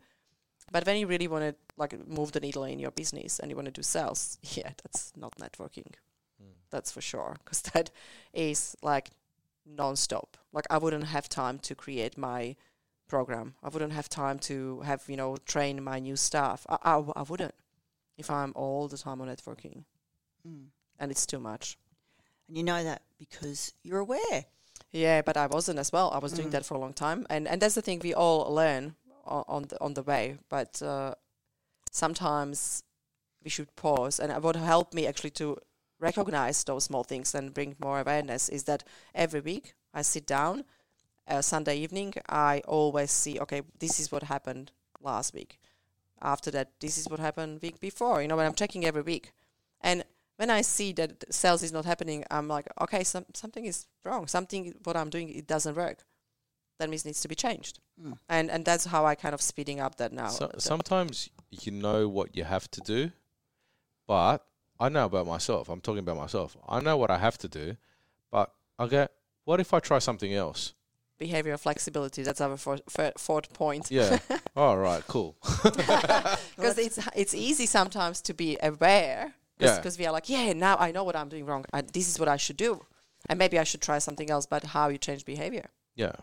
But 0.72 0.86
when 0.86 0.98
you 0.98 1.08
really 1.08 1.28
want 1.28 1.44
to 1.44 1.56
like 1.78 2.08
move 2.08 2.32
the 2.32 2.40
needle 2.40 2.64
in 2.64 2.80
your 2.80 2.92
business 2.92 3.40
and 3.40 3.50
you 3.50 3.56
want 3.56 3.66
to 3.68 3.72
do 3.72 3.84
sales, 3.84 4.38
yeah, 4.56 4.72
that's 4.84 5.14
not 5.16 5.36
networking. 5.38 5.94
That's 6.72 6.92
for 6.92 7.02
sure, 7.02 7.36
because 7.44 7.62
that 7.74 7.92
is 8.34 8.76
like 8.82 9.12
non-stop. 9.66 10.38
Like 10.52 10.66
I 10.70 10.78
wouldn't 10.78 11.06
have 11.06 11.30
time 11.30 11.60
to 11.60 11.76
create 11.76 12.18
my 12.18 12.56
program. 13.08 13.54
I 13.64 13.70
wouldn't 13.70 13.94
have 13.94 14.10
time 14.10 14.40
to 14.40 14.82
have 14.82 15.04
you 15.08 15.16
know 15.16 15.38
train 15.46 15.84
my 15.84 16.00
new 16.00 16.16
staff. 16.16 16.66
I, 16.68 16.78
I, 16.82 16.94
w- 16.94 17.14
I 17.16 17.22
wouldn't 17.22 17.54
if 18.18 18.30
I'm 18.30 18.52
all 18.56 18.88
the 18.88 18.98
time 18.98 19.22
on 19.22 19.28
networking, 19.28 19.84
Mm. 20.48 20.66
and 21.00 21.12
it's 21.12 21.26
too 21.26 21.40
much. 21.40 21.78
And 22.48 22.58
you 22.58 22.64
know 22.64 22.84
that 22.84 23.02
because 23.18 23.74
you're 23.84 24.00
aware. 24.00 24.46
Yeah, 24.92 25.22
but 25.22 25.38
I 25.38 25.48
wasn't 25.48 25.80
as 25.80 25.92
well. 25.92 26.12
I 26.12 26.20
was 26.20 26.32
doing 26.34 26.50
Mm. 26.50 26.52
that 26.52 26.66
for 26.66 26.76
a 26.76 26.80
long 26.80 26.94
time, 26.94 27.26
and 27.30 27.48
and 27.48 27.62
that's 27.62 27.76
the 27.76 27.82
thing 27.82 28.00
we 28.04 28.14
all 28.14 28.54
learn 28.54 28.96
on, 29.26 29.64
the 29.64 29.82
on 29.82 29.94
the 29.94 30.04
way. 30.04 30.38
But 30.50 30.82
uh, 30.82 31.16
sometimes 31.92 32.84
we 33.44 33.50
should 33.50 33.76
pause, 33.76 34.20
and 34.20 34.44
what 34.44 34.56
helped 34.56 34.94
me 34.94 35.08
actually 35.08 35.32
to 35.32 35.58
recognize 36.00 36.64
those 36.64 36.84
small 36.84 37.04
things 37.04 37.34
and 37.36 37.54
bring 37.54 37.76
more 37.80 38.00
awareness 38.00 38.50
is 38.50 38.64
that 38.66 38.84
every 39.14 39.40
week 39.40 39.74
I 39.94 40.02
sit 40.02 40.26
down, 40.28 40.66
uh, 41.28 41.42
Sunday 41.42 41.78
evening, 41.78 42.14
I 42.30 42.62
always 42.68 43.12
see, 43.12 43.40
okay, 43.40 43.62
this 43.80 44.00
is 44.00 44.12
what 44.12 44.24
happened 44.24 44.72
last 45.02 45.34
week. 45.34 45.60
After 46.22 46.52
that, 46.52 46.72
this 46.80 46.98
is 46.98 47.10
what 47.10 47.20
happened 47.20 47.62
week 47.62 47.80
before. 47.80 48.22
You 48.22 48.28
know, 48.28 48.36
when 48.36 48.46
I'm 48.46 48.54
checking 48.54 48.86
every 48.86 49.02
week, 49.02 49.32
and 49.82 50.04
when 50.38 50.50
I 50.50 50.62
see 50.62 50.92
that 50.94 51.34
sales 51.34 51.64
is 51.64 51.72
not 51.72 51.86
happening, 51.86 52.26
I'm 52.30 52.48
like, 52.48 52.68
okay, 52.82 53.04
some, 53.04 53.26
something 53.34 53.66
is 53.66 53.88
wrong. 54.04 54.28
Something 54.28 54.74
what 54.84 54.98
I'm 54.98 55.10
doing 55.10 55.30
it 55.30 55.48
doesn't 55.48 55.76
work. 55.76 56.04
That 56.78 56.90
means 56.90 57.06
needs 57.06 57.22
to 57.22 57.28
be 57.28 57.36
changed. 57.36 57.80
Mm. 58.02 58.18
And 58.30 58.52
and 58.52 58.66
that's 58.66 58.86
how 58.86 59.06
I 59.06 59.16
kind 59.16 59.34
of 59.34 59.42
speeding 59.42 59.80
up 59.80 59.96
that 59.96 60.12
now. 60.12 60.28
So, 60.28 60.52
sometimes 60.58 61.30
you 61.50 61.72
know 61.72 62.08
what 62.10 62.36
you 62.36 62.44
have 62.44 62.70
to 62.72 62.82
do, 62.82 63.12
but 64.08 64.46
I 64.80 64.90
know 64.90 65.06
about 65.06 65.26
myself. 65.26 65.70
I'm 65.70 65.82
talking 65.82 66.00
about 66.00 66.18
myself. 66.18 66.58
I 66.68 66.82
know 66.82 66.98
what 66.98 67.12
I 67.12 67.18
have 67.18 67.38
to 67.40 67.48
do, 67.48 67.78
but 68.32 68.52
okay, 68.80 69.08
what 69.46 69.60
if 69.60 69.74
I 69.74 69.80
try 69.80 70.00
something 70.00 70.34
else? 70.34 70.74
behavioral 71.20 71.60
flexibility. 71.60 72.24
That's 72.24 72.42
our 72.42 72.58
four, 72.58 72.78
fir- 72.90 73.14
fourth 73.18 73.54
point. 73.54 73.90
Yeah. 73.90 74.20
All 74.56 74.78
right. 74.78 75.04
Cool. 75.08 75.36
Because 76.56 76.78
it's 76.78 77.00
it's 77.16 77.34
easy 77.34 77.66
sometimes 77.66 78.22
to 78.22 78.34
be 78.34 78.58
aware. 78.62 79.34
Yeah. 79.60 79.78
Because 79.78 79.98
we 79.98 80.06
are 80.06 80.12
like, 80.12 80.30
yeah, 80.30 80.54
now 80.54 80.76
I 80.78 80.92
know 80.92 81.04
what 81.04 81.16
I'm 81.16 81.30
doing 81.30 81.46
wrong. 81.46 81.66
And 81.74 81.88
this 81.90 82.10
is 82.10 82.20
what 82.20 82.28
I 82.28 82.38
should 82.38 82.58
do. 82.58 82.86
And 83.30 83.40
maybe 83.40 83.58
I 83.58 83.64
should 83.64 83.82
try 83.82 84.00
something 84.00 84.30
else. 84.30 84.46
But 84.46 84.64
how 84.64 84.90
you 84.90 84.98
change 84.98 85.26
behavior? 85.26 85.70
Yeah. 85.96 86.14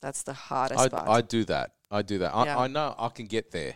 That's 0.00 0.22
the 0.22 0.32
hardest 0.32 0.80
I, 0.80 0.88
part. 0.88 1.08
I 1.08 1.20
do 1.20 1.44
that. 1.46 1.72
I 1.90 2.02
do 2.02 2.18
that. 2.18 2.34
I, 2.34 2.44
Yeah. 2.44 2.58
I 2.58 2.66
know 2.68 2.94
I 2.98 3.08
can 3.08 3.26
get 3.26 3.50
there. 3.50 3.74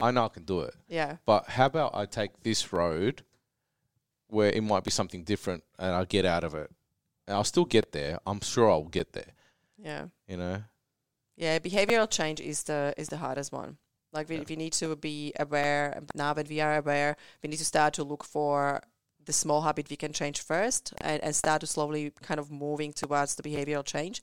I 0.00 0.10
know 0.12 0.26
I 0.26 0.28
can 0.28 0.44
do 0.44 0.60
it. 0.60 0.74
yeah. 0.88 1.16
But 1.26 1.48
how 1.48 1.66
about 1.66 1.94
I 1.94 2.06
take 2.06 2.42
this 2.42 2.72
road 2.72 3.22
where 4.28 4.50
it 4.50 4.62
might 4.62 4.84
be 4.84 4.90
something 4.90 5.24
different 5.24 5.64
and 5.78 5.92
I 5.94 6.04
get 6.04 6.24
out 6.24 6.44
of 6.44 6.54
it. 6.54 6.70
And 7.26 7.36
I'll 7.36 7.44
still 7.44 7.64
get 7.64 7.92
there. 7.92 8.18
I'm 8.26 8.40
sure 8.40 8.70
I'll 8.70 8.84
get 8.84 9.12
there. 9.12 9.32
Yeah. 9.76 10.06
You 10.28 10.36
know? 10.36 10.62
Yeah, 11.36 11.58
behavioral 11.58 12.08
change 12.10 12.40
is 12.40 12.64
the 12.64 12.94
is 12.96 13.08
the 13.08 13.16
hardest 13.18 13.52
one. 13.52 13.78
Like 14.12 14.28
we, 14.28 14.36
Yeah. 14.36 14.44
we 14.48 14.56
need 14.56 14.72
to 14.74 14.94
be 14.96 15.32
aware 15.38 16.02
now 16.14 16.32
that 16.34 16.48
we 16.48 16.60
are 16.60 16.76
aware, 16.76 17.16
we 17.42 17.48
need 17.48 17.58
to 17.58 17.64
start 17.64 17.94
to 17.94 18.04
look 18.04 18.24
for 18.24 18.82
the 19.24 19.32
small 19.32 19.60
habit 19.62 19.90
we 19.90 19.96
can 19.96 20.12
change 20.12 20.40
first 20.40 20.94
and, 21.02 21.22
and 21.22 21.36
start 21.36 21.60
to 21.60 21.66
slowly 21.66 22.12
kind 22.22 22.40
of 22.40 22.50
moving 22.50 22.92
towards 22.92 23.34
the 23.34 23.42
behavioral 23.42 23.84
change. 23.84 24.22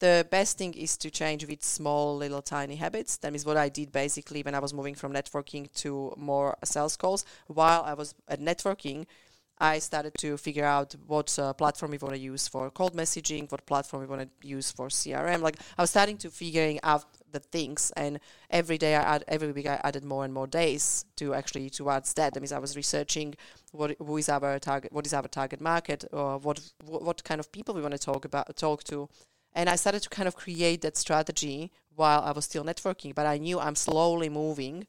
The 0.00 0.26
best 0.30 0.56
thing 0.56 0.72
is 0.72 0.96
to 0.96 1.10
change 1.10 1.46
with 1.46 1.62
small 1.62 2.16
little 2.16 2.40
tiny 2.40 2.76
habits. 2.76 3.18
That 3.18 3.34
is 3.34 3.44
what 3.44 3.58
I 3.58 3.68
did 3.68 3.92
basically 3.92 4.42
when 4.42 4.54
I 4.54 4.58
was 4.58 4.72
moving 4.72 4.94
from 4.94 5.12
networking 5.12 5.70
to 5.74 6.14
more 6.16 6.56
sales 6.64 6.96
calls. 6.96 7.26
While 7.48 7.82
I 7.82 7.92
was 7.92 8.14
at 8.26 8.40
networking, 8.40 9.04
I 9.58 9.78
started 9.78 10.14
to 10.20 10.38
figure 10.38 10.64
out 10.64 10.94
what 11.06 11.38
uh, 11.38 11.52
platform 11.52 11.90
we 11.90 11.98
want 11.98 12.14
to 12.14 12.20
use 12.20 12.48
for 12.48 12.70
cold 12.70 12.94
messaging, 12.94 13.52
what 13.52 13.66
platform 13.66 14.00
we 14.00 14.08
want 14.08 14.22
to 14.22 14.48
use 14.48 14.72
for 14.72 14.88
CRM. 14.88 15.42
Like 15.42 15.56
I 15.76 15.82
was 15.82 15.90
starting 15.90 16.16
to 16.18 16.30
figuring 16.30 16.80
out 16.82 17.04
the 17.30 17.40
things, 17.40 17.92
and 17.94 18.20
every 18.48 18.78
day 18.78 18.96
I 18.96 19.02
add, 19.02 19.24
every 19.28 19.52
week 19.52 19.66
I 19.68 19.78
added 19.84 20.02
more 20.02 20.24
and 20.24 20.32
more 20.32 20.46
days 20.46 21.04
to 21.16 21.34
actually 21.34 21.68
towards 21.68 22.14
that. 22.14 22.32
That 22.32 22.40
means 22.40 22.52
I 22.52 22.58
was 22.58 22.74
researching 22.74 23.34
what 23.72 23.96
who 23.98 24.16
is 24.16 24.30
our 24.30 24.58
target, 24.58 24.94
what 24.94 25.04
is 25.04 25.12
our 25.12 25.28
target 25.28 25.60
market, 25.60 26.06
or 26.10 26.38
what 26.38 26.58
what, 26.86 27.02
what 27.02 27.22
kind 27.22 27.38
of 27.38 27.52
people 27.52 27.74
we 27.74 27.82
want 27.82 27.92
to 27.92 27.98
talk 27.98 28.24
about, 28.24 28.56
talk 28.56 28.82
to, 28.84 29.10
and 29.54 29.68
I 29.68 29.76
started 29.76 30.02
to 30.02 30.08
kind 30.08 30.28
of 30.28 30.36
create 30.36 30.82
that 30.82 30.96
strategy 30.96 31.70
while 31.96 32.20
I 32.22 32.32
was 32.32 32.44
still 32.44 32.64
networking. 32.64 33.14
But 33.14 33.26
I 33.26 33.38
knew 33.38 33.58
I'm 33.58 33.74
slowly 33.74 34.28
moving 34.28 34.86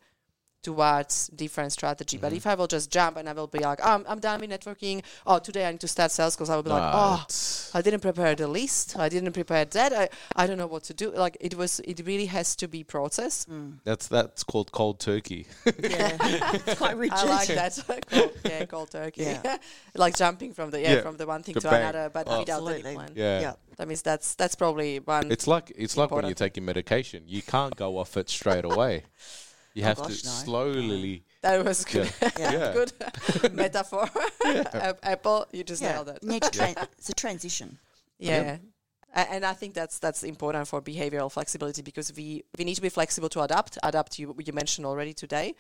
towards 0.64 1.28
different 1.30 1.72
strategy. 1.72 2.18
But 2.18 2.32
Mhm. 2.34 2.38
if 2.38 2.48
I 2.48 2.56
will 2.56 2.68
just 2.68 2.92
jump 2.92 3.18
and 3.18 3.28
I 3.28 3.34
will 3.34 3.48
be 3.48 3.60
like, 3.60 3.80
oh, 3.84 3.90
I'm, 3.96 4.06
I'm 4.08 4.20
done 4.20 4.40
with 4.42 4.50
networking. 4.50 5.02
Oh, 5.26 5.40
today 5.40 5.66
I 5.68 5.72
need 5.72 5.80
to 5.82 5.88
start 5.88 6.12
sales 6.12 6.36
because 6.36 6.50
I 6.50 6.56
will 6.56 6.64
be 6.64 6.70
like, 6.70 6.92
oh, 6.94 7.26
I 7.74 7.82
didn't 7.82 8.02
prepare 8.02 8.36
the 8.36 8.48
list. 8.48 8.98
I 8.98 9.10
didn't 9.10 9.34
prepare 9.34 9.66
that. 9.66 9.94
I, 9.94 10.10
I 10.36 10.48
don't 10.48 10.58
know 10.58 10.68
what 10.68 10.84
to 10.86 10.94
do. 10.94 11.12
Like 11.12 11.38
it 11.40 11.56
was, 11.56 11.80
it 11.82 12.02
really 12.06 12.28
has 12.28 12.56
to 12.58 12.68
be 12.68 12.84
process. 12.84 13.46
Mm. 13.50 13.80
that's 13.84 14.08
that's 14.08 14.44
called 14.44 14.72
cold 14.72 15.00
turkey. 15.00 15.48
Yeah, 15.66 16.18
it's 16.54 16.78
quite 16.78 16.98
rigid. 16.98 17.18
I 17.18 17.24
like 17.24 17.48
that. 17.48 18.06
cold, 18.12 18.32
yeah, 18.46 18.66
cold 18.66 18.92
turkey. 18.92 19.24
Yeah. 19.24 19.58
like 19.96 20.16
jumping 20.16 20.54
from 20.54 20.70
the 20.72 20.80
yeah, 20.82 20.94
Yeah, 20.96 21.02
from 21.02 21.18
the 21.18 21.26
one 21.26 21.44
thing 21.44 21.54
the 21.56 21.62
to 21.62 21.70
bang. 21.70 21.82
another, 21.82 22.10
but 22.10 22.28
Oh. 22.28 22.40
without 22.40 22.60
any 22.60 22.68
Absolutely. 22.68 22.94
plan. 22.96 23.12
Yeah. 23.16 23.40
Yeah. 23.42 23.54
That 23.78 23.88
means 23.88 24.02
that's 24.04 24.36
that's 24.36 24.56
probably 24.56 25.00
one. 25.00 25.32
It's 25.32 25.48
like 25.48 25.72
it's 25.76 25.98
like 25.98 26.12
when 26.12 26.26
you 26.26 26.30
Important. 26.32 26.38
take 26.38 26.58
your 26.58 26.66
medication. 26.66 27.24
You 27.26 27.42
can't 27.42 27.76
go 27.76 27.98
off 27.98 28.16
it 28.18 28.30
straight 28.30 28.66
away. 28.66 29.04
You 29.74 29.84
Oh 29.84 29.86
have 29.88 29.98
gosh, 29.98 30.22
to 30.22 30.28
no. 30.28 30.32
slowly. 30.34 31.24
that 31.42 31.64
was 31.66 31.86
good. 31.94 32.12
Yeah. 32.38 32.52
Yeah. 32.52 32.74
good 32.74 33.54
metaphor. 33.54 34.10
A- 34.46 34.96
Apple, 35.04 35.46
you 35.52 35.64
just 35.64 35.82
Yeah. 35.82 35.94
nailed 35.94 36.10
it. 36.10 36.20
You 36.22 36.30
need 36.30 36.44
to 36.44 36.50
tran- 36.50 36.88
it's 36.98 37.10
a 37.10 37.14
transition. 37.14 37.78
Yeah. 38.20 38.58
A- 39.14 39.30
And 39.32 39.46
I 39.46 39.54
think 39.54 39.74
that's 39.74 40.00
that's 40.00 40.24
important 40.24 40.68
for 40.68 40.82
behavioral 40.82 41.32
flexibility 41.32 41.82
because 41.82 42.14
we, 42.16 42.44
we 42.58 42.64
need 42.66 42.76
to 42.76 42.82
be 42.82 42.90
flexible 42.90 43.30
to 43.30 43.42
adapt. 43.42 43.78
Adapt 43.84 44.20
you 44.20 44.36
you 44.46 44.54
mentioned 44.54 44.86
already 44.86 45.14
today. 45.14 45.56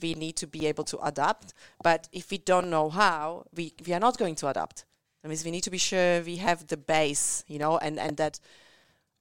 We 0.00 0.14
need 0.14 0.36
to 0.36 0.46
be 0.46 0.66
able 0.66 0.84
to 0.84 0.98
adapt. 1.06 1.52
But 1.82 2.08
if 2.12 2.30
we 2.30 2.38
don't 2.38 2.68
know 2.70 2.88
how, 2.90 3.44
we, 3.54 3.74
we 3.86 3.92
are 3.92 4.00
not 4.00 4.16
going 4.18 4.36
to 4.36 4.48
adapt. 4.48 4.84
That 5.22 5.28
means 5.28 5.44
we 5.44 5.50
need 5.50 5.64
to 5.64 5.70
be 5.70 5.78
sure 5.78 6.22
we 6.22 6.36
have 6.38 6.66
the 6.66 6.76
base, 6.76 7.44
you 7.46 7.58
know, 7.58 7.78
and, 7.78 7.98
and 8.00 8.16
that 8.16 8.40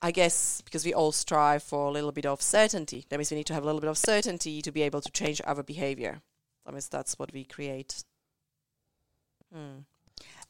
I 0.01 0.11
guess 0.11 0.61
because 0.61 0.83
we 0.83 0.93
all 0.93 1.11
strive 1.11 1.61
for 1.61 1.87
a 1.87 1.91
little 1.91 2.11
bit 2.11 2.25
of 2.25 2.41
certainty. 2.41 3.05
That 3.09 3.17
means 3.17 3.31
we 3.31 3.37
need 3.37 3.45
to 3.47 3.53
have 3.53 3.63
a 3.63 3.65
little 3.65 3.81
bit 3.81 3.89
of 3.89 3.97
certainty 3.97 4.61
to 4.61 4.71
be 4.71 4.81
able 4.81 5.01
to 5.01 5.11
change 5.11 5.41
our 5.45 5.61
behavior. 5.61 6.21
That 6.65 6.71
means 6.71 6.89
that's 6.89 7.19
what 7.19 7.33
we 7.33 7.43
create. 7.43 8.03
Hmm. 9.53 9.79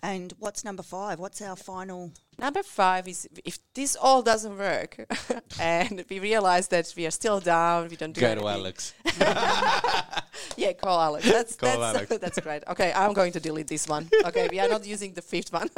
And 0.02 0.34
what's 0.40 0.64
number 0.64 0.84
five? 0.84 1.20
What's 1.20 1.42
our 1.42 1.56
final? 1.56 2.12
Number 2.42 2.64
five 2.64 3.08
is 3.08 3.30
if 3.46 3.60
this 3.76 3.96
all 3.96 4.22
doesn't 4.24 4.58
work 4.58 5.06
and 5.60 6.04
we 6.10 6.20
realize 6.20 6.68
that 6.70 6.92
we 6.98 7.06
are 7.06 7.12
still 7.12 7.40
down, 7.40 7.88
we 7.90 7.96
don't 7.96 8.14
do 8.14 8.22
Go 8.22 8.36
to. 8.36 8.48
Alex. 8.48 8.94
Yeah, 10.58 10.74
call 10.74 11.00
Alex. 11.00 11.30
That's 11.30 11.56
Call 11.56 11.80
that's 11.80 11.98
Alex. 11.98 12.18
that's 12.22 12.40
great. 12.40 12.64
Okay, 12.68 12.92
I'm 12.94 13.14
going 13.14 13.32
to 13.34 13.40
delete 13.40 13.68
this 13.68 13.88
one. 13.88 14.10
Okay, 14.26 14.48
we 14.52 14.60
are 14.60 14.68
not 14.68 14.86
using 14.86 15.14
the 15.14 15.22
fifth 15.22 15.54
one. 15.54 15.70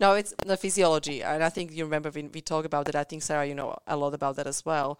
no, 0.00 0.14
it's 0.14 0.34
the 0.44 0.56
physiology, 0.56 1.22
and 1.22 1.42
I 1.42 1.48
think 1.48 1.72
you 1.72 1.84
remember 1.84 2.10
when 2.10 2.30
we 2.32 2.40
talk 2.40 2.64
about 2.64 2.86
that. 2.86 2.96
I 2.96 3.04
think 3.04 3.22
Sarah, 3.22 3.46
you 3.46 3.54
know 3.54 3.76
a 3.86 3.96
lot 3.96 4.14
about 4.14 4.36
that 4.36 4.46
as 4.46 4.64
well. 4.64 4.98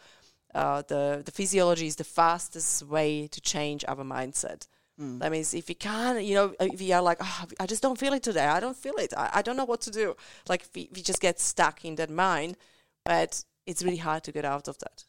Uh, 0.55 0.83
the 0.87 1.23
the 1.25 1.33
physiology 1.33 1.87
is 1.87 1.97
the 1.97 2.05
fastest 2.05 2.83
way 2.87 3.27
to 3.29 3.41
change 3.41 3.85
our 3.89 3.97
mindset. 3.97 4.69
Mm. 5.03 5.19
That 5.19 5.33
means 5.33 5.55
if 5.55 5.69
you 5.69 5.75
can't, 5.75 6.23
you 6.25 6.35
know, 6.35 6.55
if 6.61 6.79
we 6.79 6.93
are 6.93 7.03
like, 7.03 7.19
oh, 7.21 7.45
I 7.59 7.67
just 7.67 7.83
don't 7.83 7.99
feel 7.99 8.13
it 8.13 8.23
today. 8.23 8.47
I 8.47 8.61
don't 8.61 8.77
feel 8.77 8.95
it. 8.99 9.13
I, 9.17 9.31
I 9.35 9.43
don't 9.43 9.57
know 9.57 9.65
what 9.65 9.81
to 9.83 9.91
do. 9.91 10.17
Like 10.49 10.65
we, 10.75 10.89
we 10.95 11.03
just 11.03 11.21
get 11.21 11.41
stuck 11.41 11.85
in 11.85 11.97
that 11.97 12.11
mind, 12.11 12.57
but 13.05 13.45
it's 13.67 13.83
really 13.83 13.97
hard 13.97 14.23
to 14.25 14.33
get 14.33 14.45
out 14.45 14.69
of 14.69 14.79
that. 14.79 15.05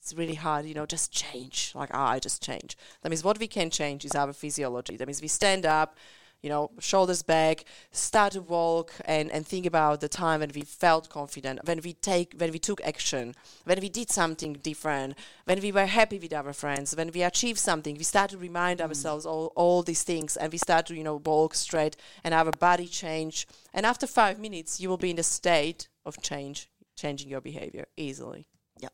It's 0.00 0.14
really 0.14 0.34
hard, 0.34 0.66
you 0.66 0.74
know, 0.74 0.86
just 0.86 1.12
change. 1.12 1.72
Like, 1.74 1.90
ah, 1.92 2.10
I 2.10 2.18
just 2.18 2.42
change. 2.42 2.76
That 3.02 3.10
means 3.10 3.24
what 3.24 3.38
we 3.38 3.46
can 3.46 3.70
change 3.70 4.04
is 4.04 4.14
our 4.14 4.32
physiology. 4.32 4.96
That 4.96 5.06
means 5.06 5.22
we 5.22 5.28
stand 5.28 5.64
up, 5.64 5.96
you 6.42 6.48
know, 6.48 6.70
shoulders 6.80 7.22
back, 7.22 7.64
start 7.92 8.32
to 8.32 8.40
walk 8.40 8.92
and, 9.04 9.30
and 9.30 9.46
think 9.46 9.64
about 9.64 10.00
the 10.00 10.08
time 10.08 10.40
when 10.40 10.50
we 10.54 10.62
felt 10.62 11.08
confident, 11.08 11.60
when 11.64 11.80
we 11.82 11.92
take 11.92 12.34
when 12.36 12.50
we 12.50 12.58
took 12.58 12.80
action, 12.82 13.34
when 13.64 13.80
we 13.80 13.88
did 13.88 14.10
something 14.10 14.54
different, 14.54 15.16
when 15.44 15.60
we 15.60 15.70
were 15.70 15.86
happy 15.86 16.18
with 16.18 16.32
our 16.32 16.52
friends, 16.52 16.96
when 16.96 17.12
we 17.12 17.22
achieved 17.22 17.60
something, 17.60 17.96
we 17.96 18.02
start 18.02 18.30
to 18.30 18.38
remind 18.38 18.80
ourselves 18.80 19.24
all, 19.24 19.52
all 19.54 19.82
these 19.82 20.02
things 20.02 20.36
and 20.36 20.52
we 20.52 20.58
start 20.58 20.86
to, 20.86 20.96
you 20.96 21.04
know, 21.04 21.16
walk 21.24 21.54
straight 21.54 21.96
and 22.24 22.34
our 22.34 22.50
body 22.50 22.88
change. 22.88 23.46
And 23.72 23.86
after 23.86 24.08
five 24.08 24.40
minutes 24.40 24.80
you 24.80 24.88
will 24.88 24.96
be 24.96 25.10
in 25.10 25.16
the 25.16 25.22
state 25.22 25.88
of 26.04 26.20
change, 26.20 26.68
changing 26.96 27.30
your 27.30 27.40
behavior 27.40 27.86
easily. 27.96 28.48
Yep. 28.80 28.92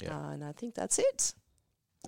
Yeah. 0.00 0.16
Uh, 0.16 0.30
and 0.30 0.44
I 0.44 0.52
think 0.52 0.74
that's 0.74 0.98
it. 0.98 1.34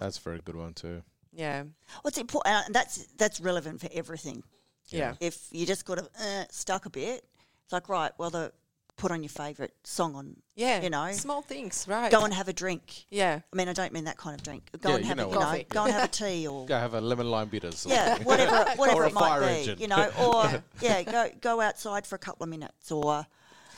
That's 0.01 0.17
a 0.17 0.23
very 0.23 0.41
good 0.43 0.57
one 0.57 0.73
too. 0.73 1.03
Yeah. 1.33 1.65
What's 2.03 2.19
important? 2.19 2.55
Uh, 2.55 2.63
that's 2.71 3.07
that's 3.17 3.41
relevant 3.41 3.81
for 3.81 3.89
everything. 3.93 4.43
Yeah. 4.89 5.15
If 5.21 5.49
you 5.51 5.65
just 5.67 5.85
got 5.87 5.99
uh, 5.99 6.45
stuck 6.51 6.87
a 6.87 6.91
bit, 6.91 7.25
it's 7.65 7.73
like 7.73 7.89
right. 7.89 8.13
Well, 8.19 8.31
the 8.31 8.53
put 8.97 9.11
on 9.11 9.23
your 9.23 9.31
favourite 9.31 9.71
song 9.85 10.15
on. 10.15 10.37
Yeah, 10.55 10.83
You 10.83 10.91
know, 10.91 11.11
small 11.13 11.41
things, 11.41 11.87
right? 11.89 12.13
Go 12.13 12.25
and 12.25 12.35
have 12.35 12.47
a 12.49 12.53
drink. 12.53 13.07
yeah, 13.11 13.41
I 13.51 13.57
mean, 13.57 13.69
I 13.69 13.73
don't 13.73 13.91
mean 13.93 14.05
that 14.05 14.19
kind 14.19 14.35
of 14.39 14.43
drink. 14.45 14.69
Go 14.83 14.91
Yeah, 14.91 14.95
and 14.97 15.05
you 15.05 15.09
have 15.09 15.17
know 15.17 15.25
a, 15.25 15.29
what 15.29 15.53
you 15.53 15.59
know, 15.61 15.65
go 15.71 15.85
and 15.85 15.93
have 15.95 16.05
a 16.05 16.09
tea 16.09 16.47
or 16.47 16.67
Go 16.75 16.79
have 16.79 16.93
a 16.93 17.01
lemon 17.01 17.31
lime 17.31 17.49
bitters. 17.49 17.87
or 17.87 17.89
yeah, 17.89 18.19
whatever 18.23 18.71
whatever 18.77 18.99
Or 19.01 19.05
a 19.05 19.09
it 19.09 19.15
might 19.15 19.21
fire 19.21 19.41
be, 19.41 19.47
engine. 19.61 19.79
you 19.79 19.89
know, 19.89 20.11
or 20.21 20.63
yeah, 20.83 21.03
go 21.03 21.31
go 21.41 21.61
outside 21.63 22.07
for 22.07 22.17
a 22.17 22.19
couple 22.19 22.45
of 22.45 22.51
minutes 22.51 22.93
or 22.93 23.27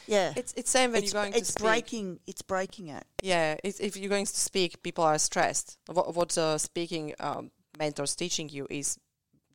yeah. 0.06 0.32
it's 0.36 0.52
it's 0.56 0.70
same 0.70 0.92
when 0.92 1.02
it's 1.02 1.12
you're 1.12 1.22
going 1.22 1.34
it's 1.34 1.48
to 1.48 1.52
speak. 1.52 1.62
breaking 1.62 2.20
it's 2.26 2.42
breaking 2.42 2.88
it. 2.88 3.04
Yeah, 3.22 3.56
it's, 3.64 3.80
if 3.80 3.96
you're 3.96 4.10
going 4.10 4.26
to 4.26 4.36
speak, 4.36 4.82
people 4.82 5.04
are 5.04 5.18
stressed. 5.18 5.78
What 5.86 6.14
what 6.14 6.36
uh, 6.38 6.58
speaking 6.58 7.14
um, 7.20 7.50
mentors 7.78 8.14
teaching 8.16 8.48
you 8.48 8.66
is 8.70 8.98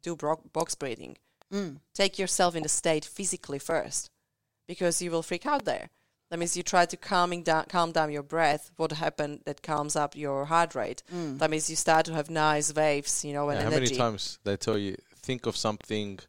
do 0.01 0.15
bro- 0.15 0.41
box 0.53 0.75
breathing. 0.75 1.17
Mm. 1.53 1.77
Take 1.93 2.19
yourself 2.19 2.55
in 2.55 2.63
the 2.63 2.69
state 2.69 3.05
physically 3.05 3.59
first, 3.59 4.11
because 4.67 5.01
you 5.01 5.11
will 5.11 5.23
freak 5.23 5.45
out 5.45 5.65
there. 5.65 5.89
That 6.29 6.37
means 6.37 6.55
you 6.55 6.61
try 6.61 6.85
to 6.85 6.95
calming 6.95 7.41
down, 7.41 7.65
calm 7.69 7.91
down 7.91 8.11
your 8.11 8.21
breath. 8.21 8.69
What 8.77 8.91
happened 8.91 9.41
that 9.45 9.63
calms 9.63 9.95
up 9.95 10.15
your 10.15 10.45
heart 10.45 10.75
rate? 10.75 11.01
Mm. 11.11 11.39
That 11.39 11.49
means 11.49 11.71
you 11.71 11.75
start 11.75 12.05
to 12.05 12.13
have 12.13 12.29
nice 12.29 12.71
waves, 12.71 13.25
you 13.25 13.33
know, 13.33 13.49
and 13.49 13.57
Yeah, 13.57 13.63
how 13.63 13.69
many 13.71 13.81
energy. 13.87 13.95
times 13.95 14.37
they 14.43 14.55
tell 14.55 14.77
you 14.77 14.95
think 15.15 15.47
of 15.47 15.57
something 15.57 16.19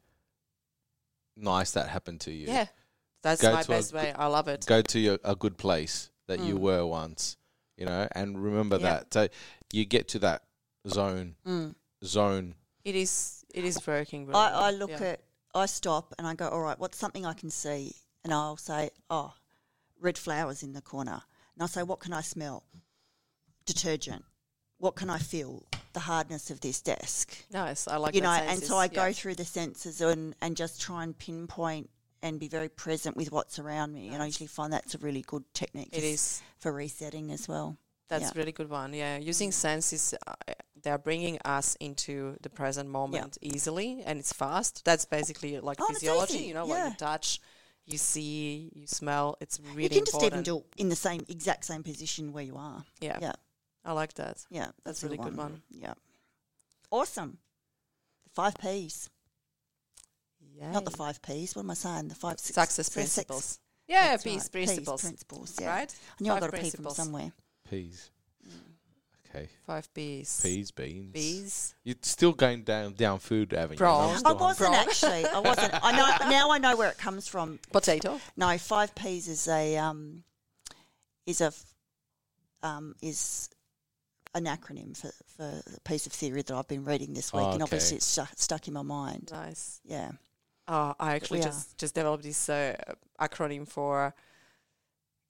nice 1.36 1.72
that 1.72 1.88
happened 1.88 2.20
to 2.22 2.30
you? 2.32 2.46
Yeah, 2.46 2.66
that's 3.22 3.42
Go 3.42 3.52
my 3.52 3.62
to 3.62 3.72
a 3.72 3.76
best 3.76 3.92
way. 3.92 4.12
I 4.12 4.26
love 4.26 4.48
it. 4.48 4.64
Go 4.66 4.82
to 4.82 4.98
your, 4.98 5.18
a 5.24 5.34
good 5.36 5.56
place 5.58 6.10
that 6.26 6.40
you 6.40 6.56
Mm. 6.56 6.60
were 6.60 6.86
once, 6.86 7.36
you 7.76 7.86
know, 7.86 8.08
and 8.12 8.42
remember 8.42 8.76
Yeah. 8.76 8.82
that. 9.00 9.12
So 9.14 9.28
you 9.72 9.84
get 9.84 10.08
to 10.08 10.18
that 10.20 10.44
zone, 10.88 11.36
Mm. 11.46 11.74
zone. 12.04 12.54
It 12.84 12.94
is 12.96 13.44
it 13.52 13.64
is 13.64 13.84
working. 13.86 14.26
Really 14.26 14.38
I, 14.38 14.68
I 14.68 14.70
look 14.70 14.90
Yeah. 14.90 15.02
at 15.02 15.20
I 15.54 15.66
stop 15.66 16.14
and 16.16 16.26
I 16.26 16.34
go, 16.34 16.48
all 16.48 16.60
right, 16.60 16.78
what's 16.78 16.96
something 16.96 17.26
I 17.26 17.32
can 17.32 17.50
see? 17.50 17.96
And 18.22 18.32
I'll 18.32 18.56
say, 18.56 18.90
oh, 19.10 19.34
red 19.98 20.16
flowers 20.16 20.62
in 20.62 20.72
the 20.72 20.80
corner. 20.80 21.22
And 21.54 21.62
I'll 21.62 21.68
say, 21.68 21.82
what 21.82 21.98
can 21.98 22.12
I 22.12 22.20
smell? 22.20 22.62
Detergent. 23.66 24.24
What 24.78 24.94
can 24.96 25.10
I 25.10 25.18
feel? 25.18 25.64
The 25.92 26.00
hardness 26.00 26.50
of 26.50 26.60
this 26.60 26.80
desk. 26.80 27.36
nice. 27.50 27.88
I 27.88 27.96
like 27.96 28.14
you 28.14 28.20
that 28.20 28.26
know, 28.44 28.50
and 28.52 28.62
so 28.62 28.76
I 28.76 28.86
senses, 28.86 28.96
go 28.96 29.12
through 29.12 29.34
the 29.34 29.44
senses 29.44 30.00
and, 30.00 30.36
and 30.40 30.56
just 30.56 30.80
try 30.80 31.02
and 31.02 31.18
pinpoint 31.18 31.90
and 32.22 32.38
be 32.38 32.48
very 32.48 32.68
present 32.68 33.16
with 33.16 33.32
what's 33.32 33.58
around 33.58 33.92
me. 33.92 34.08
And 34.08 34.22
I 34.22 34.26
usually 34.26 34.46
find 34.46 34.72
that's 34.72 34.94
a 34.94 34.98
really 34.98 35.22
good 35.22 35.44
technique 35.54 35.88
It 35.92 36.42
for, 36.58 36.72
resetting 36.72 37.30
as 37.32 37.48
well. 37.48 37.78
That's 38.08 38.24
Yeah. 38.24 38.30
a 38.34 38.38
really 38.38 38.52
good 38.52 38.68
one. 38.68 38.92
Yeah, 38.92 39.16
using 39.18 39.52
senses, 39.52 40.14
uh, 40.26 40.34
they're 40.82 40.98
bringing 40.98 41.38
us 41.44 41.76
into 41.80 42.36
the 42.42 42.50
present 42.50 42.88
moment 42.88 43.38
easily, 43.40 44.02
and 44.04 44.18
it's 44.18 44.32
fast. 44.32 44.84
That's 44.84 45.04
basically 45.04 45.60
like 45.60 45.78
Oh, 45.80 45.86
physiology. 45.86 46.38
You 46.38 46.54
know, 46.54 46.66
yeah. 46.66 46.84
what 46.84 46.90
you 46.92 46.96
touch, 46.96 47.40
you 47.86 47.98
see, 47.98 48.70
you 48.74 48.86
smell. 48.86 49.36
It's 49.40 49.60
really 49.60 49.82
you 49.84 49.88
can 50.02 50.04
just 50.06 50.22
even 50.22 50.42
do 50.42 50.58
it 50.58 50.64
in 50.76 50.88
the 50.88 50.96
same 50.96 51.24
exact 51.28 51.64
same 51.64 51.82
position 51.82 52.32
where 52.32 52.44
you 52.44 52.56
are. 52.56 52.84
yeah. 53.00 53.18
Yeah. 53.20 53.32
I 53.84 53.92
like 53.92 54.12
that. 54.14 54.44
Yeah, 54.50 54.72
That's 54.84 55.02
a 55.02 55.06
a 55.06 55.08
really 55.10 55.22
good 55.22 55.36
one. 55.38 55.62
Yeah, 55.70 55.94
awesome. 56.90 57.38
The 58.24 58.30
five 58.30 58.54
P's, 58.58 59.08
Yeah, 60.60 60.72
not 60.72 60.84
the 60.84 60.90
five 60.90 61.20
P's. 61.22 61.56
What 61.56 61.62
am 61.62 61.70
I 61.70 61.74
saying? 61.74 62.08
The 62.08 62.14
five 62.14 62.38
six, 62.38 62.54
success 62.54 62.74
six- 62.74 62.88
six- 62.88 62.94
principles. 63.14 63.58
Yeah, 63.88 64.08
that's 64.10 64.22
peace 64.22 64.34
right, 64.34 64.52
P's, 64.52 64.66
principles. 64.70 65.00
principles. 65.00 65.56
Yeah, 65.60 65.68
Right? 65.70 65.94
I 66.20 66.22
knew 66.22 66.30
I 66.30 66.34
Five 66.38 66.50
got 66.52 66.58
a 66.60 66.62
P 66.62 66.70
from 66.70 66.90
somewhere. 66.90 67.32
Peas. 67.68 68.10
Okay. 69.28 69.48
Five 69.66 69.92
P's. 69.94 70.40
Peas, 70.42 70.70
beans. 70.72 71.12
Bees. 71.12 71.74
You're 71.84 71.94
still 72.02 72.32
going 72.32 72.62
down 72.64 72.94
down 72.94 73.18
food 73.20 73.54
avenue. 73.54 73.78
Prawn. 73.78 74.10
I'm 74.10 74.14
I 74.14 74.18
still 74.18 74.36
wasn't 74.36 74.72
Prawn. 74.72 74.88
actually. 74.88 75.24
I 75.26 75.38
wasn't. 75.38 75.72
I 75.84 75.92
know 75.92 76.30
now. 76.30 76.50
I 76.50 76.58
know 76.58 76.76
where 76.76 76.90
it 76.90 76.98
comes 76.98 77.26
from. 77.28 77.58
Potato. 77.72 78.20
No, 78.36 78.58
five 78.58 78.94
P's 78.94 79.28
is 79.28 79.46
a 79.48 79.76
um, 79.76 80.24
is 81.26 81.40
a 81.40 81.46
f- 81.46 81.74
um, 82.62 82.94
is 83.00 83.48
an 84.34 84.44
acronym 84.46 84.96
for, 84.96 85.10
for 85.36 85.62
a 85.76 85.80
piece 85.88 86.06
of 86.06 86.12
theory 86.12 86.42
that 86.42 86.54
I've 86.54 86.68
been 86.68 86.84
reading 86.84 87.14
this 87.14 87.32
week, 87.32 87.42
Oh, 87.44 87.50
and 87.52 87.62
obviously 87.62 87.96
it's 87.96 88.06
stuck, 88.06 88.30
stuck 88.36 88.68
in 88.68 88.74
my 88.74 88.82
mind. 88.82 89.30
Nice. 89.32 89.80
Yeah. 89.84 90.12
Oh, 90.72 90.94
I 91.00 91.16
actually 91.16 91.40
we 91.40 91.46
just 91.46 91.76
just 91.78 91.96
developed 91.96 92.22
this 92.22 92.48
uh, 92.48 92.76
acronym 93.20 93.66
for 93.66 94.14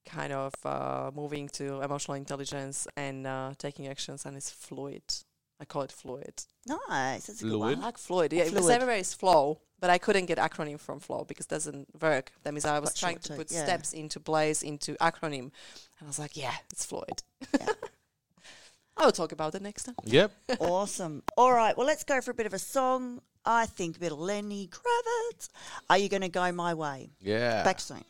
kind 0.05 0.35
of 0.35 0.53
uh, 0.67 1.11
moving 1.15 1.49
to 1.49 1.81
emotional 1.81 2.15
intelligence 2.15 2.87
and 2.95 3.27
uh, 3.27 3.53
taking 3.57 3.89
actions, 3.89 4.27
and 4.27 4.37
it's 4.37 4.51
fluid. 4.51 5.03
I 5.59 5.65
call 5.65 5.83
it 5.83 5.93
fluid. 5.93 6.45
Nice. 6.67 7.27
That's 7.27 7.41
a 7.41 7.45
good 7.45 7.53
Fluid? 7.53 7.79
I 7.79 7.81
like 7.81 7.99
fluid. 7.99 8.33
Yeah, 8.35 8.45
Fluid. 8.45 8.65
the 8.65 8.75
everywhere 8.75 8.97
is 8.97 9.15
flow, 9.15 9.61
but 9.79 9.89
I 9.89 9.97
couldn't 9.97 10.27
get 10.27 10.37
acronym 10.37 10.79
from 10.79 11.01
flow 11.01 11.25
because 11.27 11.47
it 11.47 11.51
doesn't 11.51 11.89
work. 12.03 12.33
That 12.43 12.53
means 12.53 12.67
I 12.67 12.79
was 12.79 12.91
Quite 12.91 12.97
trying 12.97 13.15
short 13.15 13.23
to 13.25 13.35
put 13.37 13.53
yeah. 13.53 13.65
steps 13.65 13.95
into 13.95 14.21
place 14.21 14.63
into 14.63 14.95
acronym, 14.97 15.41
and 15.41 16.03
I 16.03 16.07
was 16.07 16.19
like, 16.19 16.37
yeah, 16.37 16.55
it's 16.71 16.85
fluid. 16.85 17.23
Yeah. 17.59 17.67
I'll 18.99 19.13
talk 19.13 19.33
about 19.33 19.55
it 19.55 19.63
next 19.63 19.85
time. 19.85 19.95
Yep. 20.05 20.33
awesome. 20.61 21.23
All 21.39 21.53
right. 21.53 21.75
Well, 21.77 21.87
let's 21.87 22.05
go 22.05 22.21
for 22.21 22.33
a 22.33 22.35
bit 22.35 22.45
of 22.45 22.53
a 22.53 22.59
song. 22.59 23.23
I 23.45 23.67
think 23.67 23.97
a 23.97 24.01
bit 24.01 24.13
of 24.13 24.19
Lenny 24.19 24.69
Kravitz. 24.69 25.49
Are 25.89 25.99
you 25.99 26.09
going 26.09 26.23
to 26.23 26.29
go 26.29 26.53
my 26.53 26.75
way? 26.75 27.11
Yeah. 27.21 27.63
Back 27.63 27.81
soon. 27.81 28.05